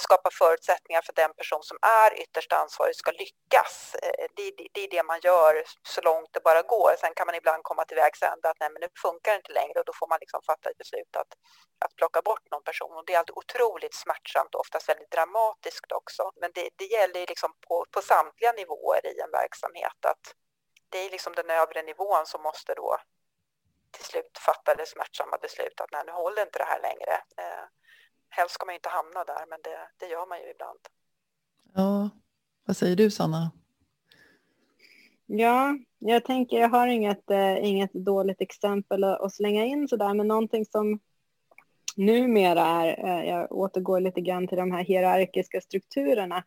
skapa 0.00 0.30
förutsättningar 0.32 1.02
för 1.02 1.12
den 1.12 1.32
person 1.34 1.62
som 1.62 1.78
är 1.82 2.20
ytterst 2.22 2.52
ansvarig 2.52 2.96
ska 2.96 3.10
lyckas. 3.10 3.94
Eh, 4.02 4.26
det, 4.36 4.50
det, 4.56 4.66
det, 4.74 4.80
är 4.84 4.90
det 4.90 5.02
man 5.02 5.20
gör 5.22 5.64
så 5.82 6.00
långt 6.00 6.30
det 6.32 6.40
bara 6.40 6.62
går. 6.62 6.92
Sen 7.00 7.14
kan 7.14 7.26
man 7.26 7.34
ibland 7.34 7.62
komma 7.62 7.84
till 7.84 7.96
vägs 7.96 8.22
ände 8.22 8.50
att 8.50 8.60
nej, 8.60 8.70
men 8.72 8.80
nu 8.80 8.88
funkar 9.02 9.32
det 9.32 9.36
inte 9.36 9.52
längre 9.52 9.78
och 9.80 9.84
då 9.84 9.92
får 10.00 10.08
man 10.08 10.18
liksom 10.20 10.40
fatta 10.46 10.70
ett 10.70 10.78
beslut 10.78 11.16
att, 11.16 11.32
att 11.84 11.96
plocka 11.96 12.22
bort 12.22 12.50
någon 12.50 12.62
person. 12.62 12.92
Och 12.96 13.04
det 13.06 13.14
är 13.14 13.18
alltid 13.18 13.36
otroligt 13.42 13.94
smärtsamt 13.94 14.54
och 14.54 14.60
oftast 14.60 14.88
väldigt 14.88 15.10
dramatiskt 15.10 15.92
också. 15.92 16.22
Men 16.40 16.50
det, 16.54 16.68
det 16.76 16.84
gäller 16.84 17.26
liksom 17.26 17.50
på, 17.68 17.86
på 17.90 18.02
samtliga 18.02 18.52
nivåer 18.52 19.06
i 19.06 19.20
en 19.20 19.30
verksamhet 19.30 20.00
att 20.12 20.24
det 20.88 20.98
är 20.98 21.10
liksom 21.10 21.32
den 21.34 21.50
övre 21.50 21.82
nivån 21.82 22.26
som 22.26 22.42
måste 22.42 22.74
då 22.74 22.98
till 23.90 24.04
slut 24.04 24.38
fatta 24.38 24.74
det 24.74 24.86
smärtsamma 24.86 25.38
beslutet 25.38 25.80
att 25.80 25.92
nej, 25.92 26.02
nu 26.06 26.12
håller 26.12 26.42
inte 26.42 26.58
det 26.58 26.64
här 26.64 26.80
längre. 26.80 27.12
Eh, 27.36 27.64
Eh, 28.30 28.36
helst 28.36 28.54
ska 28.54 28.66
man 28.66 28.74
inte 28.74 28.88
hamna 28.88 29.24
där, 29.24 29.46
men 29.48 29.58
det, 29.62 30.06
det 30.06 30.12
gör 30.12 30.26
man 30.28 30.38
ju 30.38 30.50
ibland. 30.50 30.78
Ja, 31.74 32.10
vad 32.66 32.76
säger 32.76 32.96
du 32.96 33.10
Sanna? 33.10 33.52
Ja, 35.26 35.78
jag 35.98 36.24
tänker, 36.24 36.60
jag 36.60 36.68
har 36.68 36.86
inget, 36.86 37.30
äh, 37.30 37.64
inget 37.64 37.92
dåligt 37.92 38.40
exempel 38.40 39.04
att, 39.04 39.20
att 39.20 39.34
slänga 39.34 39.64
in 39.64 39.88
sådär, 39.88 40.14
men 40.14 40.28
någonting 40.28 40.64
som 40.64 41.00
numera 41.96 42.62
är, 42.62 43.04
äh, 43.04 43.28
jag 43.28 43.52
återgår 43.52 44.00
lite 44.00 44.20
grann 44.20 44.48
till 44.48 44.58
de 44.58 44.72
här 44.72 44.84
hierarkiska 44.84 45.60
strukturerna, 45.60 46.44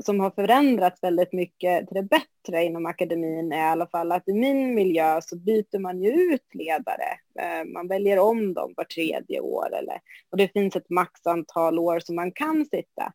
som 0.00 0.20
har 0.20 0.30
förändrats 0.30 1.02
väldigt 1.02 1.32
mycket 1.32 1.88
till 1.88 1.94
det 1.94 2.02
bättre 2.02 2.64
inom 2.64 2.86
akademin 2.86 3.52
är 3.52 3.56
i 3.56 3.70
alla 3.70 3.86
fall 3.86 4.12
att 4.12 4.28
i 4.28 4.32
min 4.32 4.74
miljö 4.74 5.20
så 5.22 5.36
byter 5.36 5.78
man 5.78 6.02
ju 6.02 6.10
ut 6.10 6.54
ledare. 6.54 7.08
Eh, 7.40 7.64
man 7.74 7.88
väljer 7.88 8.18
om 8.18 8.54
dem 8.54 8.74
var 8.76 8.84
tredje 8.84 9.40
år 9.40 9.74
eller, 9.74 10.00
och 10.30 10.36
det 10.36 10.52
finns 10.52 10.76
ett 10.76 10.90
maxantal 10.90 11.78
år 11.78 12.00
som 12.00 12.16
man 12.16 12.32
kan 12.32 12.66
sitta. 12.66 13.12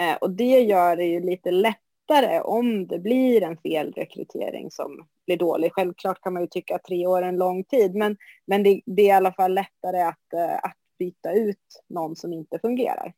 Eh, 0.00 0.16
och 0.20 0.30
det 0.30 0.60
gör 0.60 0.96
det 0.96 1.04
ju 1.04 1.20
lite 1.20 1.50
lättare 1.50 2.40
om 2.40 2.86
det 2.86 2.98
blir 2.98 3.42
en 3.42 3.56
felrekrytering 3.56 4.70
som 4.70 5.06
blir 5.26 5.36
dålig. 5.36 5.72
Självklart 5.72 6.20
kan 6.20 6.32
man 6.32 6.42
ju 6.42 6.48
tycka 6.48 6.74
att 6.74 6.84
tre 6.84 7.06
år 7.06 7.22
är 7.22 7.28
en 7.28 7.36
lång 7.36 7.64
tid, 7.64 7.94
men, 7.94 8.16
men 8.46 8.62
det, 8.62 8.80
det 8.86 9.02
är 9.02 9.06
i 9.06 9.10
alla 9.10 9.32
fall 9.32 9.54
lättare 9.54 10.02
att, 10.02 10.32
eh, 10.32 10.54
att 10.54 10.76
byta 10.98 11.32
ut 11.32 11.84
någon 11.88 12.16
som 12.16 12.32
inte 12.32 12.58
fungerar. 12.58 13.12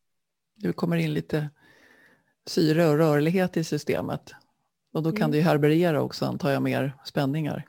Du 0.54 0.72
kommer 0.72 0.96
in 0.96 1.14
lite 1.14 1.50
syre 2.46 2.88
och 2.88 2.96
rörlighet 2.96 3.56
i 3.56 3.64
systemet. 3.64 4.34
Och 4.92 5.02
då 5.02 5.10
kan 5.10 5.22
mm. 5.22 5.30
det 5.30 5.36
ju 5.36 5.42
härbärgera 5.42 6.02
också, 6.02 6.24
antar 6.24 6.50
jag, 6.50 6.62
mer 6.62 6.96
spänningar. 7.04 7.66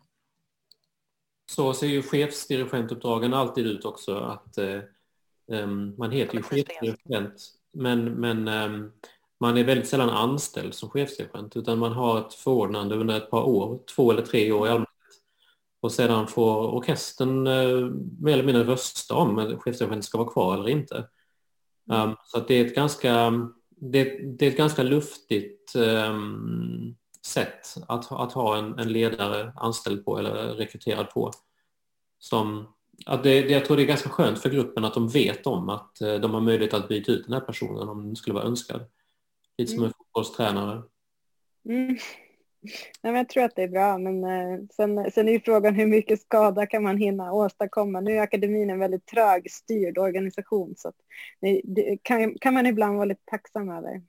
Så 1.52 1.74
ser 1.74 1.88
ju 1.88 2.02
chefsdirigentuppdragen 2.02 3.34
alltid 3.34 3.68
ut 3.68 3.86
också, 3.86 4.16
att 4.16 4.58
eh, 4.58 4.80
um, 5.48 5.96
man 5.98 6.12
heter 6.12 6.36
ju 6.36 6.44
chefsdirigent, 6.44 7.54
men, 7.72 8.06
men 8.06 8.48
um, 8.48 8.92
man 9.40 9.58
är 9.58 9.64
väldigt 9.64 9.88
sällan 9.88 10.10
anställd 10.10 10.74
som 10.74 10.90
chefsdirigent, 10.90 11.58
utan 11.58 11.80
man 11.80 11.92
har 11.92 12.20
ett 12.20 12.34
förordnande 12.34 12.96
under 12.96 13.18
ett 13.18 13.30
par 13.30 13.44
år, 13.44 13.80
två 13.96 14.12
eller 14.12 14.22
tre 14.22 14.52
år 14.52 14.68
i 14.68 14.70
allmänhet. 14.70 14.88
Och 15.80 15.92
sedan 15.92 16.28
får 16.28 16.76
orkestern 16.76 17.48
uh, 17.48 17.92
mer 18.20 18.34
eller 18.34 18.44
mindre 18.44 18.64
rösta 18.64 19.16
om 19.16 19.60
chefsdirigenten 19.60 20.04
ska 20.04 20.18
vara 20.18 20.32
kvar 20.32 20.54
eller 20.54 20.70
inte. 20.70 21.08
Um, 21.92 22.16
så 22.26 22.38
att 22.38 22.48
det 22.48 22.54
är 22.54 22.66
ett 22.66 22.76
ganska 22.76 23.32
det, 23.82 24.04
det, 24.38 24.46
är 24.46 24.52
ett 24.52 24.58
ganska 24.58 24.84
luftigt 24.84 25.74
um, 25.76 26.96
sätt 27.26 27.76
att, 27.88 28.12
att 28.12 28.34
ha 28.34 28.58
en, 28.58 28.80
en, 28.80 28.94
ledare 28.94 29.54
anställd 29.56 30.06
på 30.06 30.18
eller 30.18 30.34
rekryterad 30.34 31.10
på. 31.10 31.32
Som, 32.20 32.68
att 33.06 33.24
det, 33.24 33.50
jag 33.50 33.66
tror 33.66 33.78
det 33.78 33.84
är 33.84 33.88
ganska 33.88 34.10
skönt 34.10 34.40
för 34.40 34.50
gruppen 34.50 34.86
att 34.86 34.94
de 34.94 35.08
vet 35.08 35.48
om 35.48 35.70
att 35.70 35.98
uh, 36.02 36.16
de 36.16 36.34
har 36.34 36.42
möjlighet 36.42 36.74
att 36.74 36.88
byta 36.88 37.12
ut 37.12 37.26
den 37.26 37.34
här 37.34 37.42
personen 37.42 37.90
om 37.90 38.06
den 38.06 38.16
skulle 38.16 38.34
vara 38.34 38.46
önskad. 38.46 38.82
Lite 39.58 39.72
som 39.72 39.84
en 39.84 39.94
fotbollstränare. 39.98 40.84
Mm. 41.70 41.98
Nej, 42.64 43.14
men 43.14 43.16
jag 43.16 43.30
tror 43.30 43.44
att 43.44 43.56
det 43.56 43.64
är 43.64 43.68
bra, 43.68 43.98
men 43.98 44.24
eh, 44.24 44.60
sen, 44.76 45.12
sen 45.12 45.28
är 45.28 45.32
ju 45.32 45.40
frågan 45.40 45.76
hur 45.76 45.86
mycket 45.86 46.22
skada 46.22 46.66
kan 46.66 46.84
man 46.84 46.98
hinna 46.98 47.34
åstadkomma. 47.34 48.02
Nu 48.02 48.18
är 48.18 48.22
akademin 48.22 48.70
en 48.70 48.80
väldigt 48.80 49.06
trögstyrd 49.06 49.98
organisation 49.98 50.74
så 50.78 50.92
det, 51.42 51.62
det 51.64 51.98
kan, 52.04 52.36
kan 52.42 52.54
man 52.54 52.66
ibland 52.66 52.96
vara 52.96 53.06
lite 53.06 53.26
tacksam 53.26 53.70
över. 53.70 54.02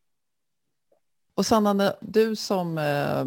Och 1.34 1.46
Sanna, 1.46 1.94
du 2.00 2.36
som 2.36 2.78
eh, 2.78 3.20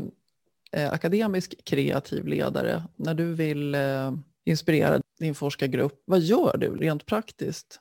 eh, 0.82 0.94
akademisk 0.94 1.66
kreativ 1.66 2.28
ledare, 2.28 2.84
när 2.96 3.14
du 3.14 3.34
vill 3.34 3.76
eh, 3.76 4.14
inspirera 4.46 5.02
din 5.20 5.36
forskargrupp, 5.36 6.04
vad 6.06 6.20
gör 6.20 6.58
du 6.58 6.76
rent 6.76 7.06
praktiskt? 7.06 7.80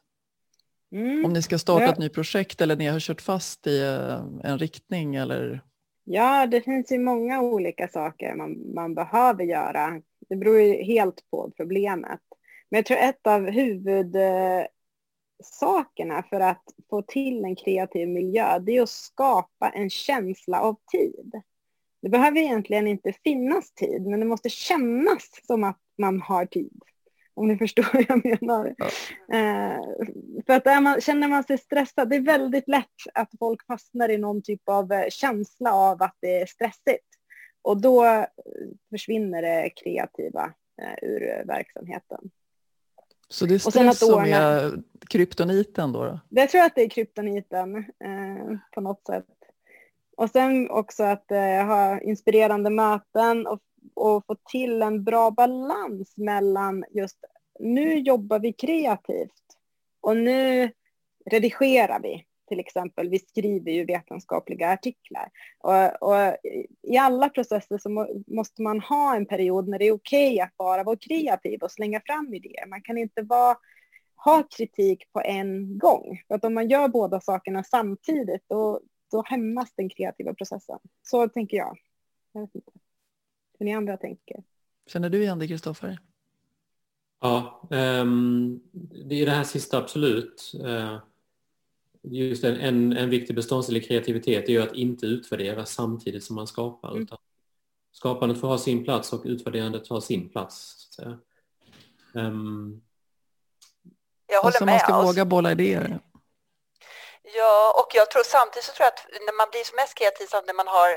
Mm. 0.92 1.24
Om 1.24 1.32
ni 1.32 1.42
ska 1.42 1.58
starta 1.58 1.84
ja. 1.84 1.92
ett 1.92 1.98
nytt 1.98 2.14
projekt 2.14 2.60
eller 2.60 2.76
ni 2.76 2.86
har 2.86 3.00
kört 3.00 3.20
fast 3.20 3.66
i 3.66 3.82
eh, 3.82 4.50
en 4.50 4.58
riktning 4.58 5.14
eller? 5.14 5.60
Ja, 6.04 6.46
det 6.46 6.60
finns 6.60 6.92
ju 6.92 6.98
många 6.98 7.42
olika 7.42 7.88
saker 7.88 8.34
man, 8.34 8.74
man 8.74 8.94
behöver 8.94 9.44
göra. 9.44 10.02
Det 10.28 10.36
beror 10.36 10.60
ju 10.60 10.82
helt 10.82 11.30
på 11.30 11.52
problemet. 11.56 12.20
Men 12.68 12.78
jag 12.78 12.86
tror 12.86 12.98
ett 12.98 13.26
av 13.26 13.50
huvudsakerna 13.50 14.68
för 16.30 16.40
att 16.40 16.64
få 16.90 17.02
till 17.02 17.44
en 17.44 17.56
kreativ 17.56 18.08
miljö, 18.08 18.58
det 18.58 18.76
är 18.76 18.82
att 18.82 18.90
skapa 18.90 19.68
en 19.68 19.90
känsla 19.90 20.60
av 20.60 20.76
tid. 20.92 21.32
Det 22.02 22.08
behöver 22.08 22.40
egentligen 22.40 22.86
inte 22.86 23.12
finnas 23.12 23.72
tid, 23.72 24.06
men 24.06 24.20
det 24.20 24.26
måste 24.26 24.48
kännas 24.48 25.46
som 25.46 25.64
att 25.64 25.80
man 25.98 26.20
har 26.20 26.46
tid. 26.46 26.82
Om 27.34 27.48
ni 27.48 27.58
förstår 27.58 27.86
vad 27.92 28.04
jag 28.08 28.40
menar. 28.40 28.74
Ja. 28.78 28.86
Eh, 29.38 29.80
för 30.46 30.52
att 30.52 30.82
man, 30.82 31.00
känner 31.00 31.28
man 31.28 31.44
sig 31.44 31.58
stressad, 31.58 32.10
det 32.10 32.16
är 32.16 32.20
väldigt 32.20 32.68
lätt 32.68 32.86
att 33.14 33.30
folk 33.38 33.66
fastnar 33.66 34.08
i 34.08 34.18
någon 34.18 34.42
typ 34.42 34.68
av 34.68 34.92
eh, 34.92 35.08
känsla 35.08 35.72
av 35.72 36.02
att 36.02 36.16
det 36.20 36.40
är 36.40 36.46
stressigt. 36.46 37.08
Och 37.62 37.80
då 37.80 38.26
försvinner 38.90 39.42
det 39.42 39.70
kreativa 39.70 40.52
eh, 40.82 41.08
ur 41.08 41.46
verksamheten. 41.46 42.30
Så 43.28 43.46
det 43.46 43.54
är 43.54 43.58
stress 43.58 43.98
som 43.98 44.14
ordna... 44.14 44.26
är 44.26 44.72
kryptoniten 45.10 45.92
då, 45.92 46.04
då? 46.04 46.20
Jag 46.28 46.50
tror 46.50 46.62
att 46.62 46.74
det 46.74 46.82
är 46.82 46.88
kryptoniten 46.88 47.76
eh, 47.76 48.58
på 48.74 48.80
något 48.80 49.06
sätt. 49.06 49.26
Och 50.16 50.30
sen 50.30 50.70
också 50.70 51.02
att 51.02 51.30
eh, 51.30 51.66
ha 51.66 52.00
inspirerande 52.00 52.70
möten 52.70 53.46
och, 53.46 53.60
och 54.04 54.26
få 54.26 54.36
till 54.50 54.82
en 54.82 55.04
bra 55.04 55.30
balans 55.30 56.16
mellan 56.16 56.84
just 56.90 57.24
nu 57.60 57.98
jobbar 57.98 58.38
vi 58.38 58.52
kreativt 58.52 59.42
och 60.00 60.16
nu 60.16 60.72
redigerar 61.30 62.00
vi 62.00 62.26
till 62.48 62.60
exempel. 62.60 63.08
Vi 63.08 63.18
skriver 63.18 63.72
ju 63.72 63.84
vetenskapliga 63.84 64.70
artiklar. 64.70 65.30
Och, 65.58 66.02
och, 66.02 66.36
I 66.82 66.96
alla 66.96 67.28
processer 67.28 67.78
så 67.78 68.08
måste 68.26 68.62
man 68.62 68.80
ha 68.80 69.16
en 69.16 69.26
period 69.26 69.68
när 69.68 69.78
det 69.78 69.84
är 69.84 69.92
okej 69.92 70.34
okay 70.34 70.40
att 70.40 70.56
bara 70.56 70.82
vara 70.82 70.96
kreativ 70.96 71.62
och 71.62 71.72
slänga 71.72 72.00
fram 72.00 72.34
idéer. 72.34 72.66
Man 72.66 72.82
kan 72.82 72.98
inte 72.98 73.22
vara, 73.22 73.56
ha 74.16 74.42
kritik 74.56 75.12
på 75.12 75.20
en 75.20 75.78
gång. 75.78 76.22
För 76.28 76.34
att 76.34 76.44
om 76.44 76.54
man 76.54 76.68
gör 76.68 76.88
båda 76.88 77.20
sakerna 77.20 77.64
samtidigt 77.64 78.44
då, 78.48 78.80
då 79.10 79.22
hämmas 79.26 79.72
den 79.76 79.88
kreativa 79.88 80.34
processen. 80.34 80.78
Så 81.02 81.28
tänker 81.28 81.56
jag. 81.56 81.78
Jag 82.32 82.40
vet 82.40 82.54
inte 82.54 82.70
ni 83.64 83.74
andra 83.74 83.96
tänker. 83.96 84.44
Känner 84.86 85.10
du 85.10 85.22
igen 85.22 85.38
det, 85.38 85.48
Kristoffer? 85.48 85.98
Ja, 87.20 87.62
um, 87.70 88.60
det 89.08 89.22
är 89.22 89.26
det 89.26 89.32
här 89.32 89.44
sista 89.44 89.78
absolut. 89.78 90.52
Uh, 90.64 90.98
just 92.02 92.44
en, 92.44 92.56
en, 92.56 92.96
en 92.96 93.10
viktig 93.10 93.36
beståndsdel 93.36 93.76
i 93.76 93.80
kreativitet 93.80 94.48
är 94.48 94.52
ju 94.52 94.62
att 94.62 94.74
inte 94.74 95.06
utvärdera 95.06 95.66
samtidigt 95.66 96.24
som 96.24 96.36
man 96.36 96.46
skapar. 96.46 96.90
Mm. 96.90 97.02
Utan 97.02 97.18
skapandet 97.92 98.40
får 98.40 98.48
ha 98.48 98.58
sin 98.58 98.84
plats 98.84 99.12
och 99.12 99.22
utvärderandet 99.24 99.88
har 99.88 100.00
sin 100.00 100.28
plats. 100.28 100.88
Um, 102.12 102.82
jag 104.26 104.42
håller 104.42 104.46
alltså, 104.46 104.64
med. 104.64 104.72
Man 104.72 104.80
ska 104.80 104.98
oss. 104.98 105.06
våga 105.06 105.24
bolla 105.24 105.52
idéer. 105.52 106.00
Ja, 107.36 107.74
och 107.80 107.90
jag 107.94 108.10
tror 108.10 108.22
samtidigt 108.22 108.64
så 108.64 108.72
tror 108.72 108.84
jag 108.84 108.94
att 108.94 109.06
när 109.26 109.36
man 109.40 109.48
blir 109.52 109.64
som 109.64 109.76
mest 109.76 109.94
kreativ, 109.98 110.28
när 110.46 110.54
man 110.62 110.70
har 110.76 110.90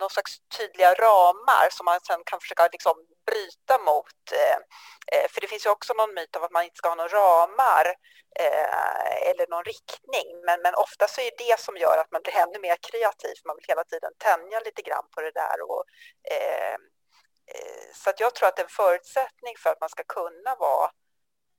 någon 0.00 0.10
slags 0.10 0.32
tydliga 0.58 0.94
ramar 0.94 1.68
som 1.70 1.84
man 1.84 2.00
sen 2.00 2.22
kan 2.24 2.40
försöka 2.40 2.68
liksom 2.72 2.94
bryta 3.26 3.78
mot. 3.78 4.22
Eh, 4.32 4.58
eh, 5.12 5.28
för 5.30 5.40
det 5.40 5.46
finns 5.46 5.66
ju 5.66 5.70
också 5.70 5.92
någon 5.94 6.14
myt 6.14 6.36
om 6.36 6.42
att 6.42 6.56
man 6.56 6.64
inte 6.64 6.76
ska 6.76 6.88
ha 6.88 6.94
några 6.94 7.18
ramar 7.22 7.86
eh, 8.40 9.28
eller 9.30 9.46
någon 9.50 9.64
riktning. 9.64 10.28
Men, 10.46 10.62
men 10.62 10.74
ofta 10.74 11.08
så 11.08 11.20
är 11.20 11.24
det 11.30 11.44
det 11.44 11.60
som 11.60 11.76
gör 11.76 11.96
att 11.98 12.12
man 12.12 12.22
blir 12.22 12.36
ännu 12.36 12.58
mer 12.58 12.76
kreativ. 12.88 13.34
Man 13.46 13.56
vill 13.56 13.68
hela 13.68 13.84
tiden 13.84 14.12
tänja 14.18 14.60
lite 14.60 14.82
grann 14.82 15.06
på 15.14 15.20
det 15.20 15.34
där. 15.42 15.58
Och, 15.70 15.84
så 17.94 18.10
att 18.10 18.20
jag 18.20 18.34
tror 18.34 18.48
att 18.48 18.58
en 18.58 18.68
förutsättning 18.68 19.54
för 19.58 19.70
att 19.70 19.80
man 19.80 19.88
ska 19.88 20.02
kunna 20.04 20.54
vara 20.54 20.90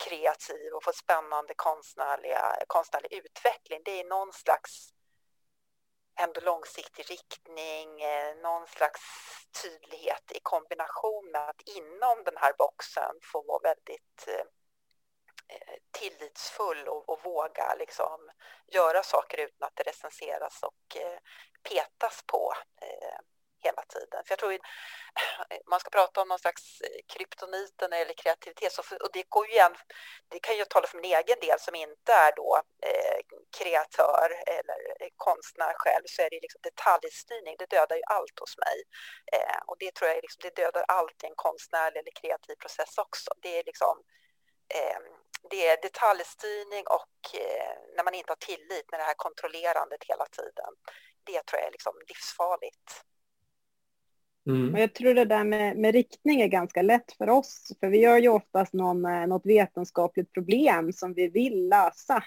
kreativ 0.04 0.74
och 0.76 0.84
få 0.84 0.94
spännande 0.94 1.54
konstnärliga, 1.56 2.56
konstnärlig 2.68 3.14
utveckling, 3.14 3.82
det 3.86 4.00
är 4.00 4.04
någon 4.04 4.34
slags 4.34 4.90
ändå 6.16 6.42
långsiktig 6.42 7.12
riktning, 7.12 8.02
eh, 8.02 8.36
någon 8.36 8.68
slags 8.68 9.02
tydlighet 9.62 10.32
i 10.32 10.40
kombination 10.44 11.32
med 11.32 11.50
att 11.50 11.62
inom 11.66 12.24
den 12.24 12.38
här 12.38 12.54
boxen 12.58 13.16
få 13.22 13.42
vara 13.42 13.60
väldigt 13.64 14.28
eh, 14.28 14.46
eh, 15.48 15.78
tillitsfull 15.92 16.88
och, 16.88 17.10
och 17.10 17.24
våga 17.24 17.76
liksom 17.76 18.32
göra 18.68 19.04
saker 19.04 19.38
utan 19.38 19.68
att 19.68 19.76
det 19.76 19.84
recenseras 19.84 20.64
och 20.64 20.98
petas 21.64 22.24
på 22.26 22.54
hela 23.64 23.84
tiden. 23.94 24.20
För 24.26 24.32
jag 24.32 24.40
tror 24.40 24.58
man 25.72 25.80
ska 25.80 25.90
prata 25.90 26.22
om 26.22 26.28
någon 26.28 26.40
slags 26.40 26.82
eh, 26.82 27.02
kryptoniten 27.14 27.90
när 27.90 27.98
det 27.98 28.00
gäller 28.00 28.14
kreativitet. 28.24 28.74
Så 28.74 28.84
för, 28.84 29.04
och 29.04 29.10
det, 29.14 29.24
går 29.30 29.48
ju 29.48 29.54
igen, 29.54 29.76
det 30.30 30.40
kan 30.40 30.58
jag 30.58 30.70
tala 30.70 30.88
för 30.88 30.98
min 30.98 31.12
egen 31.12 31.40
del 31.42 31.60
som 31.60 31.76
inte 31.76 32.14
är 32.14 32.32
då 32.36 32.62
eh, 32.86 33.20
kreatör 33.58 34.30
eller 34.48 34.80
eh, 35.00 35.12
konstnär 35.18 35.74
själv 35.78 36.06
så 36.06 36.22
är 36.22 36.30
det 36.30 36.40
liksom 36.42 36.62
detaljstyrning. 36.64 37.56
Det 37.60 37.70
dödar 37.70 37.96
ju 37.96 38.04
allt 38.18 38.40
hos 38.40 38.58
mig. 38.58 38.78
Eh, 39.34 39.60
och 39.68 39.76
det 39.80 39.96
tror 39.96 40.10
jag 40.10 40.22
liksom, 40.22 40.40
det 40.44 40.56
dödar 40.56 40.86
allt 40.88 41.24
i 41.24 41.28
en 41.28 41.36
konstnärlig 41.36 42.00
eller 42.00 42.16
kreativ 42.22 42.56
process 42.56 42.98
också. 42.98 43.32
Det 43.42 43.60
är 43.60 43.64
liksom 43.64 43.96
eh, 44.76 45.00
det 45.50 45.68
är 45.68 45.82
detaljstyrning 45.82 46.84
och 46.88 47.20
eh, 47.34 47.76
när 47.96 48.04
man 48.04 48.14
inte 48.14 48.32
har 48.32 48.42
tillit, 48.52 48.92
med 48.92 49.00
det 49.00 49.04
här 49.04 49.14
kontrollerandet 49.18 50.04
hela 50.04 50.26
tiden. 50.26 50.72
Det 51.24 51.46
tror 51.46 51.60
jag 51.60 51.68
är 51.68 51.72
liksom 51.72 51.94
livsfarligt. 52.08 53.04
Mm. 54.48 54.74
Och 54.74 54.80
jag 54.80 54.94
tror 54.94 55.14
det 55.14 55.26
där 55.26 55.44
med, 55.44 55.78
med, 55.78 55.94
riktning 55.94 56.42
är 56.42 56.48
ganska 56.48 56.82
lätt 56.82 57.12
för 57.18 57.30
oss, 57.30 57.72
för 57.80 57.88
vi 57.88 58.00
gör 58.00 58.18
ju 58.18 58.30
oftast 58.30 58.74
någon, 58.74 59.06
eh, 59.06 59.28
något 59.28 59.46
vetenskapligt 59.46 60.34
problem 60.34 60.94
som 60.94 61.14
vi 61.14 61.28
vill 61.28 61.70
lösa, 61.70 62.24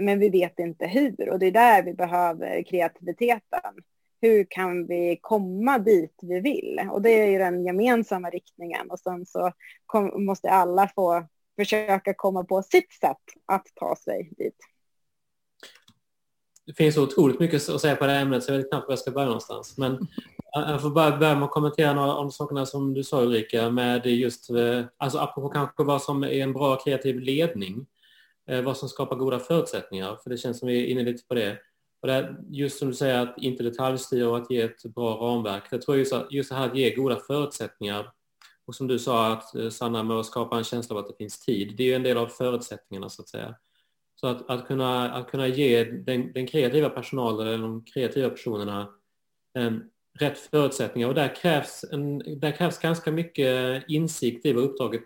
men 0.00 0.18
vi 0.18 0.28
vet 0.28 0.58
inte 0.58 0.86
hur. 0.86 1.30
Och 1.30 1.38
det 1.38 1.46
är 1.46 1.52
där 1.52 1.82
vi 1.82 1.94
behöver 1.94 2.62
kreativiteten. 2.62 3.74
Hur 4.20 4.46
kan 4.50 4.86
vi 4.86 5.18
komma 5.20 5.78
dit 5.78 6.18
vi 6.22 6.40
vill? 6.40 6.80
Och 6.90 7.02
det 7.02 7.10
är 7.10 7.26
ju 7.26 7.38
den 7.38 7.64
gemensamma 7.64 8.30
riktningen. 8.30 8.90
Och 8.90 9.00
sen 9.00 9.26
så 9.26 9.52
kom, 9.86 10.24
måste 10.24 10.50
alla 10.50 10.88
få 10.94 11.26
försöka 11.56 12.14
komma 12.14 12.44
på 12.44 12.62
sitt 12.62 12.92
sätt 12.92 13.16
att 13.46 13.66
ta 13.74 13.96
sig 13.96 14.30
dit. 14.36 14.56
Det 16.66 16.72
finns 16.72 16.96
otroligt 16.96 17.40
mycket 17.40 17.68
att 17.68 17.80
säga 17.80 17.96
på 17.96 18.06
det 18.06 18.12
här 18.12 18.22
ämnet 18.22 18.44
så 18.44 18.52
jag 18.52 18.58
vet 18.58 18.70
knappt 18.70 18.86
var 18.88 18.92
jag 18.92 18.98
ska 18.98 19.10
börja 19.10 19.26
någonstans. 19.26 19.78
Men 19.78 20.08
jag 20.52 20.82
får 20.82 20.90
bara 20.90 21.16
börja 21.16 21.34
med 21.34 21.44
att 21.44 21.50
kommentera 21.50 21.92
några 21.92 22.12
av 22.12 22.16
de 22.16 22.30
sakerna 22.30 22.66
som 22.66 22.94
du 22.94 23.04
sa 23.04 23.22
Ulrika, 23.22 23.70
med 23.70 24.06
just, 24.06 24.50
eh, 24.50 24.84
alltså 24.96 25.18
apropå 25.18 25.48
kanske 25.48 25.84
vad 25.84 26.02
som 26.02 26.22
är 26.22 26.28
en 26.28 26.52
bra 26.52 26.76
kreativ 26.76 27.20
ledning, 27.20 27.86
eh, 28.50 28.62
vad 28.62 28.76
som 28.76 28.88
skapar 28.88 29.16
goda 29.16 29.38
förutsättningar, 29.38 30.18
för 30.22 30.30
det 30.30 30.36
känns 30.36 30.58
som 30.58 30.68
vi 30.68 30.82
är 30.82 30.86
inne 30.86 31.02
lite 31.02 31.26
på 31.28 31.34
det. 31.34 31.58
Och 32.02 32.08
det 32.08 32.36
just 32.50 32.78
som 32.78 32.88
du 32.88 32.94
säger, 32.94 33.18
att 33.18 33.38
inte 33.38 33.62
detaljstyra 33.62 34.28
och 34.28 34.36
att 34.36 34.50
ge 34.50 34.60
ett 34.60 34.82
bra 34.82 35.14
ramverk. 35.14 35.70
Det 35.70 35.78
tror 35.78 35.96
jag 35.96 35.98
just, 35.98 36.14
just 36.30 36.50
det 36.50 36.56
här 36.56 36.66
att 36.66 36.76
ge 36.76 36.94
goda 36.94 37.16
förutsättningar 37.16 38.10
och 38.66 38.74
som 38.74 38.86
du 38.86 38.98
sa, 38.98 39.32
att 39.32 39.54
eh, 39.54 39.68
Sanna, 39.68 40.02
med 40.02 40.16
att 40.16 40.26
skapa 40.26 40.58
en 40.58 40.64
känsla 40.64 40.96
av 40.96 41.02
att 41.02 41.08
det 41.08 41.16
finns 41.18 41.40
tid, 41.40 41.74
det 41.76 41.82
är 41.82 41.86
ju 41.86 41.94
en 41.94 42.02
del 42.02 42.16
av 42.16 42.26
förutsättningarna 42.26 43.08
så 43.08 43.22
att 43.22 43.28
säga. 43.28 43.54
Så 44.20 44.26
att, 44.26 44.50
att, 44.50 44.66
kunna, 44.66 45.10
att 45.10 45.30
kunna 45.30 45.46
ge 45.48 45.84
den, 45.84 46.32
den 46.32 46.46
kreativa 46.46 46.90
personalen 46.90 47.46
eller 47.46 47.62
de 47.62 47.84
kreativa 47.84 48.30
personerna 48.30 48.88
rätt 50.18 50.38
förutsättningar 50.38 51.08
och 51.08 51.14
där 51.14 51.34
krävs, 51.34 51.84
en, 51.92 52.18
där 52.18 52.52
krävs 52.52 52.78
ganska 52.78 53.12
mycket 53.12 53.82
insikt 53.88 54.46
i 54.46 54.52
vad 54.52 54.64
uppdraget 54.64 55.04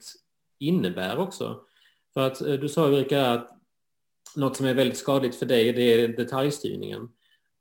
innebär 0.58 1.16
också. 1.18 1.60
För 2.14 2.26
att 2.26 2.40
eh, 2.40 2.52
du 2.52 2.68
sa 2.68 2.86
Ulrika 2.86 3.26
att 3.26 3.50
något 4.36 4.56
som 4.56 4.66
är 4.66 4.74
väldigt 4.74 4.98
skadligt 4.98 5.36
för 5.36 5.46
dig 5.46 5.72
det 5.72 5.82
är 5.82 6.08
detaljstyrningen. 6.08 7.08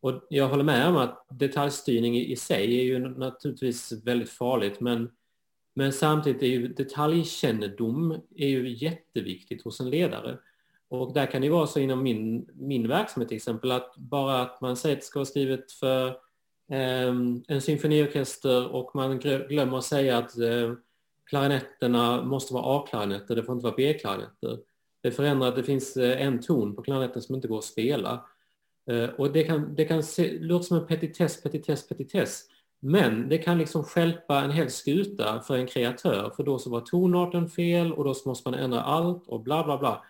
Och 0.01 0.27
jag 0.29 0.47
håller 0.47 0.63
med 0.63 0.87
om 0.87 0.97
att 0.97 1.25
detaljstyrning 1.29 2.17
i 2.17 2.35
sig 2.35 2.79
är 2.79 2.83
ju 2.83 2.99
naturligtvis 2.99 3.91
väldigt 4.05 4.29
farligt 4.29 4.79
men, 4.79 5.11
men 5.75 5.93
samtidigt 5.93 6.43
är 6.43 6.47
ju 6.47 6.67
detaljkännedom 6.67 8.21
är 8.35 8.47
ju 8.47 8.75
jätteviktigt 8.77 9.63
hos 9.63 9.79
en 9.79 9.89
ledare. 9.89 10.37
Och 10.93 11.13
där 11.13 11.25
kan 11.25 11.41
det 11.41 11.49
vara 11.49 11.67
så 11.67 11.79
inom 11.79 12.03
min, 12.03 12.49
min 12.53 12.87
verksamhet 12.87 13.29
till 13.29 13.35
exempel 13.35 13.71
att 13.71 13.97
bara 13.97 14.41
att 14.41 14.61
man 14.61 14.77
säger 14.77 14.95
att 14.95 15.01
det 15.01 15.05
ska 15.05 15.19
vara 15.19 15.25
skrivet 15.25 15.71
för 15.71 16.07
eh, 16.71 17.07
en 17.47 17.61
symfoniorkester 17.61 18.67
och 18.67 18.95
man 18.95 19.19
glömmer 19.19 19.77
att 19.77 19.83
säga 19.83 20.17
att 20.17 20.37
eh, 20.37 20.73
klarinetterna 21.29 22.23
måste 22.23 22.53
vara 22.53 22.77
A-klarinetter, 22.77 23.35
det 23.35 23.43
får 23.43 23.55
inte 23.55 23.63
vara 23.63 23.75
B-klarinetter. 23.75 24.59
Det 25.03 25.11
förändrar 25.11 25.47
att 25.47 25.55
det 25.55 25.63
finns 25.63 25.97
eh, 25.97 26.21
en 26.21 26.41
ton 26.41 26.75
på 26.75 26.81
klarinetten 26.81 27.21
som 27.21 27.35
inte 27.35 27.47
går 27.47 27.57
att 27.57 27.63
spela. 27.63 28.25
Eh, 28.91 29.09
och 29.09 29.31
det 29.31 29.43
kan, 29.43 29.75
det 29.75 29.85
kan 29.85 30.03
se, 30.03 30.37
låta 30.39 30.63
som 30.63 30.77
en 30.77 30.87
petitess, 30.87 31.43
petitess, 31.43 31.87
petitess. 31.87 32.43
Men 32.79 33.29
det 33.29 33.37
kan 33.37 33.57
liksom 33.57 33.83
skälpa 33.83 34.41
en 34.41 34.51
hel 34.51 34.69
skuta 34.69 35.41
för 35.41 35.57
en 35.57 35.67
kreatör, 35.67 36.33
för 36.35 36.43
då 36.43 36.59
så 36.59 36.69
var 36.69 36.81
tonarten 36.81 37.49
fel 37.49 37.93
och 37.93 38.03
då 38.03 38.13
så 38.13 38.29
måste 38.29 38.49
man 38.49 38.59
ändra 38.59 38.81
allt 38.81 39.27
och 39.27 39.41
bla 39.41 39.63
bla 39.63 39.77
bla. 39.77 40.03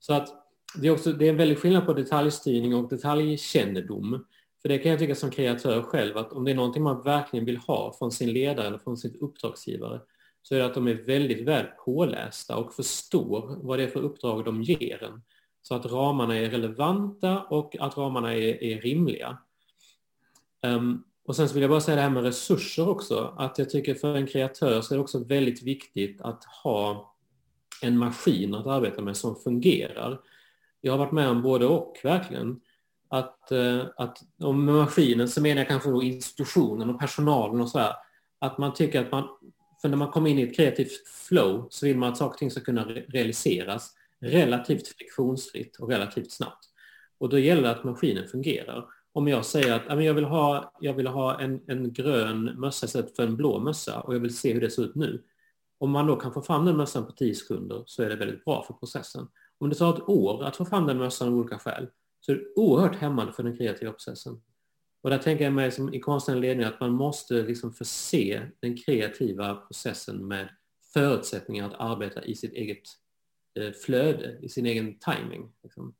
Så 0.00 0.14
att 0.14 0.28
det 0.74 0.88
är, 0.88 0.92
också, 0.92 1.12
det 1.12 1.26
är 1.26 1.30
en 1.30 1.36
väldig 1.36 1.58
skillnad 1.58 1.86
på 1.86 1.92
detaljstyrning 1.92 2.74
och 2.74 2.88
detaljkännedom. 2.88 4.24
För 4.62 4.68
det 4.68 4.78
kan 4.78 4.90
jag 4.90 5.00
tycka 5.00 5.14
som 5.14 5.30
kreatör 5.30 5.82
själv, 5.82 6.16
att 6.16 6.32
om 6.32 6.44
det 6.44 6.50
är 6.50 6.54
någonting 6.54 6.82
man 6.82 7.02
verkligen 7.02 7.44
vill 7.46 7.56
ha 7.56 7.94
från 7.98 8.12
sin 8.12 8.32
ledare 8.32 8.66
eller 8.66 8.78
från 8.78 8.96
sitt 8.96 9.22
uppdragsgivare, 9.22 10.00
så 10.42 10.54
är 10.54 10.58
det 10.58 10.66
att 10.66 10.74
de 10.74 10.88
är 10.88 10.94
väldigt 10.94 11.46
väl 11.46 11.66
pålästa 11.84 12.56
och 12.56 12.74
förstår 12.74 13.58
vad 13.62 13.78
det 13.78 13.82
är 13.84 13.88
för 13.88 14.00
uppdrag 14.00 14.44
de 14.44 14.62
ger 14.62 15.02
en. 15.02 15.22
Så 15.62 15.74
att 15.74 15.86
ramarna 15.86 16.36
är 16.36 16.50
relevanta 16.50 17.42
och 17.42 17.76
att 17.80 17.96
ramarna 17.96 18.34
är, 18.34 18.62
är 18.62 18.80
rimliga. 18.80 19.38
Um, 20.62 21.04
och 21.24 21.36
sen 21.36 21.48
så 21.48 21.54
vill 21.54 21.62
jag 21.62 21.70
bara 21.70 21.80
säga 21.80 21.96
det 21.96 22.02
här 22.02 22.10
med 22.10 22.24
resurser 22.24 22.88
också, 22.88 23.34
att 23.38 23.58
jag 23.58 23.70
tycker 23.70 23.94
för 23.94 24.16
en 24.16 24.26
kreatör 24.26 24.80
så 24.80 24.94
är 24.94 24.96
det 24.96 25.02
också 25.02 25.24
väldigt 25.24 25.62
viktigt 25.62 26.20
att 26.20 26.44
ha 26.44 27.09
en 27.82 27.98
maskin 27.98 28.54
att 28.54 28.66
arbeta 28.66 29.02
med 29.02 29.16
som 29.16 29.36
fungerar. 29.36 30.20
Jag 30.80 30.92
har 30.92 30.98
varit 30.98 31.12
med 31.12 31.28
om 31.28 31.42
både 31.42 31.66
och 31.66 32.00
verkligen. 32.02 32.60
Att, 33.08 33.52
eh, 33.52 33.80
att 33.96 34.22
om 34.38 34.64
med 34.64 34.74
maskinen 34.74 35.28
så 35.28 35.42
menar 35.42 35.60
jag 35.60 35.68
kanske 35.68 35.90
då 35.90 36.02
institutionen 36.02 36.90
och 36.90 37.00
personalen 37.00 37.60
och 37.60 37.68
så 37.68 37.78
här, 37.78 37.94
att 38.38 38.58
man 38.58 38.74
tycker 38.74 39.00
att 39.00 39.12
man, 39.12 39.28
för 39.82 39.88
när 39.88 39.96
man 39.96 40.10
kommer 40.10 40.30
in 40.30 40.38
i 40.38 40.42
ett 40.42 40.56
kreativt 40.56 41.08
flow 41.08 41.66
så 41.70 41.86
vill 41.86 41.98
man 41.98 42.12
att 42.12 42.18
saker 42.18 42.34
och 42.34 42.38
ting 42.38 42.50
ska 42.50 42.60
kunna 42.60 42.84
realiseras 42.84 43.94
relativt 44.20 44.88
friktionsfritt 44.88 45.76
och 45.76 45.88
relativt 45.88 46.32
snabbt. 46.32 46.66
Och 47.18 47.28
då 47.28 47.38
gäller 47.38 47.62
det 47.62 47.70
att 47.70 47.84
maskinen 47.84 48.28
fungerar. 48.28 48.84
Om 49.12 49.28
jag 49.28 49.44
säger 49.44 49.72
att 49.72 50.04
jag 50.04 50.14
vill 50.14 50.24
ha, 50.24 50.72
jag 50.80 50.94
vill 50.94 51.06
ha 51.06 51.40
en, 51.40 51.60
en 51.66 51.92
grön 51.92 52.44
mössa 52.44 52.86
istället 52.86 53.16
för 53.16 53.22
en 53.22 53.36
blå 53.36 53.58
mössa 53.58 54.00
och 54.00 54.14
jag 54.14 54.20
vill 54.20 54.36
se 54.36 54.52
hur 54.52 54.60
det 54.60 54.70
ser 54.70 54.82
ut 54.82 54.94
nu. 54.94 55.22
Om 55.80 55.90
man 55.90 56.06
då 56.06 56.16
kan 56.16 56.32
få 56.32 56.42
fram 56.42 56.64
den 56.64 56.76
mössan 56.76 57.06
på 57.06 57.12
10 57.12 57.34
sekunder 57.34 57.82
så 57.86 58.02
är 58.02 58.08
det 58.08 58.16
väldigt 58.16 58.44
bra 58.44 58.62
för 58.62 58.74
processen. 58.74 59.28
Om 59.58 59.68
det 59.68 59.74
tar 59.74 59.94
ett 59.94 60.08
år 60.08 60.44
att 60.44 60.56
få 60.56 60.64
fram 60.64 60.86
den 60.86 60.98
mössan 60.98 61.28
av 61.28 61.34
olika 61.34 61.58
skäl 61.58 61.88
så 62.20 62.32
är 62.32 62.36
det 62.36 62.44
oerhört 62.56 62.96
hämmande 62.96 63.32
för 63.32 63.42
den 63.42 63.56
kreativa 63.56 63.92
processen. 63.92 64.40
Och 65.02 65.10
där 65.10 65.18
tänker 65.18 65.44
jag 65.44 65.52
mig 65.52 65.70
som 65.70 65.94
i 65.94 66.00
konstnärlig 66.00 66.40
ledning 66.40 66.66
att 66.66 66.80
man 66.80 66.92
måste 66.92 67.34
liksom 67.34 67.72
förse 67.72 68.50
den 68.60 68.76
kreativa 68.76 69.54
processen 69.54 70.28
med 70.28 70.48
förutsättningar 70.92 71.66
att 71.66 71.80
arbeta 71.80 72.24
i 72.24 72.34
sitt 72.34 72.52
eget 72.52 72.82
eh, 73.60 73.72
flöde, 73.72 74.38
i 74.42 74.48
sin 74.48 74.66
egen 74.66 74.98
timing. 74.98 75.52
Liksom. 75.62 75.94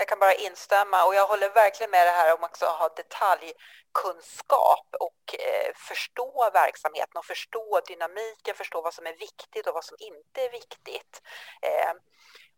Jag 0.00 0.08
kan 0.08 0.18
bara 0.18 0.34
instämma 0.34 1.04
och 1.04 1.14
jag 1.14 1.26
håller 1.26 1.50
verkligen 1.50 1.90
med 1.90 2.06
det 2.06 2.10
här 2.10 2.34
om 2.34 2.44
att 2.44 2.60
ha 2.60 2.88
detaljkunskap 2.88 4.86
och 5.00 5.34
eh, 5.34 5.70
förstå 5.74 6.50
verksamheten 6.52 7.16
och 7.16 7.24
förstå 7.24 7.80
dynamiken, 7.86 8.54
förstå 8.54 8.82
vad 8.82 8.94
som 8.94 9.06
är 9.06 9.16
viktigt 9.16 9.66
och 9.66 9.74
vad 9.74 9.84
som 9.84 9.96
inte 10.00 10.44
är 10.44 10.50
viktigt. 10.50 11.22
Eh, 11.62 11.92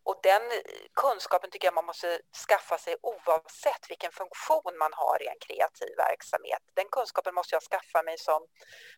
och 0.05 0.21
den 0.23 0.43
kunskapen 0.95 1.51
tycker 1.51 1.67
jag 1.67 1.75
man 1.75 1.87
måste 1.87 2.21
skaffa 2.49 2.79
sig 2.79 2.97
oavsett 3.03 3.91
vilken 3.91 4.13
funktion 4.13 4.79
man 4.79 4.93
har 4.93 5.23
i 5.23 5.27
en 5.27 5.39
kreativ 5.47 5.97
verksamhet. 5.97 6.63
Den 6.75 6.89
kunskapen 6.91 7.35
måste 7.35 7.55
jag 7.55 7.63
skaffa 7.63 8.03
mig 8.03 8.19
som 8.19 8.47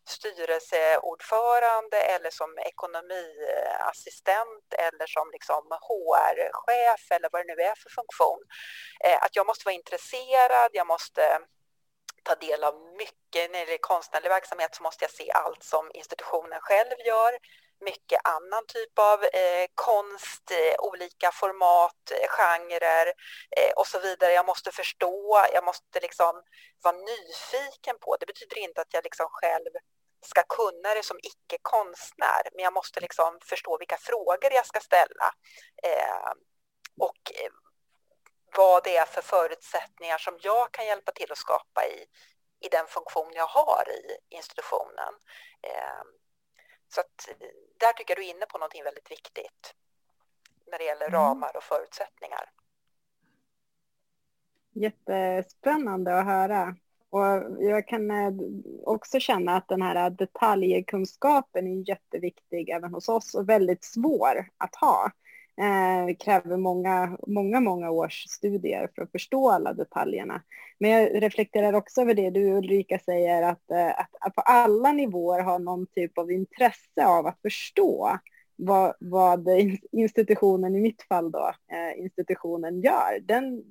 styrelseordförande 0.08 2.00
eller 2.14 2.30
som 2.30 2.58
ekonomiassistent 2.58 4.66
eller 4.86 5.06
som 5.06 5.30
liksom 5.32 5.62
HR-chef 5.88 7.10
eller 7.10 7.28
vad 7.32 7.46
det 7.46 7.54
nu 7.54 7.62
är 7.62 7.74
för 7.82 7.90
funktion. 7.90 8.40
Eh, 9.04 9.22
att 9.24 9.36
jag 9.36 9.46
måste 9.46 9.64
vara 9.64 9.74
intresserad, 9.74 10.70
jag 10.72 10.86
måste 10.86 11.38
ta 12.22 12.34
del 12.34 12.64
av 12.64 12.74
mycket. 12.98 13.50
När 13.50 13.58
det 13.58 13.58
gäller 13.58 13.78
konstnärlig 13.78 14.28
verksamhet 14.28 14.74
så 14.74 14.82
måste 14.82 15.04
jag 15.04 15.10
se 15.10 15.30
allt 15.30 15.62
som 15.62 15.90
institutionen 15.94 16.60
själv 16.60 16.94
gör 17.06 17.32
mycket 17.82 18.20
annan 18.24 18.66
typ 18.66 18.98
av 18.98 19.24
eh, 19.24 19.66
konst, 19.74 20.50
eh, 20.50 20.74
olika 20.78 21.32
format, 21.32 22.10
eh, 22.10 22.28
genrer 22.28 23.06
eh, 23.56 23.72
och 23.76 23.86
så 23.86 23.98
vidare. 23.98 24.32
Jag 24.32 24.46
måste 24.46 24.72
förstå, 24.72 25.46
jag 25.52 25.64
måste 25.64 26.00
liksom 26.00 26.42
vara 26.82 26.96
nyfiken 26.96 27.98
på. 28.00 28.16
Det 28.20 28.26
betyder 28.26 28.58
inte 28.58 28.80
att 28.80 28.94
jag 28.94 29.04
liksom 29.04 29.26
själv 29.30 29.72
ska 30.24 30.42
kunna 30.42 30.94
det 30.94 31.02
som 31.02 31.18
icke-konstnär, 31.22 32.42
men 32.52 32.64
jag 32.64 32.72
måste 32.72 33.00
liksom 33.00 33.38
förstå 33.44 33.78
vilka 33.78 33.96
frågor 33.96 34.52
jag 34.52 34.66
ska 34.66 34.80
ställa. 34.80 35.34
Eh, 35.82 36.32
och 37.00 37.32
eh, 37.34 37.50
vad 38.56 38.84
det 38.84 38.96
är 38.96 39.04
för 39.04 39.22
förutsättningar 39.22 40.18
som 40.18 40.38
jag 40.42 40.72
kan 40.72 40.86
hjälpa 40.86 41.12
till 41.12 41.32
att 41.32 41.38
skapa 41.38 41.86
i, 41.86 42.06
i 42.60 42.68
den 42.68 42.86
funktion 42.86 43.32
jag 43.34 43.46
har 43.46 43.84
i 43.90 44.34
institutionen. 44.36 45.14
Eh, 45.62 46.02
så 46.94 47.00
att 47.00 47.28
eh, 47.28 47.46
där 47.78 47.92
tycker 47.92 48.10
jag 48.10 48.18
du 48.18 48.26
är 48.28 48.34
inne 48.34 48.46
på 48.46 48.58
någonting 48.58 48.84
väldigt 48.84 49.10
viktigt 49.10 49.74
när 50.66 50.78
det 50.78 50.84
gäller 50.84 51.08
mm. 51.08 51.20
ramar 51.20 51.56
och 51.56 51.62
förutsättningar. 51.62 52.50
Jättespännande 54.72 56.18
att 56.18 56.26
höra. 56.26 56.76
Och 57.10 57.26
jag 57.58 57.88
kan 57.88 58.10
eh, 58.10 58.32
också 58.84 59.20
känna 59.20 59.56
att 59.56 59.68
den 59.68 59.82
här 59.82 60.10
detaljkunskapen 60.10 61.66
är 61.66 61.88
jätteviktig 61.88 62.68
även 62.68 62.94
hos 62.94 63.08
oss 63.08 63.34
och 63.34 63.48
väldigt 63.48 63.84
svår 63.84 64.48
att 64.56 64.74
ha. 64.74 65.10
Eh, 65.56 66.16
kräver 66.16 66.56
många, 66.56 67.18
många, 67.26 67.60
många 67.60 67.90
års 67.90 68.24
studier 68.28 68.88
för 68.94 69.02
att 69.02 69.10
förstå 69.10 69.50
alla 69.50 69.72
detaljerna. 69.72 70.42
Men 70.78 70.90
jag 70.90 71.22
reflekterar 71.22 71.72
också 71.72 72.00
över 72.00 72.14
det 72.14 72.30
du 72.30 72.52
Ulrika 72.52 72.98
säger 72.98 73.42
att, 73.42 73.70
eh, 73.70 74.00
att, 74.00 74.10
att 74.20 74.34
på 74.34 74.40
alla 74.40 74.92
nivåer 74.92 75.42
ha 75.42 75.58
någon 75.58 75.86
typ 75.86 76.18
av 76.18 76.32
intresse 76.32 77.06
av 77.06 77.26
att 77.26 77.40
förstå 77.42 78.18
vad, 78.56 78.94
vad 79.00 79.48
institutionen, 79.92 80.76
i 80.76 80.80
mitt 80.80 81.02
fall 81.02 81.30
då, 81.30 81.52
eh, 81.72 82.00
institutionen 82.00 82.80
gör. 82.80 83.20
Den 83.22 83.62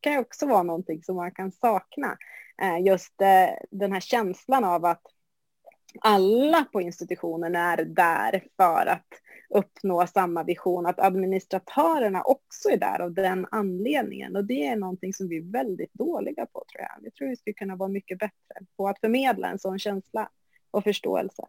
kan 0.00 0.12
ju 0.12 0.18
också 0.18 0.46
vara 0.46 0.62
någonting 0.62 1.02
som 1.02 1.16
man 1.16 1.32
kan 1.32 1.52
sakna. 1.52 2.16
Eh, 2.62 2.86
just 2.86 3.20
eh, 3.20 3.50
den 3.70 3.92
här 3.92 4.00
känslan 4.00 4.64
av 4.64 4.84
att 4.84 5.02
alla 6.00 6.64
på 6.72 6.80
institutionen 6.80 7.56
är 7.56 7.84
där 7.84 8.44
för 8.56 8.86
att 8.86 9.08
uppnå 9.54 10.06
samma 10.06 10.42
vision, 10.42 10.86
att 10.86 11.00
administratörerna 11.00 12.22
också 12.22 12.68
är 12.68 12.76
där 12.76 13.00
av 13.00 13.12
den 13.12 13.46
anledningen. 13.50 14.36
Och 14.36 14.44
det 14.44 14.66
är 14.66 14.76
någonting 14.76 15.12
som 15.12 15.28
vi 15.28 15.36
är 15.38 15.52
väldigt 15.52 15.94
dåliga 15.94 16.46
på 16.46 16.64
tror 16.72 16.82
jag. 16.82 16.96
Jag 17.00 17.14
tror 17.14 17.28
vi 17.28 17.36
skulle 17.36 17.54
kunna 17.54 17.76
vara 17.76 17.88
mycket 17.88 18.18
bättre 18.18 18.56
på 18.76 18.88
att 18.88 19.00
förmedla 19.00 19.48
en 19.48 19.58
sån 19.58 19.78
känsla 19.78 20.30
och 20.70 20.84
förståelse. 20.84 21.42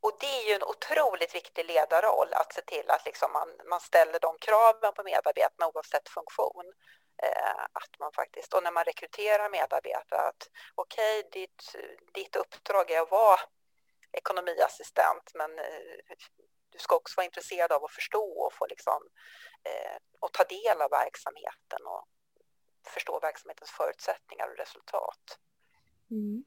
Och 0.00 0.16
det 0.20 0.26
är 0.26 0.48
ju 0.48 0.54
en 0.54 0.68
otroligt 0.72 1.34
viktig 1.34 1.64
ledarroll 1.66 2.30
att 2.32 2.52
se 2.52 2.60
till 2.60 2.86
att 2.88 3.06
liksom 3.06 3.32
man, 3.32 3.48
man 3.68 3.80
ställer 3.80 4.18
de 4.20 4.36
kraven 4.40 4.92
på 4.96 5.02
medarbetarna 5.02 5.70
oavsett 5.74 6.08
funktion. 6.08 6.66
Eh, 7.22 7.64
att 7.82 7.98
man 7.98 8.12
faktiskt, 8.12 8.54
och 8.54 8.62
när 8.62 8.72
man 8.72 8.84
rekryterar 8.84 9.50
medarbetare, 9.50 10.20
att 10.28 10.42
okej, 10.74 11.18
okay, 11.18 11.40
ditt, 11.40 11.62
ditt 12.14 12.36
uppdrag 12.36 12.90
är 12.90 13.00
att 13.02 13.10
vara 13.10 13.40
ekonomiassistent, 14.12 15.26
men 15.34 15.58
eh, 15.58 16.16
du 16.74 16.78
ska 16.78 16.96
också 16.96 17.14
vara 17.16 17.24
intresserad 17.24 17.72
av 17.72 17.84
att 17.84 17.90
förstå 18.00 18.24
och 18.44 18.52
få 18.58 18.66
liksom, 18.66 19.00
eh, 19.68 19.96
och 20.20 20.32
ta 20.32 20.44
del 20.44 20.76
av 20.84 20.90
verksamheten 20.90 21.82
och 21.92 22.04
förstå 22.94 23.20
verksamhetens 23.22 23.70
förutsättningar 23.70 24.46
och 24.50 24.58
resultat. 24.64 25.24
Mm. 26.10 26.44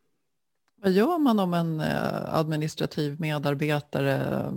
Vad 0.75 0.91
gör 0.91 1.17
man 1.17 1.39
om 1.39 1.53
en 1.53 1.79
eh, 1.79 2.33
administrativ 2.33 3.19
medarbetare 3.19 4.15
eh, 4.15 4.51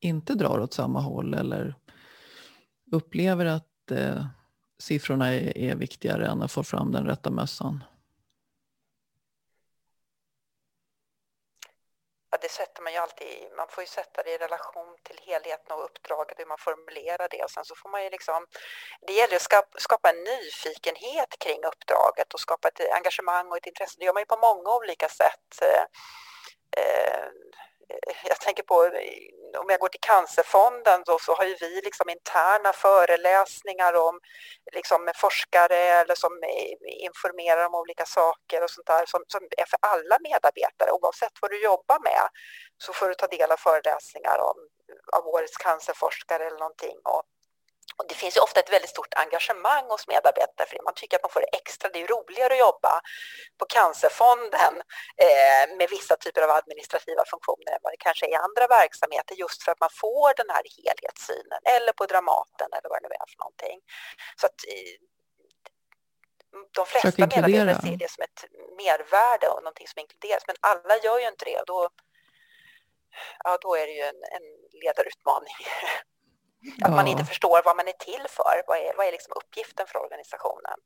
inte 0.00 0.34
drar 0.34 0.58
åt 0.60 0.74
samma 0.74 1.00
håll 1.00 1.34
eller 1.34 1.74
upplever 2.92 3.46
att 3.46 3.90
eh, 3.90 4.26
siffrorna 4.78 5.34
är, 5.34 5.58
är 5.58 5.74
viktigare 5.74 6.26
än 6.26 6.42
att 6.42 6.52
få 6.52 6.62
fram 6.62 6.92
den 6.92 7.06
rätta 7.06 7.30
mössan? 7.30 7.84
Ja, 12.30 12.38
det 12.40 12.48
sätter 12.48 12.82
man 12.82 12.92
ju 12.92 12.98
alltid 12.98 13.52
Man 13.56 13.68
får 13.68 13.82
ju 13.82 13.86
sätta 13.86 14.22
det 14.22 14.30
i 14.30 14.38
relation 14.38 14.96
till 15.02 15.18
helheten 15.22 15.76
och 15.76 15.84
uppdraget, 15.84 16.38
hur 16.38 16.46
man 16.46 16.58
formulerar 16.58 17.28
det. 17.30 17.44
Och 17.44 17.50
sen 17.50 17.64
så 17.64 17.74
får 17.74 17.88
man 17.88 18.04
ju 18.04 18.10
liksom... 18.10 18.46
Det 19.06 19.12
gäller 19.12 19.36
att 19.36 19.82
skapa 19.82 20.10
en 20.10 20.24
nyfikenhet 20.24 21.38
kring 21.38 21.64
uppdraget 21.64 22.34
och 22.34 22.40
skapa 22.40 22.68
ett 22.68 22.80
engagemang 22.92 23.50
och 23.50 23.56
ett 23.56 23.66
intresse. 23.66 23.96
Det 23.98 24.04
gör 24.04 24.12
man 24.12 24.22
ju 24.22 24.26
på 24.26 24.36
många 24.36 24.76
olika 24.76 25.08
sätt. 25.08 25.62
Eh, 25.62 25.84
eh, 26.80 27.24
jag 28.24 28.40
tänker 28.40 28.62
på 28.62 28.90
om 29.56 29.66
jag 29.68 29.80
går 29.80 29.88
till 29.88 30.00
Cancerfonden 30.00 31.02
då, 31.06 31.18
så 31.18 31.34
har 31.34 31.44
ju 31.44 31.56
vi 31.60 31.80
liksom 31.84 32.08
interna 32.08 32.72
föreläsningar 32.72 33.94
om 33.94 34.20
liksom 34.72 35.04
med 35.04 35.16
forskare 35.16 35.76
eller 35.76 36.14
som 36.14 36.32
informerar 36.84 37.66
om 37.66 37.74
olika 37.74 38.06
saker 38.06 38.62
och 38.64 38.70
sånt 38.70 38.86
där 38.86 39.06
som, 39.06 39.24
som 39.28 39.40
är 39.56 39.66
för 39.66 39.78
alla 39.80 40.16
medarbetare. 40.20 40.90
Oavsett 40.92 41.32
vad 41.40 41.50
du 41.50 41.62
jobbar 41.62 41.98
med 42.02 42.28
så 42.78 42.92
får 42.92 43.08
du 43.08 43.14
ta 43.14 43.26
del 43.26 43.52
av 43.52 43.56
föreläsningar 43.56 44.38
om, 44.38 44.56
av 45.16 45.26
årets 45.26 45.56
cancerforskare 45.56 46.46
eller 46.46 46.58
någonting. 46.58 46.98
Och, 47.04 47.22
och 47.98 48.04
det 48.08 48.14
finns 48.14 48.36
ju 48.36 48.40
ofta 48.40 48.60
ett 48.60 48.72
väldigt 48.72 48.90
stort 48.90 49.14
engagemang 49.24 49.84
hos 49.94 50.08
medarbetare 50.08 50.66
för 50.68 50.76
det. 50.76 50.82
Man 50.90 50.94
tycker 51.00 51.16
att 51.16 51.22
man 51.22 51.34
får 51.36 51.40
det 51.40 51.52
extra, 51.60 51.88
det 51.88 52.02
är 52.02 52.06
roligare 52.16 52.52
att 52.54 52.64
jobba 52.68 52.94
på 53.58 53.64
Cancerfonden 53.76 54.74
eh, 55.26 55.64
med 55.78 55.88
vissa 55.96 56.16
typer 56.16 56.42
av 56.42 56.50
administrativa 56.50 57.24
funktioner 57.32 57.72
än 57.74 57.82
vad 57.82 57.92
det 57.92 58.02
kanske 58.06 58.26
är 58.26 58.30
i 58.30 58.44
andra 58.46 58.66
verksamheter 58.80 59.34
just 59.34 59.62
för 59.62 59.72
att 59.72 59.80
man 59.80 59.92
får 60.02 60.28
den 60.40 60.50
här 60.54 60.64
helhetssynen 60.76 61.60
eller 61.76 61.92
på 61.92 62.04
Dramaten 62.06 62.68
eller 62.76 62.88
vad 62.88 62.98
det 62.98 63.08
nu 63.08 63.14
är 63.22 63.28
för 63.32 63.38
någonting. 63.44 63.78
Så 64.40 64.46
att 64.46 64.58
eh, 64.72 64.96
de 66.78 66.86
flesta 66.86 67.26
medarbetare 67.26 67.74
ser 67.84 67.96
det 68.04 68.10
som 68.10 68.22
ett 68.28 68.40
mervärde 68.80 69.46
och 69.48 69.62
någonting 69.64 69.88
som 69.88 69.98
inkluderas 70.04 70.42
men 70.46 70.56
alla 70.60 70.94
gör 71.04 71.18
ju 71.18 71.28
inte 71.28 71.44
det 71.44 71.58
och 71.62 71.66
då, 71.66 71.80
ja, 73.44 73.58
då 73.64 73.74
är 73.80 73.86
det 73.86 73.92
ju 73.92 74.04
en, 74.12 74.22
en 74.36 74.46
ledarutmaning. 74.82 75.56
Att 76.60 76.90
ja. 76.90 76.90
man 76.90 77.06
inte 77.06 77.24
förstår 77.24 77.60
vad 77.64 77.76
man 77.76 77.88
är 77.88 77.92
till 77.92 78.26
för. 78.28 78.62
Vad 78.66 78.76
är, 78.76 78.96
vad 78.96 79.06
är 79.06 79.12
liksom 79.12 79.32
uppgiften 79.36 79.86
för 79.88 79.98
organisationen? 79.98 80.78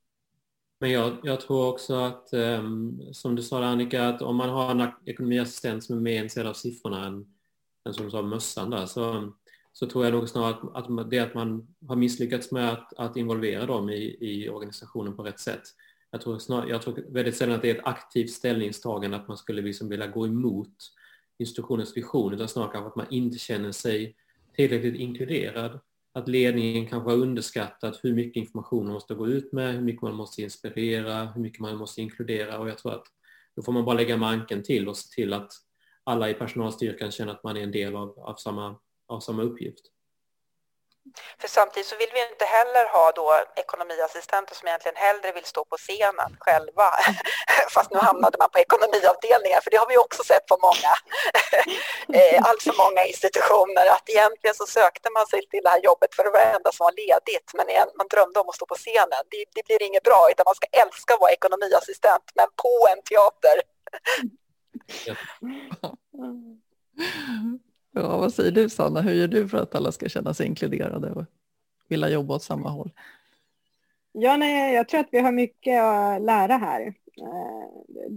Men 0.83 0.91
jag, 0.91 1.17
jag 1.23 1.41
tror 1.41 1.69
också 1.69 1.95
att, 1.95 2.29
um, 2.33 3.01
som 3.13 3.37
du 3.37 3.43
sa 3.43 3.65
Annika, 3.65 4.09
att 4.09 4.23
om 4.23 4.37
man 4.37 4.49
har 4.49 4.71
en 4.71 4.91
ekonomiassistent 5.07 5.85
som 5.85 5.97
är 5.97 6.01
mer 6.01 6.17
intresserad 6.17 6.47
av 6.47 6.55
siffrorna 6.55 7.07
än, 7.07 7.27
än 7.87 7.95
som 7.95 8.05
du 8.05 8.11
sa 8.11 8.23
mössan 8.23 8.71
där, 8.71 8.87
så, 8.87 9.33
så 9.73 9.87
tror 9.87 10.05
jag 10.05 10.15
nog 10.15 10.29
snarare 10.29 10.51
att, 10.51 10.91
att 10.91 11.11
det 11.11 11.19
att 11.19 11.35
man 11.35 11.75
har 11.89 11.97
misslyckats 11.97 12.51
med 12.51 12.73
att, 12.73 12.93
att 12.97 13.17
involvera 13.17 13.67
dem 13.67 13.91
i, 13.91 14.17
i 14.21 14.49
organisationen 14.49 15.17
på 15.17 15.23
rätt 15.23 15.41
sätt. 15.41 15.63
Jag 16.11 16.21
tror, 16.21 16.39
snar, 16.39 16.67
jag 16.67 16.83
tror 16.83 17.05
väldigt 17.09 17.37
sällan 17.37 17.57
att 17.57 17.63
det 17.63 17.71
är 17.71 17.75
ett 17.75 17.87
aktivt 17.87 18.31
ställningstagande 18.31 19.17
att 19.17 19.29
man 19.29 19.37
skulle 19.37 19.63
liksom 19.63 19.89
vilja 19.89 20.07
gå 20.07 20.27
emot 20.27 20.77
institutionens 21.39 21.97
vision, 21.97 22.35
utan 22.35 22.49
snarare 22.49 22.73
kanske 22.73 22.89
att 22.89 22.97
man 22.97 23.07
inte 23.11 23.39
känner 23.39 23.73
sig 23.73 24.17
tillräckligt 24.55 25.01
inkluderad. 25.01 25.81
Att 26.15 26.29
ledningen 26.29 26.87
kanske 26.87 27.11
har 27.11 27.17
underskattat 27.17 28.01
hur 28.03 28.15
mycket 28.15 28.37
information 28.37 28.85
man 28.85 28.93
måste 28.93 29.15
gå 29.15 29.29
ut 29.29 29.53
med, 29.53 29.75
hur 29.75 29.83
mycket 29.83 30.03
man 30.03 30.15
måste 30.15 30.43
inspirera, 30.43 31.25
hur 31.25 31.43
mycket 31.43 31.61
man 31.61 31.77
måste 31.77 32.03
inkludera 32.03 32.59
och 32.59 32.69
jag 32.69 32.79
tror 32.79 32.93
att 32.95 33.05
då 33.57 33.63
får 33.63 33.73
man 33.73 33.85
bara 33.85 33.97
lägga 33.97 34.17
manken 34.17 34.63
till 34.63 34.89
och 34.89 34.97
se 34.97 35.15
till 35.15 35.33
att 35.33 35.53
alla 36.05 36.31
i 36.31 36.35
personalstyrkan 36.35 37.11
känner 37.11 37.33
att 37.33 37.45
man 37.45 37.57
är 37.57 37.61
en 37.61 37.73
del 37.73 37.97
av, 37.97 38.19
av, 38.19 38.35
samma, 38.35 38.77
av 39.07 39.21
samma 39.21 39.43
uppgift. 39.43 39.85
För 41.41 41.49
samtidigt 41.49 41.87
så 41.87 41.97
vill 41.97 42.11
vi 42.15 42.29
inte 42.31 42.45
heller 42.45 42.85
ha 42.97 43.13
då 43.13 43.29
ekonomiassistenter 43.57 44.55
som 44.55 44.69
egentligen 44.69 44.97
hellre 44.97 45.33
vill 45.33 45.45
stå 45.45 45.65
på 45.65 45.77
scenen 45.77 46.37
själva. 46.41 46.89
Fast 47.75 47.91
nu 47.91 47.99
hamnade 47.99 48.39
man 48.39 48.51
på 48.51 48.59
ekonomiavdelningar, 48.59 49.61
för 49.61 49.71
det 49.71 49.77
har 49.77 49.89
vi 49.89 49.99
också 49.99 50.25
sett 50.25 50.47
på 50.47 50.59
många, 50.67 50.93
eh, 52.19 52.39
allt 52.49 52.63
för 52.63 52.77
många 52.85 53.03
institutioner, 53.13 53.87
att 53.97 54.09
egentligen 54.09 54.55
så 54.55 54.67
sökte 54.67 55.09
man 55.17 55.27
sig 55.27 55.41
till 55.51 55.63
det 55.63 55.71
här 55.75 55.83
jobbet 55.89 56.15
för 56.15 56.25
det 56.25 56.31
var 56.31 56.41
det 56.41 56.53
enda 56.59 56.73
som 56.73 56.85
var 56.85 56.95
ledigt, 57.05 57.49
men 57.55 57.67
man 57.99 58.09
drömde 58.15 58.41
om 58.41 58.49
att 58.49 58.55
stå 58.55 58.67
på 58.67 58.75
scenen. 58.75 59.23
Det, 59.33 59.45
det 59.55 59.63
blir 59.67 59.83
inget 59.83 60.03
bra, 60.03 60.31
utan 60.31 60.45
man 60.47 60.55
ska 60.61 60.67
älska 60.85 61.15
att 61.15 61.21
vara 61.21 61.33
ekonomiassistent, 61.33 62.27
men 62.35 62.49
på 62.63 62.75
en 62.93 63.01
teater. 63.11 63.57
Ja, 67.93 68.19
vad 68.19 68.35
säger 68.35 68.51
du 68.51 68.69
Sanna? 68.69 69.01
Hur 69.01 69.13
gör 69.13 69.29
du 69.29 69.49
för 69.49 69.59
att 69.59 69.75
alla 69.75 69.93
ska 69.93 70.09
känna 70.09 70.35
sig 70.35 70.47
inkluderade 70.47 71.13
och 71.13 71.25
vilja 71.89 72.09
jobba 72.09 72.35
åt 72.35 72.43
samma 72.43 72.71
håll? 72.71 72.91
Ja, 74.13 74.37
nej, 74.37 74.75
jag 74.75 74.89
tror 74.89 75.01
att 75.01 75.09
vi 75.13 75.19
har 75.19 75.33
mycket 75.33 75.83
att 75.83 76.23
lära 76.23 76.57
här. 76.57 76.95
Eh, 77.19 77.69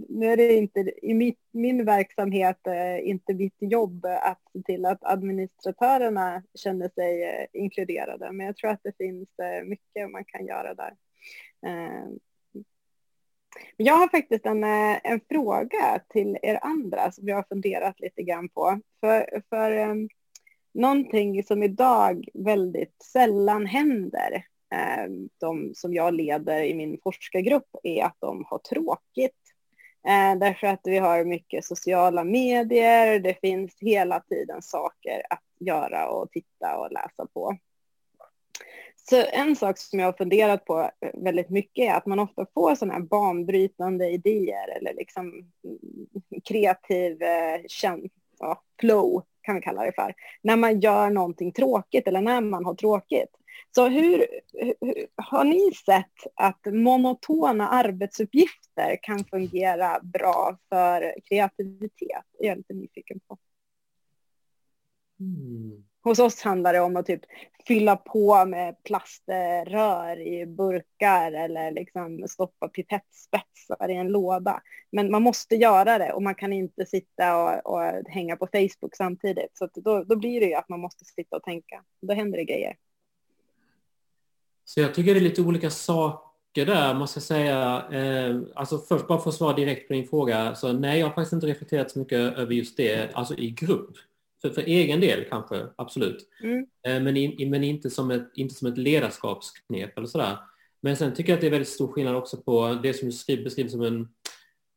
nu 0.08 0.32
är 0.32 0.36
det 0.36 0.54
inte 0.54 0.92
i 1.02 1.14
mitt, 1.14 1.40
min 1.50 1.84
verksamhet 1.84 2.66
eh, 2.66 3.08
inte 3.08 3.34
mitt 3.34 3.56
jobb 3.58 4.06
att 4.06 4.40
se 4.52 4.62
till 4.62 4.86
att 4.86 5.04
administratörerna 5.04 6.42
känner 6.54 6.88
sig 6.88 7.24
eh, 7.24 7.46
inkluderade, 7.62 8.32
men 8.32 8.46
jag 8.46 8.56
tror 8.56 8.70
att 8.70 8.82
det 8.82 8.96
finns 8.96 9.28
mycket 9.64 10.10
man 10.10 10.24
kan 10.24 10.46
göra 10.46 10.74
där. 10.74 10.94
Jag 13.76 13.94
har 13.94 14.08
faktiskt 14.08 14.46
en, 14.46 14.64
eh, 14.64 14.98
en 15.04 15.20
fråga 15.28 16.00
till 16.08 16.38
er 16.42 16.58
andra 16.62 17.12
som 17.12 17.28
jag 17.28 17.36
har 17.36 17.44
funderat 17.48 18.00
lite 18.00 18.22
grann 18.22 18.48
på. 18.48 18.80
För, 19.00 19.42
för 19.50 19.78
um, 19.78 20.08
någonting 20.74 21.44
som 21.44 21.62
idag 21.62 22.28
väldigt 22.34 23.02
sällan 23.02 23.66
händer, 23.66 24.44
um, 25.06 25.28
de 25.40 25.74
som 25.74 25.94
jag 25.94 26.14
leder 26.14 26.62
i 26.62 26.74
min 26.74 26.98
forskargrupp, 27.02 27.76
är 27.82 28.04
att 28.04 28.16
de 28.18 28.44
har 28.48 28.58
tråkigt. 28.58 29.32
Uh, 30.08 30.38
därför 30.38 30.66
att 30.66 30.80
vi 30.84 30.98
har 30.98 31.24
mycket 31.24 31.64
sociala 31.64 32.24
medier, 32.24 33.20
det 33.20 33.40
finns 33.40 33.76
hela 33.80 34.20
tiden 34.20 34.62
saker 34.62 35.22
att 35.30 35.42
göra 35.60 36.08
och 36.08 36.30
titta 36.30 36.78
och 36.78 36.92
läsa 36.92 37.26
på. 37.34 37.56
Så 39.10 39.24
en 39.32 39.56
sak 39.56 39.78
som 39.78 39.98
jag 39.98 40.06
har 40.06 40.12
funderat 40.12 40.64
på 40.64 40.80
eh, 40.80 41.10
väldigt 41.14 41.50
mycket 41.50 41.84
är 41.88 41.94
att 41.94 42.06
man 42.06 42.18
ofta 42.18 42.46
får 42.54 42.74
sådana 42.74 42.94
här 42.94 43.00
banbrytande 43.00 44.10
idéer 44.10 44.76
eller 44.76 44.94
liksom 44.94 45.26
mm, 45.64 46.42
kreativ 46.44 47.22
eh, 47.22 47.60
ja, 48.38 48.62
flow 48.80 49.22
kan 49.42 49.54
vi 49.54 49.60
kalla 49.60 49.84
det 49.84 49.92
för, 49.92 50.14
när 50.42 50.56
man 50.56 50.80
gör 50.80 51.10
någonting 51.10 51.52
tråkigt 51.52 52.08
eller 52.08 52.20
när 52.20 52.40
man 52.40 52.64
har 52.64 52.74
tråkigt. 52.74 53.36
Så 53.74 53.88
hur, 53.88 54.26
hur, 54.52 55.06
har 55.16 55.44
ni 55.44 55.72
sett 55.86 56.32
att 56.34 56.66
monotona 56.66 57.68
arbetsuppgifter 57.68 58.98
kan 59.02 59.24
fungera 59.24 60.00
bra 60.02 60.58
för 60.68 61.14
kreativitet? 61.28 62.24
Jag 62.38 62.52
är 62.52 62.56
lite 62.56 62.74
nyfiken 62.74 63.20
på. 63.28 63.38
Mm. 65.20 65.84
Hos 66.06 66.18
oss 66.18 66.42
handlar 66.42 66.72
det 66.72 66.80
om 66.80 66.96
att 66.96 67.06
typ 67.06 67.20
fylla 67.66 67.96
på 67.96 68.44
med 68.44 68.82
plaströr 68.82 70.20
i 70.20 70.46
burkar 70.46 71.32
eller 71.32 71.70
liksom 71.70 72.24
stoppa 72.28 72.68
pipettspetsar 72.68 73.90
i 73.90 73.94
en 73.94 74.08
låda. 74.08 74.62
Men 74.92 75.10
man 75.10 75.22
måste 75.22 75.56
göra 75.56 75.98
det 75.98 76.12
och 76.12 76.22
man 76.22 76.34
kan 76.34 76.52
inte 76.52 76.86
sitta 76.86 77.36
och, 77.36 77.74
och 77.74 77.80
hänga 78.08 78.36
på 78.36 78.48
Facebook 78.52 78.96
samtidigt. 78.96 79.50
Så 79.54 79.68
då, 79.74 80.04
då 80.04 80.16
blir 80.16 80.40
det 80.40 80.46
ju 80.46 80.54
att 80.54 80.68
man 80.68 80.80
måste 80.80 81.04
sitta 81.04 81.36
och 81.36 81.42
tänka. 81.42 81.82
Då 82.02 82.14
händer 82.14 82.38
det 82.38 82.44
grejer. 82.44 82.76
Så 84.64 84.80
jag 84.80 84.94
tycker 84.94 85.14
det 85.14 85.20
är 85.20 85.22
lite 85.22 85.42
olika 85.42 85.70
saker 85.70 86.66
där, 86.66 86.94
måste 86.94 87.16
jag 87.16 87.24
säga. 87.24 87.88
Eh, 87.92 88.40
alltså 88.54 88.78
först 88.78 89.06
bara 89.06 89.18
för 89.18 89.30
att 89.30 89.36
svara 89.36 89.56
direkt 89.56 89.88
på 89.88 89.94
din 89.94 90.08
fråga. 90.08 90.54
Så 90.54 90.72
nej, 90.72 90.98
jag 91.00 91.06
har 91.06 91.14
faktiskt 91.14 91.32
inte 91.32 91.46
reflekterat 91.46 91.90
så 91.90 91.98
mycket 91.98 92.18
över 92.18 92.52
just 92.52 92.76
det, 92.76 93.14
alltså 93.14 93.34
i 93.34 93.50
grupp 93.50 93.96
för, 94.42 94.50
för 94.50 94.62
egen 94.62 95.00
del 95.00 95.24
kanske, 95.24 95.66
absolut. 95.76 96.28
Mm. 96.42 96.66
Eh, 96.86 97.02
men, 97.02 97.16
i, 97.16 97.46
men 97.46 97.64
inte, 97.64 97.90
som 97.90 98.10
ett, 98.10 98.30
inte 98.34 98.54
som 98.54 98.68
ett 98.68 98.78
ledarskapsknep 98.78 99.98
eller 99.98 100.06
sådär. 100.06 100.38
Men 100.80 100.96
sen 100.96 101.14
tycker 101.14 101.32
jag 101.32 101.36
att 101.36 101.40
det 101.40 101.46
är 101.46 101.50
väldigt 101.50 101.68
stor 101.68 101.92
skillnad 101.92 102.16
också 102.16 102.36
på 102.36 102.78
det 102.82 102.94
som 102.94 103.08
du 103.08 103.44
beskrivs 103.44 103.72
som 103.72 103.82
en... 103.82 104.08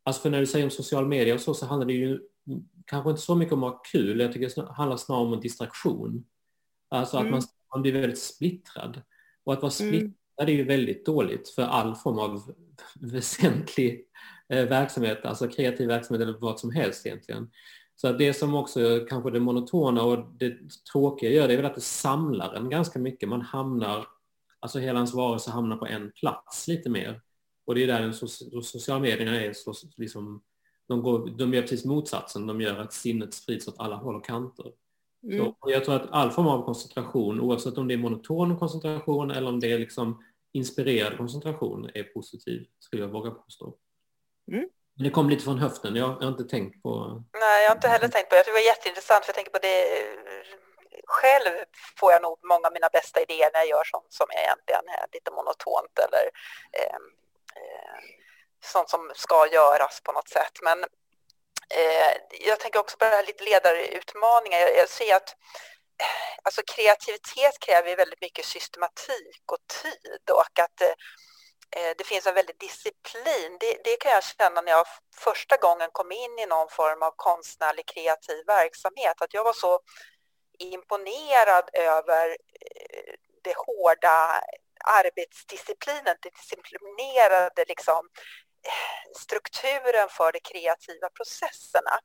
Alltså 0.03 0.21
för 0.21 0.29
när 0.29 0.39
du 0.39 0.45
säger 0.45 0.65
om 0.65 0.71
social 0.71 1.07
media 1.07 1.33
och 1.33 1.41
så, 1.41 1.53
så 1.53 1.65
handlar 1.65 1.87
det 1.87 1.93
ju 1.93 2.19
kanske 2.85 3.09
inte 3.09 3.21
så 3.21 3.35
mycket 3.35 3.53
om 3.53 3.63
att 3.63 3.73
ha 3.73 3.81
kul. 3.91 4.19
Jag 4.19 4.33
tycker 4.33 4.61
det 4.61 4.71
handlar 4.73 4.97
snarare 4.97 5.25
om 5.25 5.33
en 5.33 5.39
distraktion. 5.39 6.25
Alltså 6.89 7.17
att 7.17 7.21
mm. 7.21 7.31
man, 7.31 7.41
man 7.73 7.81
blir 7.81 7.93
väldigt 7.93 8.19
splittrad. 8.19 9.01
Och 9.43 9.53
att 9.53 9.61
vara 9.61 9.71
mm. 9.79 9.89
splittrad 9.89 10.13
mm. 10.41 10.53
är 10.53 10.57
ju 10.57 10.63
väldigt 10.63 11.05
dåligt 11.05 11.49
för 11.49 11.63
all 11.63 11.95
form 11.95 12.19
av 12.19 12.55
väsentlig 12.95 14.05
eh, 14.49 14.65
verksamhet, 14.65 15.25
alltså 15.25 15.47
kreativ 15.47 15.87
verksamhet 15.87 16.21
eller 16.21 16.39
vad 16.39 16.59
som 16.59 16.71
helst 16.71 17.05
egentligen. 17.05 17.49
Så 18.01 18.11
det 18.11 18.33
som 18.33 18.55
också 18.55 19.05
kanske 19.09 19.31
det 19.31 19.39
monotona 19.39 20.03
och 20.03 20.25
det 20.39 20.57
tråkiga 20.91 21.31
gör 21.31 21.47
det 21.47 21.53
är 21.53 21.57
väl 21.57 21.65
att 21.65 21.75
det 21.75 21.81
samlar 21.81 22.53
en 22.53 22.69
ganska 22.69 22.99
mycket. 22.99 23.29
Man 23.29 23.41
hamnar, 23.41 24.07
alltså 24.59 24.79
hela 24.79 24.99
ens 24.99 25.13
varelse 25.13 25.51
hamnar 25.51 25.77
på 25.77 25.85
en 25.85 26.11
plats 26.11 26.67
lite 26.67 26.89
mer. 26.89 27.21
Och 27.65 27.75
det 27.75 27.83
är 27.83 27.87
där 27.87 28.01
de 28.51 28.61
sociala 28.63 29.01
medierna 29.01 29.41
är 29.41 29.53
så, 29.53 29.73
liksom, 29.95 30.41
de, 30.87 31.03
går, 31.03 31.29
de 31.37 31.53
gör 31.53 31.61
precis 31.61 31.85
motsatsen, 31.85 32.47
de 32.47 32.61
gör 32.61 32.77
att 32.79 32.93
sinnet 32.93 33.33
sprids 33.33 33.67
åt 33.67 33.79
alla 33.79 33.95
håll 33.95 34.15
och 34.15 34.25
kanter. 34.25 34.71
Mm. 35.23 35.37
Så, 35.37 35.55
och 35.59 35.71
jag 35.71 35.85
tror 35.85 35.95
att 35.95 36.09
all 36.09 36.31
form 36.31 36.47
av 36.47 36.65
koncentration, 36.65 37.39
oavsett 37.41 37.77
om 37.77 37.87
det 37.87 37.93
är 37.93 37.97
monoton 37.97 38.59
koncentration 38.59 39.31
eller 39.31 39.49
om 39.49 39.59
det 39.59 39.71
är 39.71 39.79
liksom 39.79 40.23
inspirerad 40.51 41.17
koncentration, 41.17 41.89
är 41.93 42.03
positiv, 42.03 42.67
skulle 42.79 43.01
jag 43.01 43.09
våga 43.09 43.31
påstå. 43.31 43.75
Mm. 44.51 44.69
Men 44.99 45.03
det 45.03 45.11
kom 45.11 45.29
lite 45.29 45.43
från 45.43 45.59
höften, 45.59 45.95
jag, 45.95 46.09
jag 46.09 46.25
har 46.27 46.31
inte 46.37 46.43
tänkt 46.43 46.83
på... 46.83 47.23
Nej, 47.33 47.63
jag 47.63 47.69
har 47.69 47.75
inte 47.75 47.87
heller 47.87 48.07
tänkt 48.07 48.29
på 48.29 48.35
det. 48.35 48.43
Det 48.45 48.51
var 48.51 48.59
jätteintressant, 48.59 49.25
för 49.25 49.29
jag 49.29 49.35
tänker 49.35 49.51
på 49.51 49.59
det 49.59 49.77
själv 51.07 51.51
får 51.99 52.11
jag 52.11 52.21
nog 52.21 52.39
många 52.43 52.67
av 52.67 52.73
mina 52.73 52.89
bästa 52.89 53.21
idéer 53.21 53.49
när 53.53 53.59
jag 53.59 53.69
gör 53.69 53.83
sånt 53.83 54.13
som 54.13 54.27
egentligen 54.31 54.85
är 54.87 55.05
lite 55.13 55.31
monotont 55.31 55.99
eller 56.05 56.25
eh, 56.79 56.99
eh, 57.59 57.99
sånt 58.63 58.89
som 58.89 59.11
ska 59.15 59.47
göras 59.51 60.01
på 60.03 60.11
något 60.11 60.29
sätt. 60.29 60.55
Men 60.61 60.83
eh, 61.79 62.11
jag 62.47 62.59
tänker 62.59 62.79
också 62.79 62.97
på 62.97 63.05
det 63.05 63.15
här 63.15 63.25
lite 63.25 63.43
ledarutmaningar. 63.43 64.59
Jag, 64.59 64.77
jag 64.77 64.89
ser 64.89 65.15
att 65.15 65.29
eh, 66.03 66.39
alltså 66.43 66.61
kreativitet 66.75 67.59
kräver 67.59 67.95
väldigt 67.95 68.21
mycket 68.21 68.45
systematik 68.45 69.43
och 69.53 69.63
tid 69.81 70.23
och 70.39 70.59
att 70.59 70.81
Eh, 70.81 70.95
Eh, 71.75 71.93
det 71.97 72.03
finns 72.03 72.27
en 72.27 72.35
väldig 72.35 72.59
disciplin. 72.59 73.57
Det, 73.59 73.77
det, 73.83 73.95
kan 73.95 74.11
jag 74.11 74.23
känna 74.23 74.61
när 74.61 74.71
jag 74.71 74.85
första 75.15 75.57
gången 75.57 75.89
kom 75.91 76.11
in 76.11 76.39
i 76.39 76.45
någon 76.45 76.69
form 76.69 77.03
av 77.03 77.13
konstnärlig 77.15 77.85
kreativ 77.85 78.45
verksamhet, 78.47 79.21
att 79.21 79.33
jag 79.33 79.43
var 79.43 79.53
så 79.53 79.79
imponerad 80.59 81.69
över 81.73 82.29
eh, 82.29 83.13
det 83.43 83.55
hårda 83.57 84.41
arbetsdisciplinen, 84.85 86.15
den 86.21 86.31
disciplinerade 86.35 87.65
liksom, 87.67 88.09
eh, 88.65 89.11
strukturen 89.15 90.09
för 90.09 90.31
de 90.31 90.39
kreativa 90.39 91.09
processerna. 91.09 91.99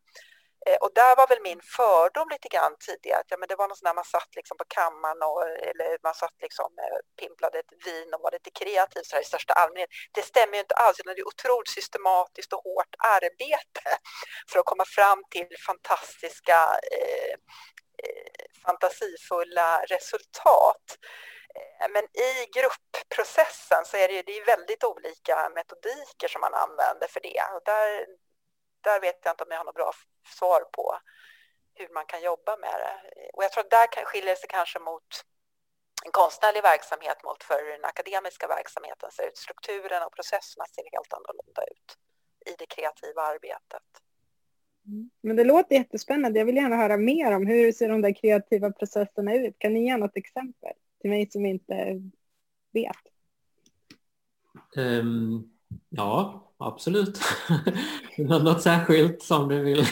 Eh, 0.66 0.76
och 0.84 0.92
där 0.94 1.16
var 1.16 1.26
väl 1.26 1.42
min 1.42 1.60
fördom 1.62 2.28
lite 2.28 2.48
grann 2.48 2.76
tidigare, 2.86 3.20
att 3.20 3.30
ja, 3.30 3.36
men 3.36 3.48
det 3.48 3.56
var 3.56 3.68
något 3.68 3.78
sånt 3.78 3.88
där 3.90 3.94
man 3.94 4.04
satt 4.04 4.30
liksom 4.36 4.56
på 4.56 4.64
kammaren 4.68 5.22
och, 5.22 5.42
eller 5.70 5.98
man 6.02 6.14
satt 6.14 6.36
liksom 6.42 6.70
eh, 6.84 6.98
pimplade 7.20 7.58
ett 7.58 7.72
vin 7.86 8.14
och 8.14 8.20
var 8.20 8.32
lite 8.32 8.50
kreativ 8.50 9.02
så 9.04 9.16
här 9.16 9.22
i 9.22 9.24
största 9.32 9.52
allmänhet. 9.54 9.90
Det 10.12 10.22
stämmer 10.22 10.54
ju 10.54 10.60
inte 10.60 10.74
alls, 10.74 11.00
utan 11.00 11.14
det 11.14 11.20
är 11.20 11.32
otroligt 11.34 11.68
systematiskt 11.68 12.52
och 12.52 12.62
hårt 12.64 12.94
arbete 13.18 13.86
för 14.50 14.58
att 14.58 14.64
komma 14.64 14.84
fram 14.84 15.22
till 15.30 15.48
fantastiska, 15.66 16.58
eh, 16.96 17.34
eh 18.04 18.44
fantasifulla 18.64 19.84
resultat. 19.84 20.86
Men 21.90 22.04
i 22.04 22.30
gruppprocessen 22.56 23.84
så 23.84 23.96
är 23.96 24.08
det, 24.08 24.14
ju, 24.14 24.22
det 24.22 24.38
är 24.38 24.44
väldigt 24.44 24.84
olika 24.84 25.50
metodiker 25.54 26.28
som 26.28 26.40
man 26.40 26.54
använder 26.54 27.06
för 27.06 27.20
det. 27.20 27.42
Och 27.54 27.62
där, 27.64 28.06
där 28.80 29.00
vet 29.00 29.18
jag 29.22 29.32
inte 29.32 29.44
om 29.44 29.50
jag 29.50 29.58
har 29.58 29.64
något 29.64 29.74
bra 29.74 29.92
svar 30.26 30.60
på 30.76 30.98
hur 31.74 31.88
man 31.94 32.06
kan 32.06 32.22
jobba 32.22 32.56
med 32.56 32.76
det. 32.84 32.96
Och 33.34 33.44
jag 33.44 33.52
tror 33.52 33.64
att 33.64 33.70
där 33.70 34.04
skiljer 34.04 34.34
sig 34.34 34.48
kanske 34.48 34.78
mot 34.78 35.08
en 36.04 36.12
konstnärlig 36.12 36.62
verksamhet 36.62 37.18
mot 37.24 37.42
för 37.42 37.60
den 37.72 37.84
akademiska 37.84 38.46
verksamheten 38.46 39.10
ser 39.10 39.26
ut. 39.28 39.36
Strukturen 39.36 40.02
och 40.06 40.12
processerna 40.16 40.64
ser 40.74 40.84
helt 40.94 41.12
annorlunda 41.12 41.62
ut 41.72 41.88
i 42.50 42.54
det 42.58 42.66
kreativa 42.66 43.22
arbetet. 43.22 43.88
Mm. 44.86 45.10
Men 45.20 45.36
det 45.36 45.44
låter 45.44 45.74
jättespännande. 45.74 46.38
Jag 46.38 46.46
vill 46.46 46.56
gärna 46.56 46.76
höra 46.76 46.96
mer 46.96 47.32
om 47.32 47.46
hur 47.46 47.72
ser 47.72 47.88
de 47.88 48.02
där 48.02 48.14
kreativa 48.14 48.72
processerna 48.72 49.34
ut. 49.34 49.58
Kan 49.58 49.72
ni 49.74 49.84
ge 49.84 49.96
något 49.96 50.16
exempel 50.16 50.72
till 51.00 51.10
mig 51.10 51.30
som 51.30 51.46
inte 51.46 52.00
vet? 52.72 52.96
Um, 54.76 55.53
ja, 55.88 56.44
absolut. 56.58 57.20
Något 58.18 58.62
särskilt 58.62 59.22
som 59.22 59.48
du 59.48 59.62
vill? 59.62 59.84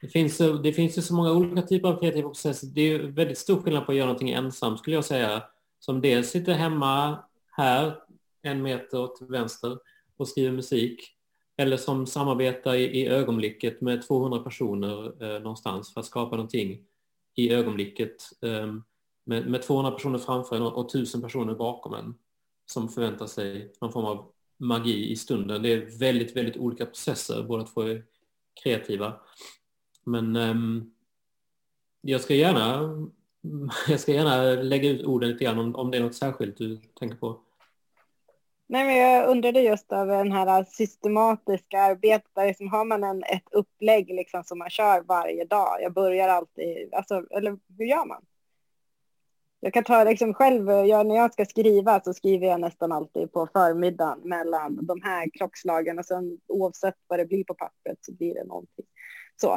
Det 0.00 0.08
finns, 0.08 0.38
det 0.62 0.72
finns 0.72 0.98
ju 0.98 1.02
så 1.02 1.14
många 1.14 1.32
olika 1.32 1.62
typer 1.62 1.88
av 1.88 2.00
kreativa 2.00 2.28
processer. 2.28 2.66
Det 2.66 2.80
är 2.80 2.98
väldigt 2.98 3.38
stor 3.38 3.62
skillnad 3.62 3.86
på 3.86 3.92
att 3.92 3.98
göra 3.98 4.06
någonting 4.06 4.30
ensam 4.30 4.76
skulle 4.76 4.96
jag 4.96 5.04
säga. 5.04 5.42
Som 5.78 6.00
dels 6.00 6.30
sitter 6.30 6.52
hemma 6.52 7.18
här, 7.52 7.98
en 8.42 8.62
meter 8.62 9.16
till 9.16 9.26
vänster 9.26 9.78
och 10.16 10.28
skriver 10.28 10.52
musik. 10.52 11.12
Eller 11.56 11.76
som 11.76 12.06
samarbetar 12.06 12.74
i, 12.74 12.84
i 12.84 13.06
ögonblicket 13.06 13.80
med 13.80 14.06
200 14.06 14.38
personer 14.38 15.22
eh, 15.22 15.42
någonstans 15.42 15.94
för 15.94 16.00
att 16.00 16.06
skapa 16.06 16.36
någonting 16.36 16.78
i 17.34 17.50
ögonblicket. 17.50 18.16
Eh, 18.42 18.74
med, 19.24 19.46
med 19.46 19.62
200 19.62 19.90
personer 19.90 20.18
framför 20.18 20.56
en 20.56 20.62
och, 20.62 20.78
och 20.78 20.90
1000 20.90 21.22
personer 21.22 21.54
bakom 21.54 21.94
en 21.94 22.14
som 22.66 22.88
förväntar 22.88 23.26
sig 23.26 23.72
någon 23.80 23.92
form 23.92 24.04
av 24.04 24.30
magi 24.56 25.12
i 25.12 25.16
stunden. 25.16 25.62
Det 25.62 25.72
är 25.72 25.98
väldigt, 25.98 26.36
väldigt 26.36 26.56
olika 26.56 26.86
processer, 26.86 27.42
båda 27.42 27.64
två 27.64 27.80
är 27.82 28.04
kreativa. 28.62 29.20
Men 30.04 30.36
um, 30.36 30.94
jag 32.00 32.20
ska 32.20 32.34
gärna 32.34 32.88
jag 33.88 34.00
ska 34.00 34.12
gärna 34.12 34.62
lägga 34.62 34.90
ut 34.90 35.04
orden 35.04 35.30
lite 35.30 35.44
grann 35.44 35.58
om, 35.58 35.76
om 35.76 35.90
det 35.90 35.98
är 35.98 36.02
något 36.02 36.14
särskilt 36.14 36.56
du 36.56 36.76
tänker 36.76 37.16
på. 37.16 37.40
Nej, 38.68 38.84
men 38.84 38.96
jag 38.96 39.28
undrade 39.28 39.60
just 39.60 39.92
över 39.92 40.16
den 40.16 40.32
här 40.32 40.64
systematiska 40.64 41.80
arbetet. 41.80 42.30
Där 42.34 42.46
liksom 42.46 42.68
har 42.68 42.84
man 42.84 43.04
en, 43.04 43.22
ett 43.22 43.48
upplägg 43.50 44.08
liksom 44.08 44.44
som 44.44 44.58
man 44.58 44.70
kör 44.70 45.02
varje 45.02 45.44
dag. 45.44 45.82
Jag 45.82 45.92
börjar 45.92 46.28
alltid, 46.28 46.94
alltså, 46.94 47.26
eller 47.30 47.58
hur 47.78 47.84
gör 47.84 48.06
man? 48.06 48.22
Jag 49.66 49.74
kan 49.74 49.84
ta 49.84 50.04
liksom 50.04 50.34
själv, 50.34 50.70
jag, 50.70 51.06
när 51.06 51.16
jag 51.22 51.32
ska 51.32 51.44
skriva 51.44 52.00
så 52.04 52.14
skriver 52.14 52.46
jag 52.46 52.60
nästan 52.60 52.92
alltid 52.92 53.32
på 53.32 53.48
förmiddagen 53.52 54.20
mellan 54.34 54.86
de 54.90 55.02
här 55.02 55.22
klockslagen 55.36 55.98
och 55.98 56.06
sen 56.12 56.24
oavsett 56.58 56.98
vad 57.06 57.18
det 57.18 57.26
blir 57.32 57.44
på 57.44 57.54
pappret 57.54 57.98
så 58.06 58.12
blir 58.18 58.34
det 58.34 58.44
någonting. 58.44 58.86
Så. 59.42 59.52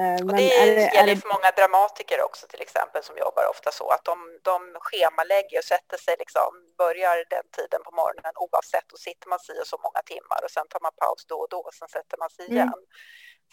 Eh, 0.00 0.18
och 0.26 0.32
det 0.38 0.48
är, 0.60 0.66
det, 0.80 0.94
gäller 0.96 1.16
för 1.24 1.34
många 1.36 1.50
dramatiker 1.58 2.18
också 2.28 2.44
till 2.52 2.62
exempel 2.66 3.00
som 3.08 3.16
jobbar 3.24 3.44
ofta 3.54 3.70
så 3.80 3.86
att 3.94 4.04
de, 4.10 4.16
de 4.50 4.58
schemalägger 4.86 5.58
och 5.62 5.68
sätter 5.74 5.98
sig 6.06 6.14
liksom, 6.22 6.50
börjar 6.82 7.16
den 7.36 7.46
tiden 7.58 7.80
på 7.86 7.92
morgonen 8.00 8.34
oavsett 8.44 8.88
och 8.94 9.02
sitter 9.08 9.26
man 9.32 9.40
sig 9.46 9.56
och 9.62 9.68
så 9.72 9.78
många 9.86 10.00
timmar 10.12 10.40
och 10.44 10.52
sen 10.56 10.66
tar 10.70 10.80
man 10.86 10.94
paus 11.02 11.22
då 11.30 11.36
och 11.44 11.50
då 11.54 11.60
och 11.68 11.74
sen 11.78 11.88
sätter 11.96 12.16
man 12.22 12.30
sig 12.36 12.44
mm. 12.46 12.54
igen. 12.56 12.72
Mm. 12.78 12.86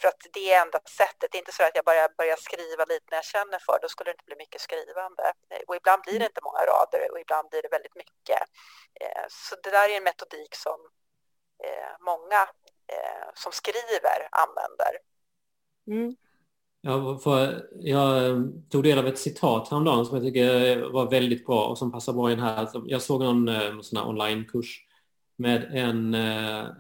För 0.02 0.08
att 0.08 0.22
det 0.34 0.46
är 0.54 0.62
enda 0.66 0.80
sättet. 1.02 1.28
Det 1.32 1.38
är 1.38 1.44
inte 1.46 1.58
så 1.58 1.64
att 1.64 1.76
jag 1.80 1.86
bara 1.86 2.08
börjar 2.20 2.40
skriva 2.48 2.84
lite 2.94 3.08
när 3.12 3.18
jag 3.22 3.30
känner 3.36 3.60
för. 3.68 3.78
Då 3.82 3.88
skulle 3.90 4.10
det 4.10 4.18
inte 4.18 4.30
bli 4.30 4.38
mycket 4.44 4.62
skrivande. 4.68 5.26
Och 5.68 5.76
ibland 5.80 6.02
blir 6.06 6.20
det 6.20 6.30
inte 6.32 6.46
många 6.48 6.62
rader 6.74 7.02
och 7.12 7.20
ibland 7.24 7.46
blir 7.50 7.62
det 7.62 7.76
väldigt 7.78 7.98
mycket. 8.04 8.42
Eh, 9.02 9.26
så 9.30 9.52
det 9.64 9.72
där 9.78 9.90
är 9.90 9.98
en 9.98 10.10
metodik 10.12 10.54
som 10.66 10.80
eh, 11.66 11.92
många 12.12 12.42
eh, 12.94 13.28
som 13.44 13.52
skriver 13.62 14.20
använder. 14.44 14.94
Mm. 15.92 16.10
Jag, 16.82 17.24
för, 17.24 17.68
jag 17.96 18.10
tog 18.72 18.84
del 18.84 19.00
av 19.00 19.08
ett 19.08 19.24
citat 19.28 19.70
häromdagen 19.70 20.06
som 20.06 20.16
jag 20.18 20.26
tycker 20.26 20.46
var 20.98 21.06
väldigt 21.10 21.46
bra 21.46 21.62
och 21.68 21.78
som 21.78 21.92
passar 21.92 22.14
bra 22.14 22.32
in 22.32 22.40
här. 22.40 22.70
Jag 22.86 23.02
såg 23.02 23.22
någon 23.24 23.84
sån 23.84 23.98
här 23.98 24.08
onlinekurs 24.08 24.86
med 25.36 25.62
en, 25.74 26.10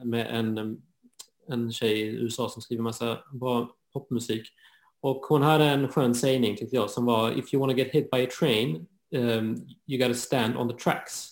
med 0.10 0.28
en 0.40 0.82
en 1.48 1.72
tjej 1.72 2.02
i 2.02 2.06
USA 2.06 2.50
som 2.50 2.62
skriver 2.62 2.84
massa 2.84 3.18
bra 3.32 3.76
popmusik. 3.94 4.48
Och 5.02 5.26
hon 5.26 5.42
hade 5.42 5.66
en 5.66 5.88
skön 5.88 6.16
sägning 6.16 6.58
tyckte 6.58 6.76
jag 6.76 6.90
som 6.90 7.06
var 7.06 7.32
If 7.32 7.54
you 7.54 7.62
wanna 7.62 7.74
get 7.74 7.92
hit 7.92 8.12
by 8.12 8.24
a 8.24 8.30
train 8.40 8.88
um, 9.16 9.68
you 9.88 10.00
gotta 10.00 10.14
stand 10.14 10.58
on 10.58 10.70
the 10.70 10.76
tracks. 10.76 11.28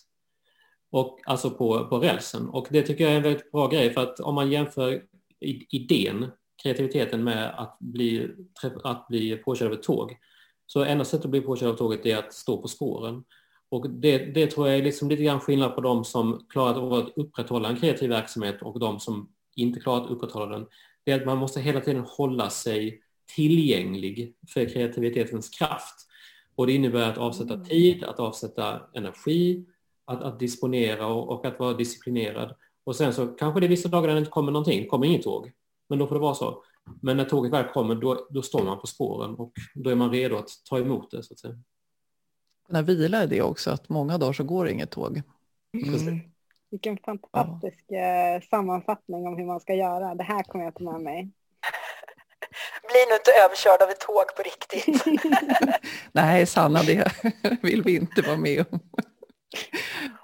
Och, 0.91 1.20
alltså 1.26 1.49
på, 1.49 1.88
på 1.88 1.99
rälsen. 1.99 2.49
Och 2.49 2.68
det 2.70 2.82
tycker 2.82 3.03
jag 3.03 3.14
är 3.14 3.18
en 3.18 3.24
väldigt 3.24 3.51
bra 3.51 3.68
grej 3.68 3.93
för 3.93 4.01
att 4.01 4.20
om 4.20 4.36
man 4.36 4.51
jämför 4.51 5.03
idén, 5.70 6.32
kreativiteten 6.64 7.24
med 7.24 7.60
att 7.60 7.78
bli, 7.80 8.32
att 8.84 9.07
bli 9.07 9.38
påkörd 9.38 9.68
av 9.68 9.74
ett 9.74 9.84
tåg. 9.84 10.18
Så 10.66 10.84
enda 10.84 11.05
sättet 11.05 11.26
att 11.26 11.32
bli 11.32 11.41
påkörd 11.41 11.70
av 11.70 11.76
tåget 11.76 12.05
är 12.05 12.18
att 12.18 12.34
stå 12.34 12.62
på 12.62 12.68
spåren. 12.68 13.24
Och 13.70 13.89
det, 13.89 14.18
det 14.18 14.47
tror 14.47 14.68
jag 14.68 14.78
är 14.78 14.84
liksom 14.84 15.10
lite 15.10 15.24
grann 15.24 15.39
skillnad 15.39 15.76
på 15.76 15.82
de 15.82 16.05
som 16.05 16.45
klarar 16.49 16.99
att 16.99 17.18
upprätthålla 17.18 17.70
en 17.70 17.80
kreativ 17.80 18.10
verksamhet 18.10 18.62
och 18.62 18.80
de 18.80 18.99
som 18.99 19.30
inte 19.62 19.80
klarar 19.80 20.05
att 20.05 20.12
upprätthålla 20.12 20.57
den, 20.57 20.68
det 21.03 21.12
är 21.12 21.20
att 21.20 21.26
man 21.26 21.38
måste 21.38 21.62
hela 21.62 21.82
tiden 21.82 22.03
hålla 22.07 22.49
sig 22.49 23.01
tillgänglig 23.36 24.36
för 24.53 24.70
kreativitetens 24.70 25.49
kraft. 25.49 26.07
Och 26.55 26.68
det 26.68 26.74
innebär 26.74 27.10
att 27.10 27.18
avsätta 27.18 27.53
mm. 27.53 27.66
tid, 27.66 28.03
att 28.03 28.20
avsätta 28.20 28.82
energi, 28.93 29.66
att, 30.05 30.24
att 30.24 30.39
disponera 30.39 31.07
och, 31.07 31.30
och, 31.30 31.45
att 31.45 31.60
vara 31.60 31.74
disciplinerad. 31.74 32.55
Och 32.84 32.95
sen 32.95 33.14
så 33.14 33.28
kanske 33.28 33.60
det 33.60 33.66
är 33.66 33.70
vissa 33.70 33.89
dagar 33.89 34.07
där 34.07 34.16
det 34.16 34.20
inte 34.20 34.32
kommer 34.32 34.51
någonting, 34.51 34.88
kommer 34.88 35.07
inget 35.07 35.24
tåg. 35.24 35.51
Men 35.89 35.99
då 35.99 36.07
får 36.07 36.16
det 36.16 36.22
vara 36.22 36.36
så. 36.36 36.64
Men 37.01 37.18
när 37.18 37.26
tåget 37.26 37.53
väl 37.53 37.66
kommer, 37.74 37.95
då, 37.95 38.28
då 38.30 38.41
står 38.41 38.64
man 38.64 38.80
på 38.80 38.88
spåren 38.88 39.36
och 39.36 39.53
då 39.74 39.89
är 39.89 39.95
man 39.95 40.12
redo 40.12 40.36
att 40.36 40.49
ta 40.70 40.80
emot 40.80 41.12
det. 41.12 41.24
Så 41.24 41.34
att 41.34 41.39
säga. 41.39 41.60
När 42.70 42.84
vila 42.84 43.18
är 43.18 43.28
det 43.28 43.41
också, 43.41 43.72
att 43.72 43.89
många 43.89 44.18
dagar 44.18 44.34
så 44.34 44.43
går 44.43 44.66
det 44.66 44.72
inget 44.72 44.91
tåg. 44.91 45.22
Mm. 45.74 46.20
Vilken 46.72 46.97
fantastisk 46.97 47.86
ja. 47.88 47.97
Eh, 47.97 48.41
sammanfattning 48.41 49.28
om 49.28 49.38
hur 49.38 49.45
man 49.45 49.59
ska 49.59 49.74
göra. 49.74 50.15
Det 50.15 50.24
här 50.24 50.43
kommer 50.43 50.65
jag 50.65 50.76
ta 50.76 50.84
med 50.84 51.01
mig. 51.01 51.22
Bli 52.82 53.05
nu 53.09 53.15
inte 53.15 53.32
överkörd 53.45 53.82
av 53.82 53.89
ett 53.89 53.99
tåg 53.99 54.36
på 54.36 54.43
riktigt. 54.43 55.22
Nej, 56.11 56.45
Sanna, 56.45 56.84
det 56.84 57.11
vill 57.61 57.84
vi 57.84 57.95
inte 57.95 58.22
vara 58.22 58.38
med 58.38 58.65
om. 58.72 58.80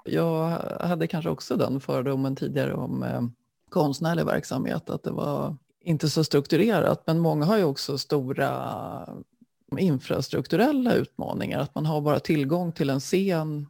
Jag 0.04 0.48
hade 0.80 1.06
kanske 1.06 1.30
också 1.30 1.56
den 1.56 1.80
fördomen 1.80 2.36
tidigare 2.36 2.74
om 2.74 3.02
eh, 3.02 3.22
konstnärlig 3.70 4.26
verksamhet, 4.26 4.90
att 4.90 5.02
det 5.02 5.10
var 5.10 5.56
inte 5.80 6.08
så 6.08 6.24
strukturerat, 6.24 7.02
men 7.06 7.18
många 7.18 7.44
har 7.44 7.56
ju 7.56 7.64
också 7.64 7.98
stora 7.98 9.08
infrastrukturella 9.78 10.94
utmaningar, 10.94 11.60
att 11.60 11.74
man 11.74 11.86
har 11.86 12.00
bara 12.00 12.20
tillgång 12.20 12.72
till 12.72 12.90
en 12.90 13.00
scen 13.00 13.66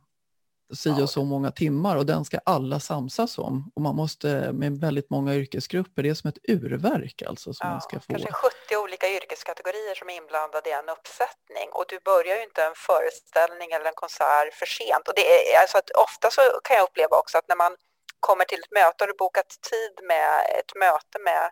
si 0.75 0.91
och 1.03 1.11
så 1.11 1.25
många 1.25 1.51
timmar 1.51 1.97
och 1.97 2.07
den 2.07 2.25
ska 2.25 2.39
alla 2.45 2.81
samsas 2.81 3.39
om. 3.39 3.73
Och 3.75 3.83
man 3.83 3.97
måste 3.97 4.53
med 4.53 4.81
väldigt 4.81 5.11
många 5.11 5.35
yrkesgrupper, 5.35 6.03
det 6.03 6.09
är 6.09 6.14
som 6.14 6.29
ett 6.29 6.39
urverk 6.49 7.23
alltså. 7.23 7.53
Som 7.55 7.67
ja, 7.67 7.71
man 7.71 7.81
ska 7.81 8.01
få. 8.01 8.07
Kanske 8.12 8.33
70 8.33 8.77
olika 8.77 9.07
yrkeskategorier 9.11 9.95
som 9.95 10.11
är 10.11 10.17
inblandade 10.17 10.71
i 10.71 10.73
en 10.73 10.89
uppsättning 10.89 11.69
och 11.73 11.85
du 11.89 11.99
börjar 12.11 12.37
ju 12.37 12.43
inte 12.43 12.64
en 12.64 12.79
föreställning 12.89 13.69
eller 13.73 13.87
en 13.87 14.01
konsert 14.05 14.55
för 14.55 14.67
sent. 14.67 15.09
Och 15.09 15.14
det 15.17 15.27
är, 15.33 15.61
alltså 15.61 15.79
att 15.79 15.91
ofta 15.91 16.31
så 16.31 16.41
kan 16.64 16.77
jag 16.77 16.85
uppleva 16.89 17.14
också 17.23 17.39
att 17.39 17.49
när 17.49 17.57
man 17.57 17.73
kommer 18.21 18.45
till 18.45 18.59
ett 18.64 18.75
möte 18.81 19.05
och 19.05 19.09
du 19.09 19.14
bokat 19.25 19.51
tid 19.71 19.95
med 20.12 20.31
ett 20.59 20.73
möte 20.85 21.17
med 21.29 21.45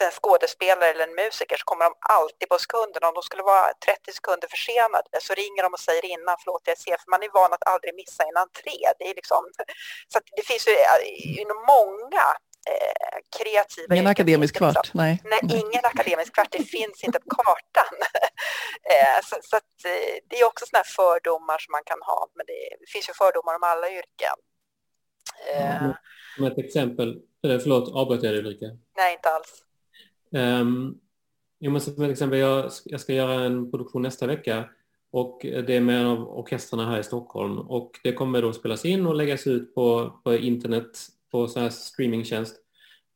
en 0.00 0.10
skådespelare 0.20 0.90
eller 0.90 1.06
en 1.08 1.14
musiker 1.14 1.56
så 1.60 1.64
kommer 1.70 1.84
de 1.88 1.92
alltid 2.18 2.46
på 2.48 2.58
sekunden. 2.64 3.00
Om 3.08 3.14
de 3.18 3.22
skulle 3.22 3.42
vara 3.54 3.66
30 3.86 4.12
sekunder 4.18 4.48
försenade 4.56 5.08
så 5.26 5.32
ringer 5.42 5.62
de 5.62 5.70
och 5.76 5.84
säger 5.88 6.04
innan, 6.14 6.36
förlåt 6.42 6.64
jag 6.72 6.78
ser, 6.78 6.96
för 7.02 7.10
man 7.14 7.22
är 7.26 7.30
van 7.38 7.52
att 7.56 7.66
aldrig 7.72 7.92
missa 8.02 8.22
en 8.30 8.38
entré. 8.44 8.78
Det, 8.98 9.06
är 9.10 9.14
liksom, 9.20 9.42
så 10.12 10.16
det 10.38 10.44
finns 10.50 10.64
ju 10.68 10.74
inom 11.42 11.58
många 11.74 12.24
eh, 12.72 13.18
kreativa... 13.36 13.94
Ingen 13.94 14.12
akademisk 14.16 14.52
kvart, 14.60 14.76
liksom. 14.82 14.98
nej. 15.02 15.14
nej. 15.32 15.40
ingen 15.62 15.84
akademisk 15.92 16.30
kvart, 16.36 16.52
det 16.58 16.64
finns 16.76 16.98
inte 17.06 17.18
på 17.24 17.28
kartan. 17.38 17.94
eh, 18.94 19.18
så, 19.28 19.36
så 19.48 19.56
att, 19.60 19.76
eh, 19.92 20.14
det 20.28 20.36
är 20.40 20.44
också 20.50 20.64
sådana 20.66 20.84
fördomar 20.98 21.58
som 21.64 21.72
man 21.76 21.84
kan 21.90 22.00
ha, 22.10 22.20
men 22.36 22.44
det, 22.50 22.60
det 22.80 22.88
finns 22.94 23.08
ju 23.10 23.14
fördomar 23.22 23.54
om 23.58 23.64
alla 23.72 23.88
yrken. 24.00 24.38
Mm. 25.56 25.92
Som 26.36 26.44
ett 26.44 26.58
exempel, 26.58 27.08
förlåt, 27.42 27.94
avbröt 27.94 28.22
jag 28.22 28.32
dig 28.32 28.40
Ulrika? 28.40 28.66
Nej, 28.96 29.12
inte 29.12 29.30
alls. 29.30 29.62
Um, 30.32 31.00
jo, 31.60 31.70
men 31.70 31.80
som 31.80 32.04
ett 32.04 32.10
exempel, 32.10 32.38
jag, 32.38 32.70
jag 32.84 33.00
ska 33.00 33.14
göra 33.14 33.44
en 33.44 33.70
produktion 33.70 34.02
nästa 34.02 34.26
vecka 34.26 34.68
och 35.10 35.38
det 35.42 35.76
är 35.76 35.80
med 35.80 36.00
en 36.00 36.06
av 36.06 36.38
orkestrarna 36.38 36.90
här 36.90 37.00
i 37.00 37.02
Stockholm 37.02 37.58
och 37.58 37.90
det 38.04 38.12
kommer 38.12 38.42
då 38.42 38.52
spelas 38.52 38.84
in 38.84 39.06
och 39.06 39.14
läggas 39.14 39.46
ut 39.46 39.74
på, 39.74 40.20
på 40.24 40.34
internet 40.34 40.98
på 41.30 41.48
så 41.48 41.60
här 41.60 41.70
streamingtjänst 41.70 42.56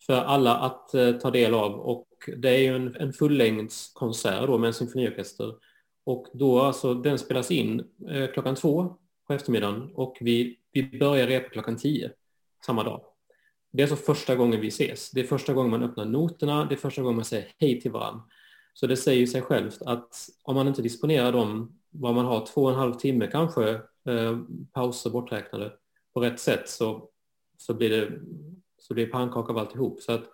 för 0.06 0.14
alla 0.14 0.56
att 0.56 0.94
eh, 0.94 1.12
ta 1.12 1.30
del 1.30 1.54
av 1.54 1.72
och 1.72 2.08
det 2.36 2.48
är 2.48 2.58
ju 2.58 2.76
en, 2.76 2.96
en 2.96 3.12
fullängdskonsert 3.12 4.46
då 4.46 4.58
med 4.58 4.68
en 4.68 4.74
symfoniorkester 4.74 5.54
och 6.04 6.26
då 6.32 6.60
alltså 6.60 6.94
den 6.94 7.18
spelas 7.18 7.50
in 7.50 7.84
eh, 8.10 8.30
klockan 8.32 8.54
två 8.54 8.96
på 9.26 9.32
eftermiddagen 9.32 9.90
och 9.94 10.16
vi, 10.20 10.58
vi 10.72 10.98
börjar 10.98 11.26
repa 11.26 11.48
klockan 11.48 11.76
tio 11.76 12.10
samma 12.66 12.84
dag. 12.84 13.00
Det 13.76 13.82
är 13.82 13.90
alltså 13.90 14.04
första 14.04 14.36
gången 14.36 14.60
vi 14.60 14.68
ses. 14.68 15.10
Det 15.10 15.20
är 15.20 15.24
första 15.24 15.52
gången 15.52 15.70
man 15.70 15.82
öppnar 15.82 16.04
noterna, 16.04 16.64
det 16.64 16.74
är 16.74 16.76
första 16.76 17.02
gången 17.02 17.16
man 17.16 17.24
säger 17.24 17.48
hej 17.58 17.80
till 17.80 17.90
varandra. 17.90 18.22
Så 18.74 18.86
det 18.86 18.96
säger 18.96 19.26
sig 19.26 19.42
självt 19.42 19.82
att 19.82 20.28
om 20.42 20.54
man 20.54 20.68
inte 20.68 20.82
disponerar 20.82 21.32
dem, 21.32 21.78
vad 21.90 22.14
man 22.14 22.24
har, 22.24 22.46
två 22.46 22.62
och 22.62 22.70
en 22.70 22.76
halv 22.76 22.94
timme 22.94 23.28
kanske, 23.32 23.70
eh, 24.08 24.38
pauser 24.72 25.10
borträknade, 25.10 25.72
på 26.14 26.20
rätt 26.20 26.40
sätt 26.40 26.68
så, 26.68 27.08
så 27.58 27.74
blir 27.74 27.90
det 27.90 28.12
så 28.78 28.94
blir 28.94 29.06
pannkaka 29.06 29.52
av 29.52 29.58
alltihop. 29.58 30.00
Så 30.00 30.12
att 30.12 30.24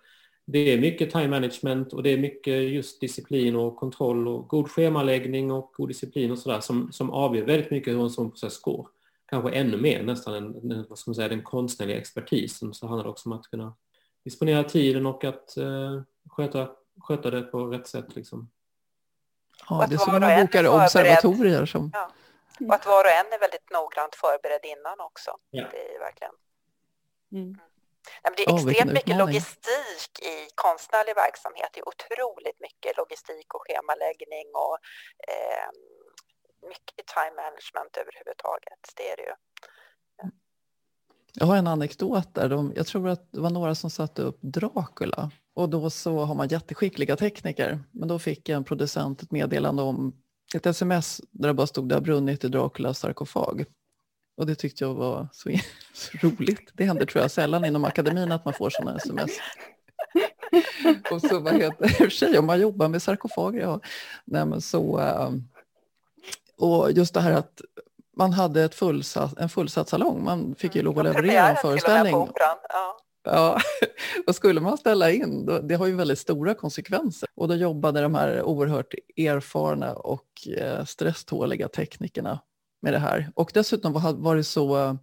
det 0.45 0.59
är 0.59 0.81
mycket 0.81 1.11
time 1.11 1.27
management 1.27 1.93
och 1.93 2.03
det 2.03 2.09
är 2.09 2.17
mycket 2.17 2.71
just 2.71 3.01
disciplin 3.01 3.55
och 3.55 3.75
kontroll 3.75 4.27
och 4.27 4.47
god 4.47 4.69
schemaläggning 4.69 5.51
och 5.51 5.71
god 5.73 5.89
disciplin 5.89 6.31
och 6.31 6.39
sådär 6.39 6.59
som, 6.59 6.91
som 6.91 7.09
avgör 7.09 7.45
väldigt 7.45 7.71
mycket 7.71 7.93
hur 7.93 8.03
en 8.03 8.09
sån 8.09 8.31
process 8.31 8.61
går. 8.61 8.87
Kanske 9.33 9.51
ännu 9.51 9.77
mer 9.77 10.03
nästan 10.03 10.33
än 10.33 10.85
vad 10.89 10.99
ska 10.99 11.09
man 11.09 11.15
säga, 11.15 11.27
den 11.27 11.43
konstnärliga 11.43 11.97
expertisen 11.97 12.73
så 12.73 12.87
handlar 12.87 13.03
det 13.03 13.09
också 13.09 13.29
om 13.29 13.39
att 13.39 13.47
kunna 13.47 13.75
disponera 14.23 14.63
tiden 14.63 15.05
och 15.05 15.23
att 15.23 15.57
eh, 15.57 16.01
sköta, 16.29 16.69
sköta 17.01 17.31
det 17.31 17.41
på 17.41 17.65
rätt 17.65 17.87
sätt. 17.87 18.15
Liksom. 18.15 18.51
Ja, 19.69 19.85
det 19.89 19.95
är 19.95 19.97
som 19.97 20.13
när 20.13 20.19
man 20.19 20.45
bokar 20.45 20.67
observatorier. 20.67 21.65
Som... 21.65 21.91
Ja. 21.93 22.11
Och 22.67 22.73
att 22.73 22.85
var 22.85 23.03
och 23.03 23.11
en 23.11 23.33
är 23.33 23.39
väldigt 23.39 23.71
noggrant 23.71 24.15
förberedd 24.15 24.65
innan 24.65 24.99
också. 24.99 25.31
Ja. 25.49 25.67
Det 25.71 25.95
är 25.95 25.99
verkligen... 25.99 26.33
Mm. 27.31 27.57
Det 28.35 28.43
är 28.43 28.55
extremt 28.55 28.89
oh, 28.89 28.93
mycket 28.93 29.17
logistik 29.17 30.11
i 30.21 30.35
konstnärlig 30.55 31.15
verksamhet. 31.15 31.69
Det 31.73 31.79
är 31.79 31.87
otroligt 31.87 32.59
mycket 32.59 32.97
logistik 32.97 33.53
och 33.53 33.63
schemaläggning 33.65 34.47
och 34.53 34.77
eh, 35.27 35.69
mycket 36.67 37.07
time 37.15 37.35
management 37.43 37.97
överhuvudtaget. 38.01 38.81
Det 38.97 39.09
är 39.11 39.17
det 39.17 39.23
ju. 39.23 39.35
Jag 41.35 41.45
har 41.45 41.57
en 41.57 41.67
anekdot 41.67 42.33
där. 42.33 42.49
De, 42.49 42.73
jag 42.75 42.87
tror 42.87 43.09
att 43.09 43.31
det 43.31 43.39
var 43.39 43.49
några 43.49 43.75
som 43.75 43.89
satte 43.89 44.21
upp 44.21 44.37
Dracula 44.41 45.31
och 45.55 45.69
då 45.69 45.89
så 45.89 46.19
har 46.19 46.35
man 46.35 46.47
jätteskickliga 46.47 47.15
tekniker. 47.15 47.83
Men 47.91 48.07
då 48.07 48.19
fick 48.19 48.49
en 48.49 48.63
producent 48.63 49.21
ett 49.21 49.31
meddelande 49.31 49.81
om 49.81 50.13
ett 50.55 50.65
sms 50.65 51.21
där 51.31 51.47
det 51.47 51.53
bara 51.53 51.67
stod 51.67 51.89
det 51.89 51.95
har 51.95 52.01
brunnit 52.01 52.43
i 52.43 52.47
Draculas 52.47 52.99
sarkofag. 52.99 53.65
Och 54.37 54.45
det 54.45 54.55
tyckte 54.55 54.83
jag 54.83 54.93
var 54.93 55.27
så, 55.31 55.49
så, 55.93 56.17
roligt. 56.27 56.71
Det 56.73 56.85
händer 56.85 57.05
tror 57.05 57.21
jag 57.21 57.31
sällan 57.31 57.65
inom 57.65 57.85
akademin 57.85 58.31
att 58.31 58.45
man 58.45 58.53
får 58.53 58.69
sådana 58.69 58.97
sms. 58.97 59.31
och 61.11 61.21
så 61.21 61.39
vad 61.39 61.53
heter 61.53 61.87
det, 61.87 61.89
för 61.89 62.09
sig 62.09 62.39
om 62.39 62.45
man 62.45 62.61
jobbar 62.61 62.89
med 62.89 63.01
sarkofager, 63.01 63.61
ja. 63.61 63.79
Nej, 64.25 64.45
men 64.45 64.61
så, 64.61 64.99
ehm, 64.99 65.43
och 66.57 66.91
just 66.91 67.13
det 67.13 67.21
här 67.21 67.31
att 67.31 67.61
man 68.17 68.33
hade 68.33 68.63
ett 68.63 68.75
fullsatt, 68.75 69.37
en 69.37 69.49
fullsatt 69.49 69.89
salong. 69.89 70.23
Man 70.23 70.55
fick 70.55 70.75
ju 70.75 70.81
lov 70.81 70.99
att 70.99 71.05
leverera 71.05 71.49
en 71.49 71.55
föreställning. 71.55 72.13
Ja. 72.13 72.99
Ja, 73.25 73.59
och 74.27 74.35
skulle 74.35 74.61
man 74.61 74.77
ställa 74.77 75.11
in, 75.11 75.45
då, 75.45 75.59
det 75.59 75.75
har 75.75 75.87
ju 75.87 75.95
väldigt 75.95 76.19
stora 76.19 76.53
konsekvenser. 76.53 77.29
Och 77.35 77.47
då 77.47 77.55
jobbade 77.55 78.01
de 78.01 78.15
här 78.15 78.41
oerhört 78.41 78.93
erfarna 79.17 79.93
och 79.93 80.47
eh, 80.57 80.85
stresståliga 80.85 81.67
teknikerna 81.67 82.39
med 82.81 82.93
det 82.93 82.99
här. 82.99 83.31
Och 83.35 83.51
dessutom 83.53 83.93
var 83.93 84.35
det 84.35 84.43
så 84.43 84.77
eh, 84.77 84.93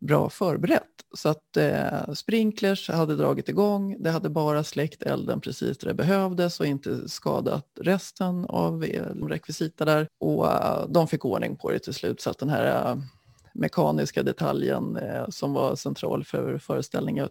bra 0.00 0.30
förberett. 0.30 0.82
Så 1.16 1.28
att 1.28 1.56
eh, 1.56 2.12
sprinklers 2.12 2.90
hade 2.90 3.16
dragit 3.16 3.48
igång, 3.48 3.96
det 4.02 4.10
hade 4.10 4.28
bara 4.28 4.64
släckt 4.64 5.02
elden 5.02 5.40
precis 5.40 5.78
där 5.78 5.88
det 5.88 5.94
behövdes 5.94 6.60
och 6.60 6.66
inte 6.66 7.08
skadat 7.08 7.66
resten 7.80 8.44
av 8.44 8.84
eh, 8.84 9.26
rekvisita 9.26 9.84
där. 9.84 10.08
Och 10.20 10.52
eh, 10.52 10.86
de 10.88 11.08
fick 11.08 11.24
ordning 11.24 11.56
på 11.56 11.70
det 11.70 11.78
till 11.78 11.94
slut 11.94 12.20
så 12.20 12.30
att 12.30 12.38
den 12.38 12.48
här 12.48 12.90
eh, 12.90 12.96
mekaniska 13.52 14.22
detaljen 14.22 14.96
eh, 14.96 15.28
som 15.28 15.52
var 15.52 15.76
central 15.76 16.24
för 16.24 16.58
föreställningen, 16.58 17.28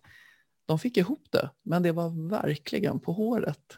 de 0.66 0.80
fick 0.80 0.98
ihop 0.98 1.28
det. 1.30 1.50
Men 1.64 1.84
det 1.84 1.92
var 1.92 2.30
verkligen 2.30 3.00
på 3.00 3.12
håret. 3.12 3.78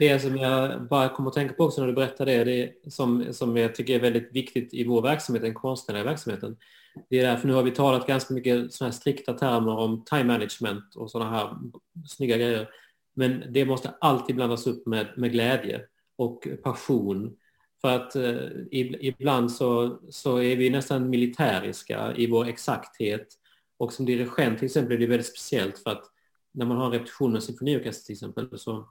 Det 0.00 0.18
som 0.18 0.36
jag 0.36 0.82
bara 0.88 1.08
kom 1.08 1.26
att 1.26 1.32
tänka 1.32 1.54
på 1.54 1.64
också 1.64 1.80
när 1.80 1.88
du 1.88 1.94
berättade 1.94 2.44
det, 2.44 2.72
det 2.84 2.90
som, 2.90 3.32
som 3.32 3.56
jag 3.56 3.74
tycker 3.74 3.94
är 3.94 4.00
väldigt 4.00 4.32
viktigt 4.32 4.74
i 4.74 4.84
vår 4.84 5.02
verksamhet, 5.02 5.42
den 5.42 5.54
konstnärliga 5.54 6.04
verksamheten, 6.04 6.56
det 7.08 7.18
är 7.18 7.26
därför 7.26 7.48
nu 7.48 7.54
har 7.54 7.62
vi 7.62 7.70
talat 7.70 8.06
ganska 8.06 8.34
mycket 8.34 8.72
sådana 8.72 8.90
här 8.90 8.98
strikta 8.98 9.32
termer 9.32 9.76
om 9.76 10.04
time 10.04 10.24
management 10.24 10.96
och 10.96 11.10
sådana 11.10 11.30
här 11.30 11.56
snygga 12.06 12.36
grejer. 12.36 12.68
Men 13.14 13.44
det 13.52 13.64
måste 13.64 13.90
alltid 14.00 14.36
blandas 14.36 14.66
upp 14.66 14.86
med, 14.86 15.06
med 15.16 15.32
glädje 15.32 15.80
och 16.16 16.48
passion. 16.62 17.36
För 17.80 17.96
att 17.96 18.16
eh, 18.16 18.48
ibland 19.00 19.52
så, 19.52 19.98
så 20.10 20.36
är 20.36 20.56
vi 20.56 20.70
nästan 20.70 21.10
militäriska 21.10 22.14
i 22.16 22.26
vår 22.26 22.48
exakthet. 22.48 23.26
Och 23.78 23.92
som 23.92 24.06
dirigent 24.06 24.58
till 24.58 24.66
exempel 24.66 24.96
är 24.96 25.00
det 25.00 25.06
väldigt 25.06 25.26
speciellt 25.26 25.78
för 25.78 25.90
att 25.90 26.04
när 26.52 26.66
man 26.66 26.76
har 26.76 26.86
en 26.86 26.92
repetition 26.92 27.32
med 27.32 27.42
symfoniorkester 27.42 28.06
till 28.06 28.12
exempel 28.12 28.58
så 28.58 28.88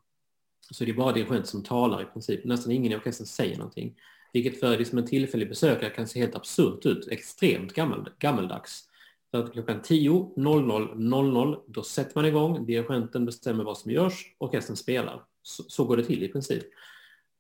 så 0.72 0.84
är 0.84 0.86
det 0.86 0.94
bara 0.94 1.14
dirigent 1.14 1.48
som 1.48 1.64
talar 1.64 2.02
i 2.02 2.06
princip. 2.06 2.46
Nästan 2.46 2.72
ingen 2.72 2.92
i 2.92 2.96
orkestern 2.96 3.28
säger 3.28 3.58
någonting. 3.58 3.96
Vilket 4.34 4.60
för 4.60 4.78
liksom 4.78 4.98
en 4.98 5.08
tillfällig 5.08 5.50
besökare 5.50 5.90
kan 5.90 6.08
se 6.08 6.20
helt 6.20 6.36
absurt 6.36 6.86
ut, 6.86 7.08
extremt 7.08 7.74
gammel, 7.74 8.10
gammeldags. 8.20 8.84
Så 9.32 9.38
att 9.38 9.54
klockan 9.54 9.82
10.00 9.82 11.60
då 11.68 11.84
sätter 11.84 12.16
man 12.16 12.26
igång, 12.26 12.66
dirigenten 12.66 13.26
bestämmer 13.26 13.64
vad 13.64 13.78
som 13.78 13.92
görs, 13.92 14.36
orkestern 14.38 14.76
spelar. 14.76 15.24
Så, 15.44 15.64
så 15.64 15.84
går 15.84 15.98
det 15.98 16.04
till 16.04 16.24
i 16.24 16.28
princip. 16.28 16.64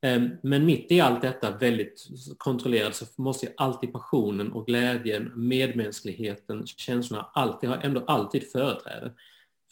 Ehm, 0.01 0.29
men 0.43 0.65
mitt 0.65 0.91
i 0.91 1.01
allt 1.01 1.21
detta 1.21 1.57
väldigt 1.57 2.07
kontrollerat 2.37 2.95
så 2.95 3.05
måste 3.15 3.45
ju 3.45 3.51
alltid 3.57 3.93
passionen 3.93 4.51
och 4.51 4.65
glädjen, 4.65 5.31
medmänskligheten, 5.35 6.67
känslorna 6.67 7.29
alltid 7.33 7.69
ändå 7.69 8.03
alltid 8.07 8.51
företräde. 8.51 9.13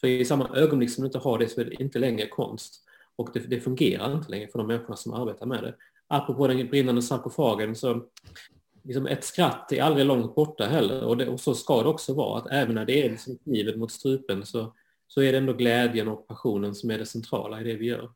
För 0.00 0.08
i 0.08 0.24
samma 0.24 0.48
ögonblick 0.56 0.90
som 0.90 1.02
du 1.02 1.06
inte 1.06 1.18
har 1.18 1.38
det 1.38 1.48
så 1.48 1.60
är 1.60 1.64
det 1.64 1.82
inte 1.82 1.98
längre 1.98 2.26
konst. 2.26 2.84
Och 3.18 3.30
det, 3.32 3.40
det, 3.40 3.60
fungerar 3.60 4.14
inte 4.14 4.30
längre 4.30 4.48
för 4.48 4.58
de 4.58 4.66
människorna 4.66 4.96
som 4.96 5.14
arbetar 5.14 5.46
med 5.46 5.62
det. 5.62 5.74
Apropå 6.06 6.46
den 6.46 6.68
brinnande 6.68 7.02
sarkofagen 7.02 7.76
så 7.76 8.04
liksom 8.82 9.06
ett 9.06 9.24
skratt 9.24 9.72
är 9.72 9.82
aldrig 9.82 10.06
långt 10.06 10.34
borta 10.34 10.66
heller 10.66 11.04
och, 11.04 11.16
det, 11.16 11.28
och 11.28 11.40
så 11.40 11.54
ska 11.54 11.82
det 11.82 11.88
också 11.88 12.14
vara. 12.14 12.38
Att 12.38 12.46
även 12.50 12.74
när 12.74 12.84
det 12.84 13.04
är 13.04 13.10
liksom 13.10 13.38
knivet 13.38 13.78
mot 13.78 13.92
strupen 13.92 14.46
så, 14.46 14.74
så 15.08 15.22
är 15.22 15.32
det 15.32 15.38
ändå 15.38 15.52
glädjen 15.52 16.08
och 16.08 16.26
passionen 16.26 16.74
som 16.74 16.90
är 16.90 16.98
det 16.98 17.06
centrala 17.06 17.60
i 17.60 17.64
det 17.64 17.74
vi 17.74 17.86
gör. 17.86 18.10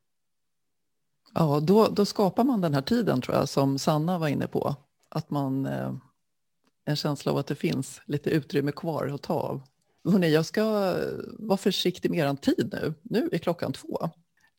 Ja, 1.34 1.61
då, 1.61 1.86
då 1.86 2.05
skapar 2.05 2.44
man 2.44 2.61
den 2.61 2.74
här 2.74 2.82
tiden 2.82 3.20
tror 3.20 3.36
jag 3.36 3.48
som 3.48 3.78
Sanna 3.78 4.18
var 4.18 4.28
inne 4.28 4.46
på. 4.46 4.76
Att 5.09 5.30
man, 5.30 5.66
eh, 5.66 5.94
en 6.84 6.96
känsla 6.96 7.32
av 7.32 7.38
att 7.38 7.46
det 7.46 7.55
finns 7.55 8.00
lite 8.07 8.30
utrymme 8.30 8.72
kvar 8.72 9.07
att 9.07 9.22
ta 9.22 9.34
av. 9.34 9.62
Hörrni, 10.05 10.32
jag 10.32 10.46
ska 10.46 10.61
eh, 10.61 11.18
vara 11.38 11.59
försiktig 11.59 12.11
med 12.11 12.18
er 12.18 12.34
tid 12.34 12.68
nu. 12.72 12.94
Nu 13.03 13.28
är 13.32 13.38
klockan 13.38 13.72
två. 13.72 14.11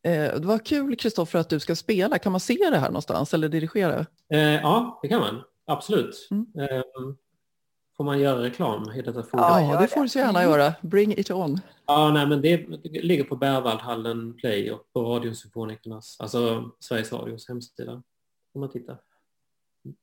Eh, 0.04 0.40
det 0.40 0.48
var 0.48 0.60
kul, 0.60 0.96
Kristoffer, 0.96 1.40
att 1.40 1.50
du 1.50 1.60
ska 1.60 1.76
spela. 1.76 2.20
Kan 2.20 2.32
man 2.32 2.42
se 2.42 2.58
det 2.72 2.78
här 2.78 2.88
någonstans 2.88 3.34
eller 3.34 3.50
dirigera? 3.50 4.06
Eh, 4.30 4.40
ja, 4.40 5.00
det 5.02 5.08
kan 5.08 5.20
man. 5.20 5.44
Absolut. 5.66 6.28
Mm. 6.32 6.46
Eh, 6.60 6.84
får 7.98 8.04
man 8.04 8.20
göra 8.20 8.42
reklam 8.42 8.92
i 8.92 9.02
detta 9.02 9.24
forum? 9.24 9.44
Ja, 9.44 9.82
det 9.82 9.88
får 9.88 10.02
du 10.02 10.10
så 10.10 10.20
gärna 10.20 10.42
mm. 10.42 10.52
göra. 10.52 10.74
Bring 10.82 11.18
it 11.18 11.32
on. 11.32 11.60
Ja, 11.86 12.12
nej, 12.12 12.28
men 12.28 12.42
det, 12.42 12.58
det 12.84 13.02
ligger 13.02 13.24
på 13.24 13.36
Berwaldhallen 13.36 14.34
Play 14.34 14.72
och 14.72 14.94
på 14.94 15.04
Radiosymfonikernas, 15.04 16.18
alltså 16.20 16.72
Sveriges 16.80 17.14
Radios 17.14 17.48
hemsida. 17.48 18.04
Får 18.54 18.60
man 18.60 18.70
titta. 18.70 18.98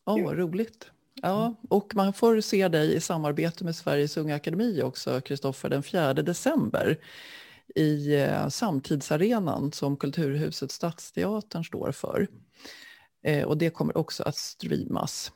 Ja, 0.04 0.12
oh, 0.12 0.24
vad 0.24 0.38
roligt. 0.38 0.90
Ja, 1.22 1.54
och 1.68 1.94
man 1.94 2.12
får 2.12 2.40
se 2.40 2.68
dig 2.68 2.94
i 2.94 3.00
samarbete 3.00 3.64
med 3.64 3.76
Sveriges 3.76 4.16
Unga 4.16 4.34
Akademi 4.34 4.82
också, 4.82 5.20
Kristoffer, 5.20 5.68
den 5.68 5.82
4 5.82 6.14
december 6.14 6.98
i 7.74 8.14
eh, 8.14 8.48
samtidsarenan 8.48 9.72
som 9.72 9.96
Kulturhuset 9.96 10.70
Stadsteatern 10.70 11.64
står 11.64 11.92
för. 11.92 12.28
Eh, 13.22 13.44
och 13.44 13.58
det 13.58 13.70
kommer 13.70 13.96
också 13.96 14.22
att 14.22 14.36
streamas. 14.36 15.32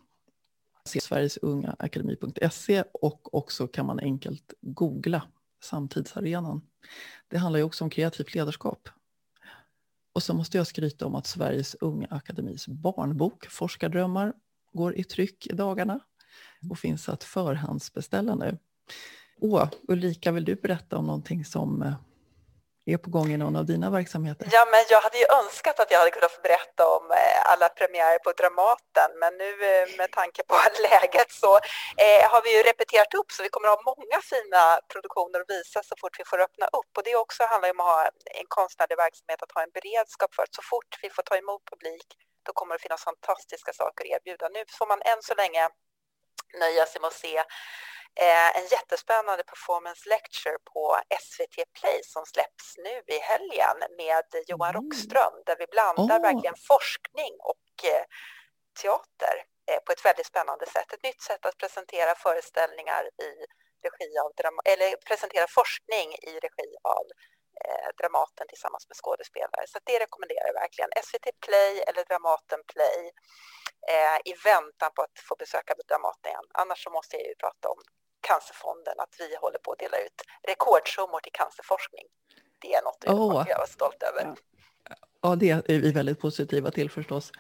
Sverigesungaakademi.se 0.85 2.85
och 2.93 3.35
också 3.35 3.67
kan 3.67 3.87
man 3.87 4.01
enkelt 4.01 4.55
googla 4.61 5.23
samtidsarenan. 5.63 6.63
Det 7.29 7.39
handlar 7.39 7.59
ju 7.59 7.65
också 7.65 7.85
om 7.85 7.91
kreativt 7.91 8.35
ledarskap. 8.35 8.89
Och 10.15 10.23
så 10.23 10.35
måste 10.35 10.57
jag 10.57 10.67
skryta 10.67 11.07
om 11.07 11.15
att 11.15 11.27
Sveriges 11.27 11.77
Unga 11.81 12.07
Akademis 12.11 12.69
barnbok 12.69 13.47
Forskardrömmar 13.47 14.33
går 14.73 14.97
i 14.97 15.05
tryck 15.05 15.47
i 15.47 15.53
dagarna 15.53 16.01
och 16.71 16.79
finns 16.79 17.09
att 17.09 17.25
förhandsbeställa 17.25 18.35
nu. 18.35 18.59
Åh, 19.41 19.69
Ulrika, 19.89 20.33
vill 20.33 20.45
du 20.45 20.55
berätta 20.55 20.97
om 20.97 21.07
någonting 21.07 21.45
som 21.45 21.83
eh, 21.83 21.95
är 22.93 22.97
på 23.05 23.11
gång 23.17 23.29
i 23.35 23.37
någon 23.37 23.57
av 23.57 23.67
dina 23.73 23.91
verksamheter? 23.99 24.49
Ja, 24.57 24.65
men 24.73 24.83
jag 24.93 25.01
hade 25.07 25.19
ju 25.23 25.27
önskat 25.41 25.81
att 25.81 25.91
jag 25.91 25.99
hade 25.99 26.11
kunnat 26.17 26.33
få 26.33 26.43
berätta 26.49 26.83
om 26.97 27.05
eh, 27.11 27.53
alla 27.53 27.69
premiärer 27.69 28.19
på 28.19 28.31
Dramaten, 28.41 29.11
men 29.21 29.33
nu 29.43 29.51
eh, 29.71 29.85
med 30.01 30.11
tanke 30.21 30.41
på 30.49 30.55
läget 30.89 31.31
så 31.43 31.53
eh, 32.05 32.23
har 32.33 32.41
vi 32.45 32.51
ju 32.57 32.61
repeterat 32.71 33.15
upp 33.21 33.31
så 33.33 33.43
vi 33.47 33.51
kommer 33.55 33.69
att 33.69 33.79
ha 33.79 33.85
många 33.93 34.19
fina 34.33 34.63
produktioner 34.93 35.39
att 35.41 35.51
visa 35.57 35.79
så 35.91 35.95
fort 36.01 36.15
vi 36.21 36.25
får 36.31 36.41
öppna 36.47 36.67
upp. 36.79 36.91
Och 36.97 37.05
det 37.07 37.17
också 37.25 37.43
handlar 37.53 37.71
om 37.75 37.81
att 37.81 37.93
ha 37.95 38.01
en 38.41 38.49
konstnärlig 38.59 38.99
verksamhet, 39.05 39.43
att 39.43 39.55
ha 39.57 39.63
en 39.67 39.75
beredskap 39.79 40.31
för 40.35 40.43
att 40.43 40.55
så 40.59 40.63
fort 40.73 40.93
vi 41.03 41.09
får 41.17 41.23
ta 41.31 41.37
emot 41.43 41.63
publik 41.73 42.09
då 42.47 42.53
kommer 42.53 42.73
det 42.75 42.83
finnas 42.87 43.05
fantastiska 43.11 43.73
saker 43.73 44.05
att 44.05 44.13
erbjuda. 44.15 44.49
Nu 44.57 44.63
får 44.79 44.87
man 44.93 45.01
än 45.13 45.21
så 45.29 45.35
länge 45.43 45.63
nöja 46.61 46.87
sig 46.87 47.01
med 47.01 47.09
att 47.09 47.15
se 47.15 47.45
Eh, 48.21 48.51
en 48.59 48.67
jättespännande 48.77 49.45
performance 49.53 50.09
lecture 50.09 50.59
på 50.73 50.83
SVT 51.27 51.57
Play 51.79 52.01
som 52.05 52.27
släpps 52.27 52.67
nu 52.87 53.15
i 53.17 53.19
helgen 53.19 53.77
med 54.03 54.29
Johan 54.49 54.71
mm. 54.71 54.77
Rockström 54.77 55.37
där 55.47 55.57
vi 55.59 55.67
blandar 55.75 56.19
oh. 56.19 56.23
verkligen 56.29 56.59
forskning 56.71 57.33
och 57.51 57.69
eh, 57.93 58.05
teater 58.81 59.37
eh, 59.71 59.81
på 59.85 59.93
ett 59.93 60.05
väldigt 60.05 60.27
spännande 60.27 60.67
sätt. 60.67 60.93
Ett 60.93 61.03
nytt 61.03 61.23
sätt 61.23 61.47
att 61.47 61.59
presentera 61.63 62.15
föreställningar 62.15 63.03
i 63.29 63.31
regi 63.87 64.11
av 64.25 64.31
eller 64.65 64.89
presentera 65.09 65.47
forskning 65.59 66.09
i 66.31 66.33
regi 66.47 66.71
av 66.99 67.05
Dramaten 68.01 68.47
tillsammans 68.53 68.85
med 68.91 68.97
skådespelare. 69.03 69.65
Så 69.73 69.79
det 69.89 69.97
rekommenderar 70.05 70.47
jag 70.51 70.57
verkligen. 70.65 70.91
SVT 71.07 71.27
Play 71.47 71.73
eller 71.89 72.03
Dramaten 72.11 72.61
Play 72.73 73.01
i 74.31 74.33
väntan 74.51 74.91
på 74.97 75.01
att 75.07 75.17
få 75.29 75.35
besöka 75.43 75.71
Dramaten 75.91 76.29
igen. 76.33 76.47
Annars 76.63 76.81
så 76.85 76.91
måste 76.97 77.13
jag 77.17 77.27
ju 77.33 77.35
prata 77.45 77.65
om 77.75 77.81
Cancerfonden 78.29 78.97
att 79.05 79.15
vi 79.19 79.29
håller 79.43 79.59
på 79.65 79.73
att 79.73 79.79
dela 79.79 79.99
ut 80.07 80.19
rekordsummor 80.51 81.21
till 81.21 81.37
cancerforskning. 81.41 82.07
Det 82.63 82.75
är 82.75 82.83
något 82.83 83.05
oh. 83.05 83.45
jag 83.49 83.63
är 83.63 83.67
stolt 83.67 84.03
över. 84.03 84.35
Ja, 85.23 85.37
det 85.37 85.51
är 85.51 85.79
vi 85.79 85.93
väldigt 85.93 86.21
positiva 86.21 86.71
till 86.71 86.91
förstås. 86.91 87.33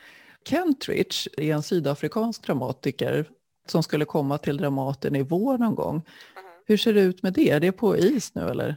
Kentridge 0.44 1.28
är 1.36 1.54
en 1.54 1.62
sydafrikansk 1.62 2.42
dramatiker 2.42 3.30
som 3.66 3.82
skulle 3.82 4.04
komma 4.04 4.38
till 4.38 4.56
Dramaten 4.56 5.16
i 5.16 5.22
vår 5.22 5.58
någon 5.58 5.74
gång. 5.74 5.94
Mm. 5.94 6.50
Hur 6.66 6.76
ser 6.76 6.92
det 6.92 7.00
ut 7.00 7.22
med 7.22 7.32
det? 7.32 7.50
Är 7.50 7.60
det 7.60 7.72
på 7.72 7.96
is 7.96 8.34
nu 8.34 8.48
eller? 8.48 8.76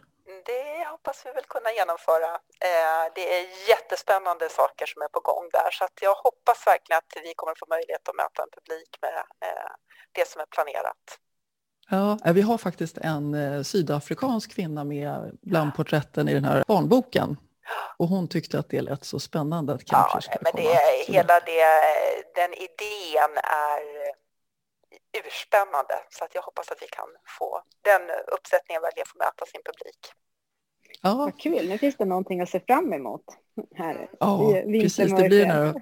Hoppas 1.08 1.26
vi 1.26 1.32
väl 1.32 1.44
kunna 1.44 1.72
genomföra. 1.72 2.32
Eh, 2.70 3.06
det 3.16 3.40
är 3.40 3.70
jättespännande 3.70 4.50
saker 4.50 4.86
som 4.86 5.02
är 5.02 5.08
på 5.08 5.20
gång 5.20 5.50
där 5.52 5.72
så 5.72 5.84
att 5.84 5.98
jag 6.02 6.16
hoppas 6.16 6.68
verkligen 6.68 6.98
att 6.98 7.14
vi 7.24 7.34
kommer 7.36 7.54
få 7.60 7.66
möjlighet 7.70 8.10
att 8.10 8.16
möta 8.16 8.44
en 8.44 8.50
publik 8.58 8.92
med 9.02 9.18
eh, 9.48 9.72
det 10.12 10.28
som 10.28 10.42
är 10.42 10.46
planerat. 10.46 11.06
Ja, 11.90 12.32
vi 12.34 12.42
har 12.42 12.58
faktiskt 12.58 12.98
en 12.98 13.34
eh, 13.34 13.62
sydafrikansk 13.64 14.56
kvinna 14.56 14.84
med 14.84 15.38
bland 15.42 15.76
porträtten 15.76 16.30
i 16.30 16.34
den 16.34 16.46
här 16.46 16.64
barnboken. 16.68 17.38
Och 18.00 18.08
hon 18.08 18.28
tyckte 18.28 18.60
att 18.60 18.70
det 18.70 18.82
lät 18.82 19.06
så 19.06 19.20
spännande 19.20 19.74
att 19.74 19.86
kanske 19.86 20.18
ja, 20.18 20.22
skulle 20.22 20.40
men 20.42 20.52
komma. 20.52 20.64
Det, 20.64 21.14
hela 21.14 21.40
det, 21.40 21.66
den 22.36 22.54
idén 22.54 23.34
är 23.44 23.82
urspännande 25.26 25.96
så 26.10 26.24
att 26.26 26.36
jag 26.36 26.42
hoppas 26.42 26.72
att 26.72 26.82
vi 26.82 26.88
kan 26.88 27.10
få 27.40 27.64
den 27.82 28.02
uppsättningen 28.28 28.82
verkligen 28.82 29.08
få 29.08 29.18
möta 29.18 29.46
sin 29.46 29.62
publik. 29.66 30.02
Ja. 31.08 31.16
Vad 31.16 31.40
kul, 31.40 31.70
nu 31.70 31.78
finns 31.78 31.96
det 31.98 32.06
någonting 32.06 32.42
att 32.42 32.50
se 32.50 32.60
fram 32.60 32.94
emot 32.94 33.24
här 33.76 34.10
Ja, 34.20 34.54
precis. 34.66 35.16
Det 35.16 35.28
blir 35.28 35.40
den 35.40 35.52
här 35.52 35.74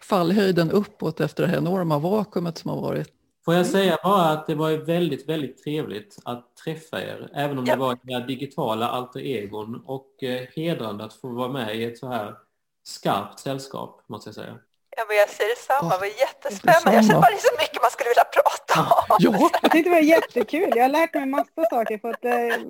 fallhöjden 0.00 0.70
uppåt 0.70 1.20
efter 1.20 1.42
det 1.42 1.48
här 1.48 1.58
enorma 1.58 1.98
vakuumet 1.98 2.58
som 2.58 2.70
har 2.70 2.80
varit 2.80 3.12
Får 3.44 3.54
jag 3.54 3.66
säga 3.66 3.98
bara 4.04 4.30
att 4.30 4.46
det 4.46 4.54
var 4.54 4.70
väldigt, 4.70 5.28
väldigt 5.28 5.62
trevligt 5.62 6.18
att 6.24 6.56
träffa 6.56 7.02
er, 7.02 7.30
även 7.34 7.58
om 7.58 7.64
ja. 7.66 7.74
det 7.74 7.80
var 7.80 7.98
era 8.06 8.26
digitala 8.26 8.88
alter 8.88 9.20
egon 9.20 9.82
och 9.86 10.22
eh, 10.22 10.46
hedrande 10.56 11.04
att 11.04 11.14
få 11.14 11.28
vara 11.28 11.48
med 11.48 11.76
i 11.76 11.84
ett 11.84 11.98
så 11.98 12.08
här 12.08 12.34
skarpt 12.82 13.38
sällskap, 13.38 14.02
måste 14.06 14.28
jag 14.28 14.34
säga. 14.34 14.58
Ja, 14.96 15.04
men 15.08 15.16
jag 15.16 15.28
säger 15.28 15.50
detsamma, 15.50 15.90
det 15.90 15.98
var 15.98 16.06
jättespännande. 16.06 16.94
Jag 16.94 17.04
känner 17.04 17.20
bara 17.20 17.30
det 17.30 17.36
är 17.36 17.38
så 17.38 17.56
mycket 17.58 17.82
man 17.82 17.90
skulle 17.90 18.08
vilja 18.08 18.24
prata 18.24 18.80
om. 18.80 19.16
Ja, 19.18 19.50
jag 19.62 19.70
tyckte 19.72 19.90
det 19.90 19.94
var 19.94 20.02
jättekul. 20.16 20.72
Jag 20.76 20.84
har 20.84 20.88
lärt 20.88 21.14
mig 21.14 21.26
massa 21.26 21.64
saker, 21.70 21.98
fått 21.98 22.24
eh, 22.24 22.60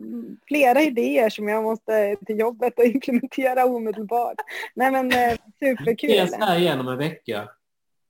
flera 0.48 0.80
idéer 0.82 1.30
som 1.30 1.48
jag 1.48 1.62
måste 1.62 2.16
till 2.26 2.38
jobbet 2.38 2.78
och 2.78 2.84
implementera 2.84 3.64
omedelbart. 3.64 4.36
Nej 4.74 4.90
men 4.90 5.12
eh, 5.12 5.36
superkul. 5.60 6.10
Vi 6.10 6.18
ses 6.18 6.40
här 6.40 6.56
igen 6.58 6.80
om 6.80 6.88
en 6.88 6.98
vecka. 6.98 7.48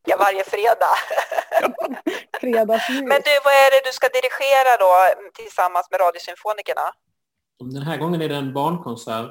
Ja, 0.05 0.17
varje 0.19 0.45
fredag. 0.45 0.95
Fredagsmys. 2.41 3.01
Men 3.03 3.21
du, 3.25 3.31
vad 3.45 3.55
är 3.55 3.71
det 3.71 3.89
du 3.89 3.93
ska 3.93 4.09
dirigera 4.09 4.77
då 4.79 4.93
tillsammans 5.35 5.91
med 5.91 6.01
Radiosymfonikerna? 6.01 6.87
Den 7.61 7.83
här 7.83 7.97
gången 7.97 8.23
är 8.23 8.29
det 8.29 8.37
en 8.37 8.53
barnkonsert 8.53 9.31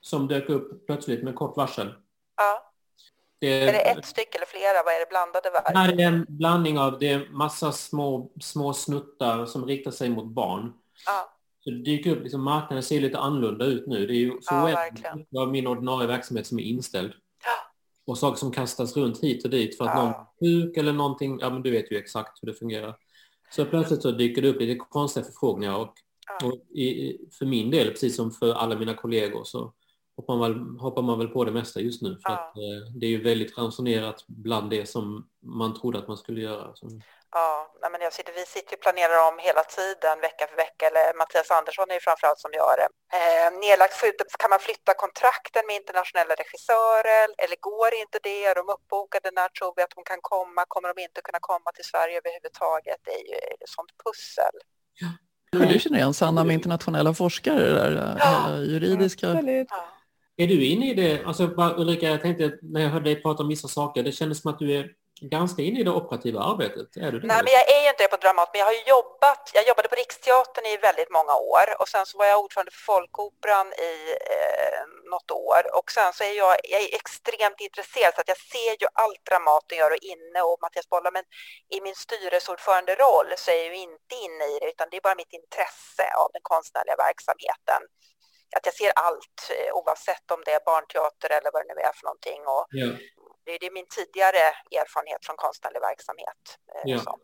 som 0.00 0.28
dök 0.28 0.48
upp 0.48 0.86
plötsligt 0.86 1.22
med 1.24 1.34
kort 1.34 1.56
varsel. 1.56 1.94
Ja. 2.36 2.65
Är, 3.48 3.72
det 3.72 3.80
ett 3.80 4.04
stycke 4.04 4.38
eller 4.38 4.46
flera? 4.46 4.82
Vad 4.84 4.94
är 4.94 5.00
det 5.00 5.08
blandade 5.08 5.50
verk? 5.50 5.96
Det 5.96 6.02
är 6.02 6.08
en 6.08 6.26
blandning 6.28 6.78
av, 6.78 6.98
det 6.98 7.08
är 7.08 7.28
massa 7.30 7.72
små, 7.72 8.30
små 8.40 8.72
snuttar 8.72 9.46
som 9.46 9.66
riktar 9.66 9.90
sig 9.90 10.10
mot 10.10 10.26
barn. 10.26 10.72
Ja. 11.06 11.32
Så 11.64 11.70
det 11.70 11.82
dyker 11.82 12.10
upp, 12.10 12.22
liksom, 12.22 12.42
marknaden 12.42 12.82
ser 12.82 13.00
lite 13.00 13.18
annorlunda 13.18 13.64
ut 13.64 13.86
nu. 13.86 14.06
Det 14.06 14.12
är 14.12 14.16
ju 14.16 14.30
så 14.30 14.54
ja, 14.54 15.42
av 15.42 15.48
min 15.48 15.66
ordinarie 15.66 16.08
verksamhet 16.08 16.46
som 16.46 16.58
är 16.58 16.62
inställd 16.62 17.12
och 18.06 18.18
saker 18.18 18.38
som 18.38 18.52
kastas 18.52 18.96
runt 18.96 19.22
hit 19.22 19.44
och 19.44 19.50
dit 19.50 19.76
för 19.76 19.84
att 19.84 19.90
ja. 19.94 20.02
någon 20.02 20.10
är 20.10 20.26
sjuk 20.40 20.76
eller 20.76 20.92
någonting. 20.92 21.38
Ja, 21.40 21.50
men 21.50 21.62
du 21.62 21.70
vet 21.70 21.92
ju 21.92 21.96
exakt 21.96 22.42
hur 22.42 22.48
det 22.48 22.54
fungerar. 22.54 22.96
Så 23.50 23.64
plötsligt 23.64 24.02
så 24.02 24.10
dyker 24.10 24.42
det 24.42 24.48
upp 24.48 24.60
lite 24.60 24.84
konstiga 24.90 25.24
förfrågningar 25.24 25.76
och, 25.76 25.94
ja. 26.40 26.46
och 26.46 26.76
i, 26.76 27.18
för 27.38 27.46
min 27.46 27.70
del, 27.70 27.90
precis 27.90 28.16
som 28.16 28.30
för 28.30 28.54
alla 28.54 28.78
mina 28.78 28.94
kollegor, 28.94 29.44
så 29.44 29.72
hoppar 30.16 30.36
man 30.36 30.52
väl, 30.52 30.78
hoppar 30.78 31.02
man 31.02 31.18
väl 31.18 31.28
på 31.28 31.44
det 31.44 31.52
mesta 31.52 31.80
just 31.80 32.02
nu. 32.02 32.10
För 32.26 32.32
ja. 32.32 32.34
att 32.34 32.56
eh, 32.56 32.92
det 32.98 33.06
är 33.06 33.10
ju 33.10 33.22
väldigt 33.22 33.58
ransonerat 33.58 34.24
bland 34.26 34.70
det 34.70 34.86
som 34.86 35.28
man 35.42 35.80
trodde 35.80 35.98
att 35.98 36.08
man 36.08 36.16
skulle 36.16 36.40
göra. 36.40 36.74
Så. 36.74 36.86
Ja, 37.32 37.88
men 37.92 38.00
jag 38.00 38.12
sitter, 38.12 38.32
vi 38.32 38.46
sitter 38.56 38.76
och 38.76 38.82
planerar 38.86 39.18
om 39.28 39.36
hela 39.48 39.64
tiden, 39.78 40.14
vecka 40.26 40.44
för 40.50 40.56
vecka, 40.64 40.82
eller 40.88 41.06
Mattias 41.20 41.50
Andersson 41.58 41.90
är 41.90 41.96
ju 41.98 42.04
framförallt 42.08 42.42
som 42.44 42.52
gör 42.60 42.74
det. 42.82 42.88
Eh, 43.18 43.48
nedlagt 43.64 43.96
skjutet, 44.00 44.28
kan 44.42 44.50
man 44.54 44.62
flytta 44.66 44.92
kontrakten 45.04 45.62
med 45.68 45.76
internationella 45.80 46.34
regissörer 46.42 47.26
eller 47.42 47.58
går 47.70 47.90
inte 48.02 48.18
det? 48.28 48.40
Är 48.50 48.54
de 48.60 48.64
uppbokade? 48.76 49.28
När 49.38 49.48
tror 49.48 49.72
vi 49.76 49.82
att 49.82 49.94
de 49.96 50.02
kan 50.12 50.20
komma? 50.32 50.60
Kommer 50.72 50.88
de 50.92 50.96
inte 51.06 51.20
kunna 51.26 51.40
komma 51.50 51.68
till 51.76 51.88
Sverige 51.92 52.14
överhuvudtaget? 52.20 52.98
Det 53.06 53.14
är 53.20 53.26
ju 53.32 53.38
ett 53.64 53.72
sånt 53.76 53.92
pussel. 54.04 54.56
Ja. 55.02 55.10
Du 55.50 55.78
känner 55.78 55.98
igen 55.98 56.14
Sanna 56.14 56.44
med 56.44 56.54
internationella 56.54 57.12
forskare, 57.22 57.64
där 57.78 57.90
ja. 58.20 58.56
juridiska... 58.72 59.26
Ja. 59.26 59.95
Är 60.36 60.46
du 60.46 60.66
inne 60.66 60.90
i 60.90 60.94
det? 60.94 61.24
Alltså, 61.24 61.42
Ulrika, 61.76 62.06
jag 62.08 62.22
tänkte 62.22 62.58
när 62.62 62.80
jag 62.80 62.90
hörde 62.90 63.04
dig 63.04 63.22
prata 63.22 63.42
om 63.42 63.48
vissa 63.48 63.68
saker, 63.68 64.02
det 64.02 64.12
kändes 64.12 64.42
som 64.42 64.50
att 64.52 64.58
du 64.58 64.76
är 64.78 64.90
ganska 65.20 65.62
inne 65.62 65.80
i 65.80 65.84
det 65.84 65.90
operativa 65.90 66.40
arbetet. 66.40 66.96
Är 66.96 67.12
du 67.12 67.20
det? 67.20 67.26
Nej, 67.26 67.42
men 67.44 67.52
jag 67.58 67.64
är 67.76 67.82
ju 67.82 67.88
inte 67.88 68.02
det 68.04 68.08
på 68.08 68.16
Dramat, 68.16 68.50
men 68.52 68.58
jag 68.62 68.66
har 68.72 68.78
jobbat. 68.94 69.44
Jag 69.54 69.68
jobbade 69.68 69.88
på 69.88 69.96
Riksteatern 70.02 70.66
i 70.66 70.76
väldigt 70.88 71.10
många 71.18 71.34
år 71.56 71.66
och 71.80 71.88
sen 71.88 72.06
så 72.06 72.18
var 72.18 72.26
jag 72.26 72.40
ordförande 72.44 72.72
för 72.72 72.84
Folkoperan 72.90 73.68
i 73.90 73.92
eh, 74.34 74.82
något 75.12 75.30
år 75.30 75.62
och 75.78 75.88
sen 75.96 76.12
så 76.16 76.24
är 76.30 76.34
jag, 76.44 76.52
jag 76.72 76.80
är 76.86 76.90
extremt 77.00 77.60
intresserad 77.68 78.12
så 78.14 78.20
att 78.20 78.32
jag 78.34 78.42
ser 78.54 78.74
ju 78.82 78.86
allt 79.02 79.22
Dramaten 79.28 79.78
gör 79.78 79.92
och 79.96 80.02
inne 80.12 80.40
och 80.48 80.58
Mattias 80.62 80.88
Bollar, 80.92 81.12
men 81.18 81.26
i 81.76 81.78
min 81.86 81.96
styrelseordförande-roll 82.04 83.28
så 83.42 83.48
är 83.50 83.58
jag 83.64 83.74
ju 83.76 83.82
inte 83.90 84.14
inne 84.26 84.44
i 84.52 84.54
det 84.60 84.68
utan 84.74 84.86
det 84.90 84.96
är 85.00 85.06
bara 85.08 85.20
mitt 85.22 85.34
intresse 85.40 86.04
av 86.22 86.28
den 86.34 86.44
konstnärliga 86.52 86.96
verksamheten 87.06 87.82
att 88.56 88.66
jag 88.66 88.74
ser 88.74 88.92
allt 89.06 89.38
eh, 89.56 89.70
oavsett 89.80 90.30
om 90.34 90.40
det 90.44 90.52
är 90.58 90.62
barnteater 90.72 91.30
eller 91.36 91.50
vad 91.52 91.60
det 91.62 91.74
nu 91.74 91.80
är 91.88 91.92
för 91.98 92.04
någonting. 92.08 92.40
Och 92.54 92.64
ja. 92.82 92.88
Det 93.44 93.66
är 93.66 93.70
min 93.78 93.88
tidigare 93.98 94.44
erfarenhet 94.80 95.22
från 95.26 95.36
konstnärlig 95.36 95.80
verksamhet. 95.80 96.42
Eh, 96.74 96.82
ja. 96.84 97.18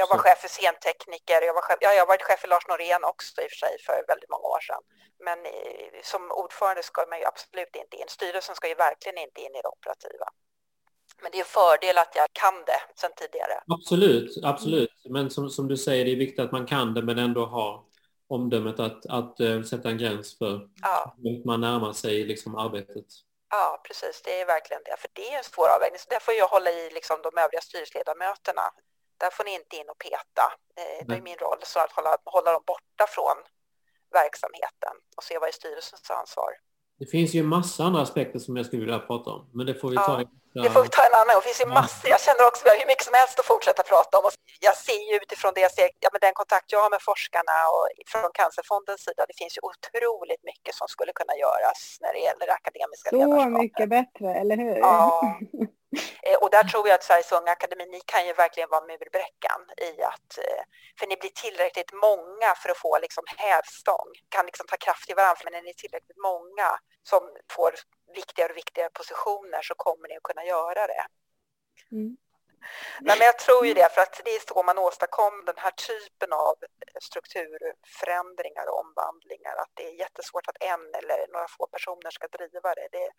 Jag 0.00 0.08
var 0.12 0.18
chef 0.18 0.38
för 0.38 0.48
scentekniker, 0.48 1.42
jag, 1.48 1.54
var 1.54 1.64
chef, 1.68 1.78
ja, 1.80 1.92
jag 1.92 2.02
har 2.04 2.12
varit 2.14 2.22
chef 2.28 2.40
för 2.40 2.48
Lars 2.48 2.66
Norén 2.68 3.04
också 3.04 3.42
i 3.42 3.46
och 3.46 3.52
för 3.52 3.60
sig 3.64 3.74
för 3.86 4.04
väldigt 4.12 4.30
många 4.34 4.46
år 4.54 4.62
sedan. 4.68 4.82
Men 5.26 5.38
i, 5.46 5.56
som 6.12 6.22
ordförande 6.42 6.82
ska 6.82 7.06
man 7.10 7.18
ju 7.18 7.24
absolut 7.32 7.76
inte 7.82 7.96
in, 8.00 8.08
styrelsen 8.08 8.54
ska 8.56 8.68
ju 8.68 8.74
verkligen 8.74 9.18
inte 9.18 9.40
in 9.40 9.54
i 9.58 9.60
det 9.62 9.72
operativa. 9.76 10.28
Men 11.22 11.30
det 11.30 11.38
är 11.38 11.46
en 11.48 11.54
fördel 11.60 11.98
att 11.98 12.12
jag 12.20 12.28
kan 12.42 12.56
det 12.70 12.80
sedan 13.00 13.12
tidigare. 13.16 13.56
Absolut, 13.76 14.30
absolut. 14.44 14.94
Men 15.16 15.30
som, 15.30 15.50
som 15.50 15.68
du 15.68 15.76
säger, 15.76 16.04
det 16.04 16.12
är 16.12 16.16
viktigt 16.26 16.44
att 16.44 16.52
man 16.52 16.66
kan 16.66 16.94
det 16.94 17.02
men 17.02 17.18
ändå 17.18 17.46
ha 17.46 17.86
omdömet 18.28 18.80
att, 18.80 19.06
att 19.06 19.40
uh, 19.40 19.62
sätta 19.62 19.88
en 19.88 19.98
gräns 19.98 20.38
för 20.38 20.68
ja. 20.82 21.14
hur 21.22 21.44
man 21.44 21.60
närmar 21.60 21.92
sig 21.92 22.24
liksom, 22.24 22.54
arbetet. 22.56 23.06
Ja, 23.50 23.80
precis. 23.86 24.22
Det 24.24 24.40
är 24.40 24.46
verkligen 24.46 24.82
det. 24.84 24.96
För 24.98 25.10
det 25.12 25.32
är 25.32 25.38
en 25.38 25.44
svår 25.44 25.68
avvägning. 25.74 25.98
Så 25.98 26.08
där 26.10 26.20
får 26.20 26.34
jag 26.34 26.48
hålla 26.48 26.70
i 26.70 26.90
liksom, 26.90 27.16
de 27.22 27.40
övriga 27.40 27.60
styrelseledamöterna. 27.60 28.62
Där 29.18 29.30
får 29.30 29.44
ni 29.44 29.54
inte 29.54 29.76
in 29.76 29.88
och 29.88 29.98
peta. 29.98 30.46
Eh, 30.80 31.06
det 31.06 31.14
är 31.14 31.20
min 31.20 31.36
roll, 31.36 31.58
så 31.62 31.80
att 31.80 31.92
hålla, 31.92 32.16
hålla 32.24 32.52
dem 32.52 32.62
borta 32.66 33.06
från 33.08 33.36
verksamheten 34.12 34.94
och 35.16 35.24
se 35.24 35.38
vad 35.38 35.48
är 35.48 35.52
styrelsens 35.52 36.10
ansvar. 36.10 36.50
Det 36.98 37.06
finns 37.06 37.34
ju 37.34 37.42
massa 37.42 37.84
andra 37.84 38.00
aspekter 38.02 38.38
som 38.38 38.56
jag 38.56 38.66
skulle 38.66 38.84
vilja 38.84 38.98
prata 38.98 39.30
om, 39.30 39.50
men 39.54 39.66
det 39.66 39.74
får 39.74 39.90
vi 39.90 39.96
ta 39.96 40.20
i 40.20 40.26
det 40.64 40.70
får 40.76 40.82
vi 40.86 40.92
ta 40.98 41.02
en 41.10 41.16
annan 41.20 41.32
gång. 41.34 41.42
Det 41.42 41.48
finns 41.50 41.62
ju 41.66 41.70
massor. 41.80 42.06
Jag 42.14 42.20
känner 42.26 42.42
också 42.48 42.60
att 42.60 42.66
vi 42.66 42.70
har 42.72 42.78
hur 42.82 42.90
mycket 42.92 43.06
som 43.08 43.16
helst 43.20 43.36
att 43.40 43.48
fortsätta 43.52 43.82
prata 43.92 44.12
om. 44.18 44.24
Och 44.28 44.34
jag 44.68 44.76
ser 44.86 45.02
ju 45.10 45.14
utifrån 45.24 45.50
det 45.56 45.62
jag 45.66 45.72
ser, 45.78 45.88
ja, 46.04 46.08
med 46.14 46.22
den 46.26 46.34
kontakt 46.40 46.66
jag 46.74 46.80
har 46.84 46.90
med 46.96 47.02
forskarna 47.10 47.56
och 47.74 47.84
från 48.12 48.28
Cancerfondens 48.38 49.00
sida, 49.06 49.22
det 49.30 49.36
finns 49.40 49.54
ju 49.58 49.62
otroligt 49.70 50.42
mycket 50.50 50.72
som 50.80 50.86
skulle 50.94 51.12
kunna 51.20 51.34
göras 51.44 51.80
när 52.02 52.12
det 52.14 52.22
gäller 52.28 52.46
akademiska 52.58 53.08
Så 53.10 53.16
ledarskapet. 53.16 53.56
Så 53.56 53.62
mycket 53.66 53.88
bättre, 53.98 54.28
eller 54.40 54.56
hur? 54.64 54.76
Ja. 54.88 55.00
Eh, 56.22 56.36
och 56.42 56.50
där 56.50 56.64
tror 56.64 56.88
jag 56.88 56.94
att 56.94 57.04
Sveriges 57.04 57.32
Unga 57.32 57.50
Akademi, 57.52 57.86
ni 57.86 58.00
kan 58.00 58.26
ju 58.26 58.32
verkligen 58.32 58.68
vara 58.68 58.86
murbräckan 58.86 59.60
i 59.76 60.02
att, 60.02 60.38
eh, 60.38 60.62
för 60.98 61.06
ni 61.06 61.16
blir 61.16 61.30
tillräckligt 61.30 61.92
många 61.92 62.54
för 62.60 62.68
att 62.70 62.78
få 62.78 62.98
liksom 63.02 63.24
hävstång, 63.36 64.08
kan 64.28 64.46
liksom 64.46 64.66
ta 64.66 64.76
kraft 64.76 65.10
i 65.10 65.14
varandra, 65.14 65.40
men 65.44 65.52
när 65.52 65.62
ni 65.62 65.70
är 65.70 65.74
tillräckligt 65.74 66.22
många 66.30 66.68
som 67.02 67.22
får 67.50 67.74
viktigare 68.14 68.50
och 68.52 68.56
viktigare 68.56 68.90
positioner 68.90 69.62
så 69.62 69.74
kommer 69.74 70.08
ni 70.08 70.16
att 70.16 70.22
kunna 70.22 70.44
göra 70.44 70.86
det. 70.86 71.06
Mm. 71.90 72.16
Nej, 73.00 73.16
men 73.18 73.26
jag 73.26 73.38
tror 73.38 73.66
ju 73.66 73.74
det, 73.74 73.94
för 73.94 74.02
att 74.02 74.20
det 74.24 74.30
är 74.36 74.40
så 74.48 74.62
man 74.62 74.78
åstadkom 74.78 75.44
den 75.44 75.58
här 75.58 75.70
typen 75.70 76.32
av 76.32 76.54
strukturförändringar 77.00 78.66
och 78.70 78.80
omvandlingar, 78.84 79.54
att 79.56 79.72
det 79.74 79.88
är 79.88 79.94
jättesvårt 80.04 80.48
att 80.48 80.62
en 80.62 80.94
eller 81.00 81.26
några 81.32 81.48
få 81.48 81.66
personer 81.66 82.10
ska 82.10 82.26
driva 82.28 82.74
det. 82.74 82.88
Det, 82.92 83.10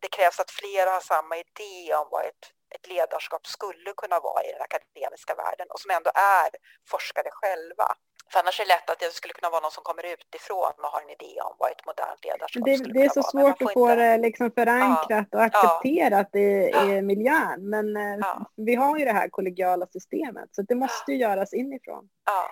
det 0.00 0.08
krävs 0.08 0.40
att 0.40 0.50
flera 0.50 0.90
har 0.90 1.00
samma 1.00 1.36
idé 1.36 1.94
om 1.94 2.08
vad 2.10 2.24
ett, 2.24 2.44
ett 2.74 2.86
ledarskap 2.88 3.46
skulle 3.46 3.92
kunna 3.96 4.20
vara 4.20 4.44
i 4.44 4.52
den 4.52 4.62
akademiska 4.62 5.34
världen 5.34 5.66
och 5.70 5.80
som 5.80 5.90
ändå 5.90 6.10
är 6.14 6.50
forskare 6.90 7.30
själva. 7.32 7.96
För 8.32 8.38
annars 8.40 8.60
är 8.60 8.64
det 8.64 8.68
lätt 8.68 8.90
att 8.90 8.98
det 8.98 9.12
skulle 9.12 9.34
kunna 9.34 9.50
vara 9.50 9.60
någon 9.60 9.70
som 9.70 9.84
kommer 9.88 10.04
utifrån 10.14 10.72
och 10.82 10.90
har 10.94 11.00
en 11.00 11.10
idé 11.10 11.32
om 11.48 11.54
vad 11.58 11.70
ett 11.70 11.86
modernt 11.86 12.24
ledarskap 12.24 12.62
det, 12.64 12.76
skulle 12.76 12.94
Det 12.94 13.04
är 13.04 13.08
så 13.08 13.20
vara. 13.20 13.30
svårt 13.30 13.62
att 13.62 13.72
få 13.72 13.90
inte... 13.90 13.96
det 13.96 14.18
liksom 14.18 14.50
förankrat 14.50 15.28
ja. 15.30 15.38
och 15.38 15.44
accepterat 15.44 16.28
ja. 16.32 16.40
i, 16.40 16.72
i 16.98 17.02
miljön. 17.02 17.58
Men 17.74 17.96
eh, 17.96 18.18
ja. 18.20 18.50
vi 18.56 18.74
har 18.74 18.98
ju 18.98 19.04
det 19.04 19.12
här 19.12 19.28
kollegiala 19.28 19.86
systemet 19.86 20.48
så 20.52 20.62
det 20.62 20.74
måste 20.74 21.12
ju 21.12 21.18
göras 21.18 21.54
inifrån. 21.54 22.08
Ja. 22.26 22.42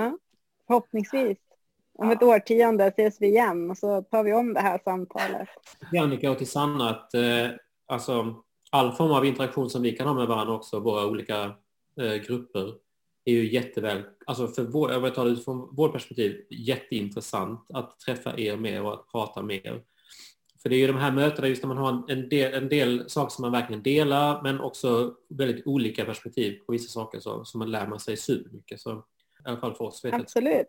Ja. 0.00 0.18
Förhoppningsvis. 0.66 1.38
Om 1.98 2.10
ett 2.10 2.22
årtionde 2.22 2.86
ses 2.86 3.20
vi 3.20 3.26
igen 3.26 3.70
och 3.70 3.78
så 3.78 4.02
tar 4.02 4.22
vi 4.22 4.32
om 4.32 4.54
det 4.54 4.60
här 4.60 4.80
samtalet. 4.84 5.48
Jannica 5.92 6.30
och 6.30 6.38
till 6.38 6.50
Sanna 6.50 6.90
att 6.90 7.14
eh, 7.14 7.48
alltså, 7.86 8.34
all 8.70 8.92
form 8.92 9.12
av 9.12 9.24
interaktion 9.26 9.70
som 9.70 9.82
vi 9.82 9.92
kan 9.92 10.06
ha 10.06 10.14
med 10.14 10.26
varandra 10.26 10.54
också, 10.54 10.80
våra 10.80 11.06
olika 11.06 11.42
eh, 12.00 12.14
grupper, 12.26 12.74
är 13.24 13.32
ju 13.32 13.52
jätteväl, 13.52 14.02
alltså 14.26 14.48
för 14.48 14.62
vår, 14.62 14.92
jag 14.92 15.14
tar 15.14 15.24
det 15.24 15.30
utifrån 15.30 15.74
vårt 15.76 15.92
perspektiv, 15.92 16.44
jätteintressant 16.50 17.66
att 17.74 18.00
träffa 18.00 18.38
er 18.38 18.56
mer 18.56 18.82
och 18.82 18.94
att 18.94 19.08
prata 19.12 19.42
mer. 19.42 19.82
För 20.62 20.68
det 20.68 20.76
är 20.76 20.78
ju 20.78 20.86
de 20.86 20.96
här 20.96 21.12
mötena 21.12 21.48
just 21.48 21.62
när 21.62 21.68
man 21.68 21.76
har 21.76 22.10
en 22.10 22.28
del, 22.28 22.54
en 22.54 22.68
del 22.68 23.10
saker 23.10 23.30
som 23.30 23.42
man 23.42 23.52
verkligen 23.52 23.82
delar 23.82 24.42
men 24.42 24.60
också 24.60 25.14
väldigt 25.28 25.66
olika 25.66 26.04
perspektiv 26.04 26.58
på 26.66 26.72
vissa 26.72 26.88
saker 26.88 27.20
så, 27.20 27.44
så 27.44 27.58
man 27.58 27.70
lär 27.70 27.86
man 27.86 28.00
sig 28.00 28.16
supermycket. 28.16 28.80
Så, 28.80 28.92
I 28.92 29.02
alla 29.44 29.60
fall 29.60 29.74
för 29.74 29.84
oss. 29.84 30.04
Absolut. 30.04 30.68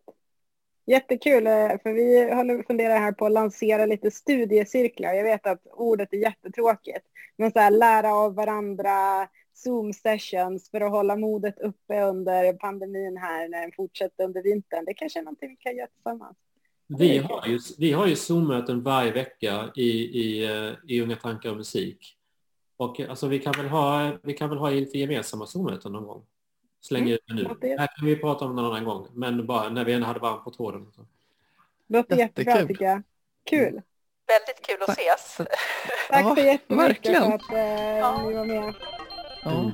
Jättekul, 0.85 1.47
eh, 1.47 1.69
för 1.83 1.93
vi 1.93 2.33
håller 2.33 2.63
funderar 2.63 2.99
här 2.99 3.11
på 3.11 3.25
att 3.25 3.31
lansera 3.31 3.85
lite 3.85 4.11
studiecirklar. 4.11 5.13
Jag 5.13 5.23
vet 5.23 5.47
att 5.47 5.67
ordet 5.71 6.13
är 6.13 6.17
jättetråkigt, 6.17 7.05
men 7.37 7.51
så 7.51 7.59
här, 7.59 7.71
lära 7.71 8.13
av 8.13 8.35
varandra, 8.35 9.27
Zoom-sessions 9.53 10.71
för 10.71 10.81
att 10.81 10.91
hålla 10.91 11.15
modet 11.15 11.59
uppe 11.59 12.01
under 12.01 12.53
pandemin 12.53 13.17
här 13.17 13.47
när 13.49 13.61
den 13.61 13.71
fortsätter 13.71 14.23
under 14.23 14.43
vintern. 14.43 14.85
Det 14.85 14.93
kanske 14.93 15.19
är 15.19 15.23
någonting 15.23 15.49
vi 15.49 15.55
kan 15.55 15.75
göra 15.75 15.87
tillsammans. 15.87 16.37
Vi 16.87 17.17
har 17.17 17.47
ju, 17.47 17.59
vi 17.77 17.91
har 17.91 18.07
ju 18.07 18.15
Zoom-möten 18.15 18.83
varje 18.83 19.11
vecka 19.11 19.71
i, 19.75 19.89
i, 19.89 20.49
i 20.87 21.01
Unga 21.01 21.15
tankar 21.15 21.49
och 21.49 21.57
musik. 21.57 22.17
Och 22.77 22.99
alltså, 22.99 23.27
vi, 23.27 23.39
kan 23.39 23.53
väl 23.57 23.67
ha, 23.67 24.11
vi 24.23 24.33
kan 24.33 24.49
väl 24.49 24.57
ha 24.57 24.69
lite 24.69 24.97
gemensamma 24.97 25.45
Zoom-möten 25.45 25.91
någon 25.91 26.07
gång. 26.07 26.25
Så 26.79 26.93
länge 26.93 27.05
mm, 27.05 27.19
det 27.27 27.33
nu. 27.33 27.55
Det 27.61 27.79
här 27.79 27.89
kan 27.97 28.05
vi 28.05 28.15
prata 28.15 28.45
om 28.45 28.55
någon 28.55 28.65
annan 28.65 28.85
gång, 28.85 29.07
men 29.13 29.45
bara 29.45 29.69
när 29.69 29.85
vi 29.85 29.93
ändå 29.93 30.07
hade 30.07 30.19
varmt 30.19 30.43
på 30.43 30.51
tråden. 30.51 30.91
Låter 31.87 32.17
jättebra 32.17 32.67
tycker 32.67 32.85
jag. 32.85 33.01
Kul. 33.49 33.67
Mm. 33.67 33.81
Väldigt 34.27 34.61
kul 34.61 34.77
att 34.81 34.89
ses. 34.89 35.37
Tack 36.09 36.37
så 36.37 36.43
jättemycket 36.43 36.69
verkligen. 36.69 37.21
för 37.21 37.33
att 37.33 37.51
eh, 37.51 37.97
ja. 37.97 38.27
ni 38.27 38.33
var 38.33 38.45
med. 38.45 38.73
Ja. 39.45 39.71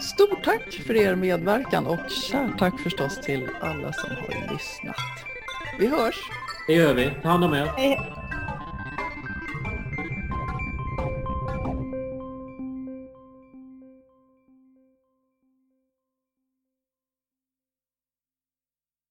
Stort 0.00 0.44
tack 0.44 0.72
för 0.86 0.96
er 0.96 1.14
medverkan 1.14 1.86
och 1.86 2.10
kärt 2.10 2.58
tack 2.58 2.80
förstås 2.80 3.20
till 3.20 3.48
alla 3.60 3.92
som 3.92 4.10
har 4.10 4.52
lyssnat. 4.52 4.96
Vi 5.78 5.86
hörs! 5.86 6.16
Det 6.66 6.72
gör 6.72 6.94
vi. 6.94 7.10
Ta 7.22 7.28
hand 7.28 7.44
om 7.44 7.54
er. 7.54 7.66
Hej. 7.76 8.00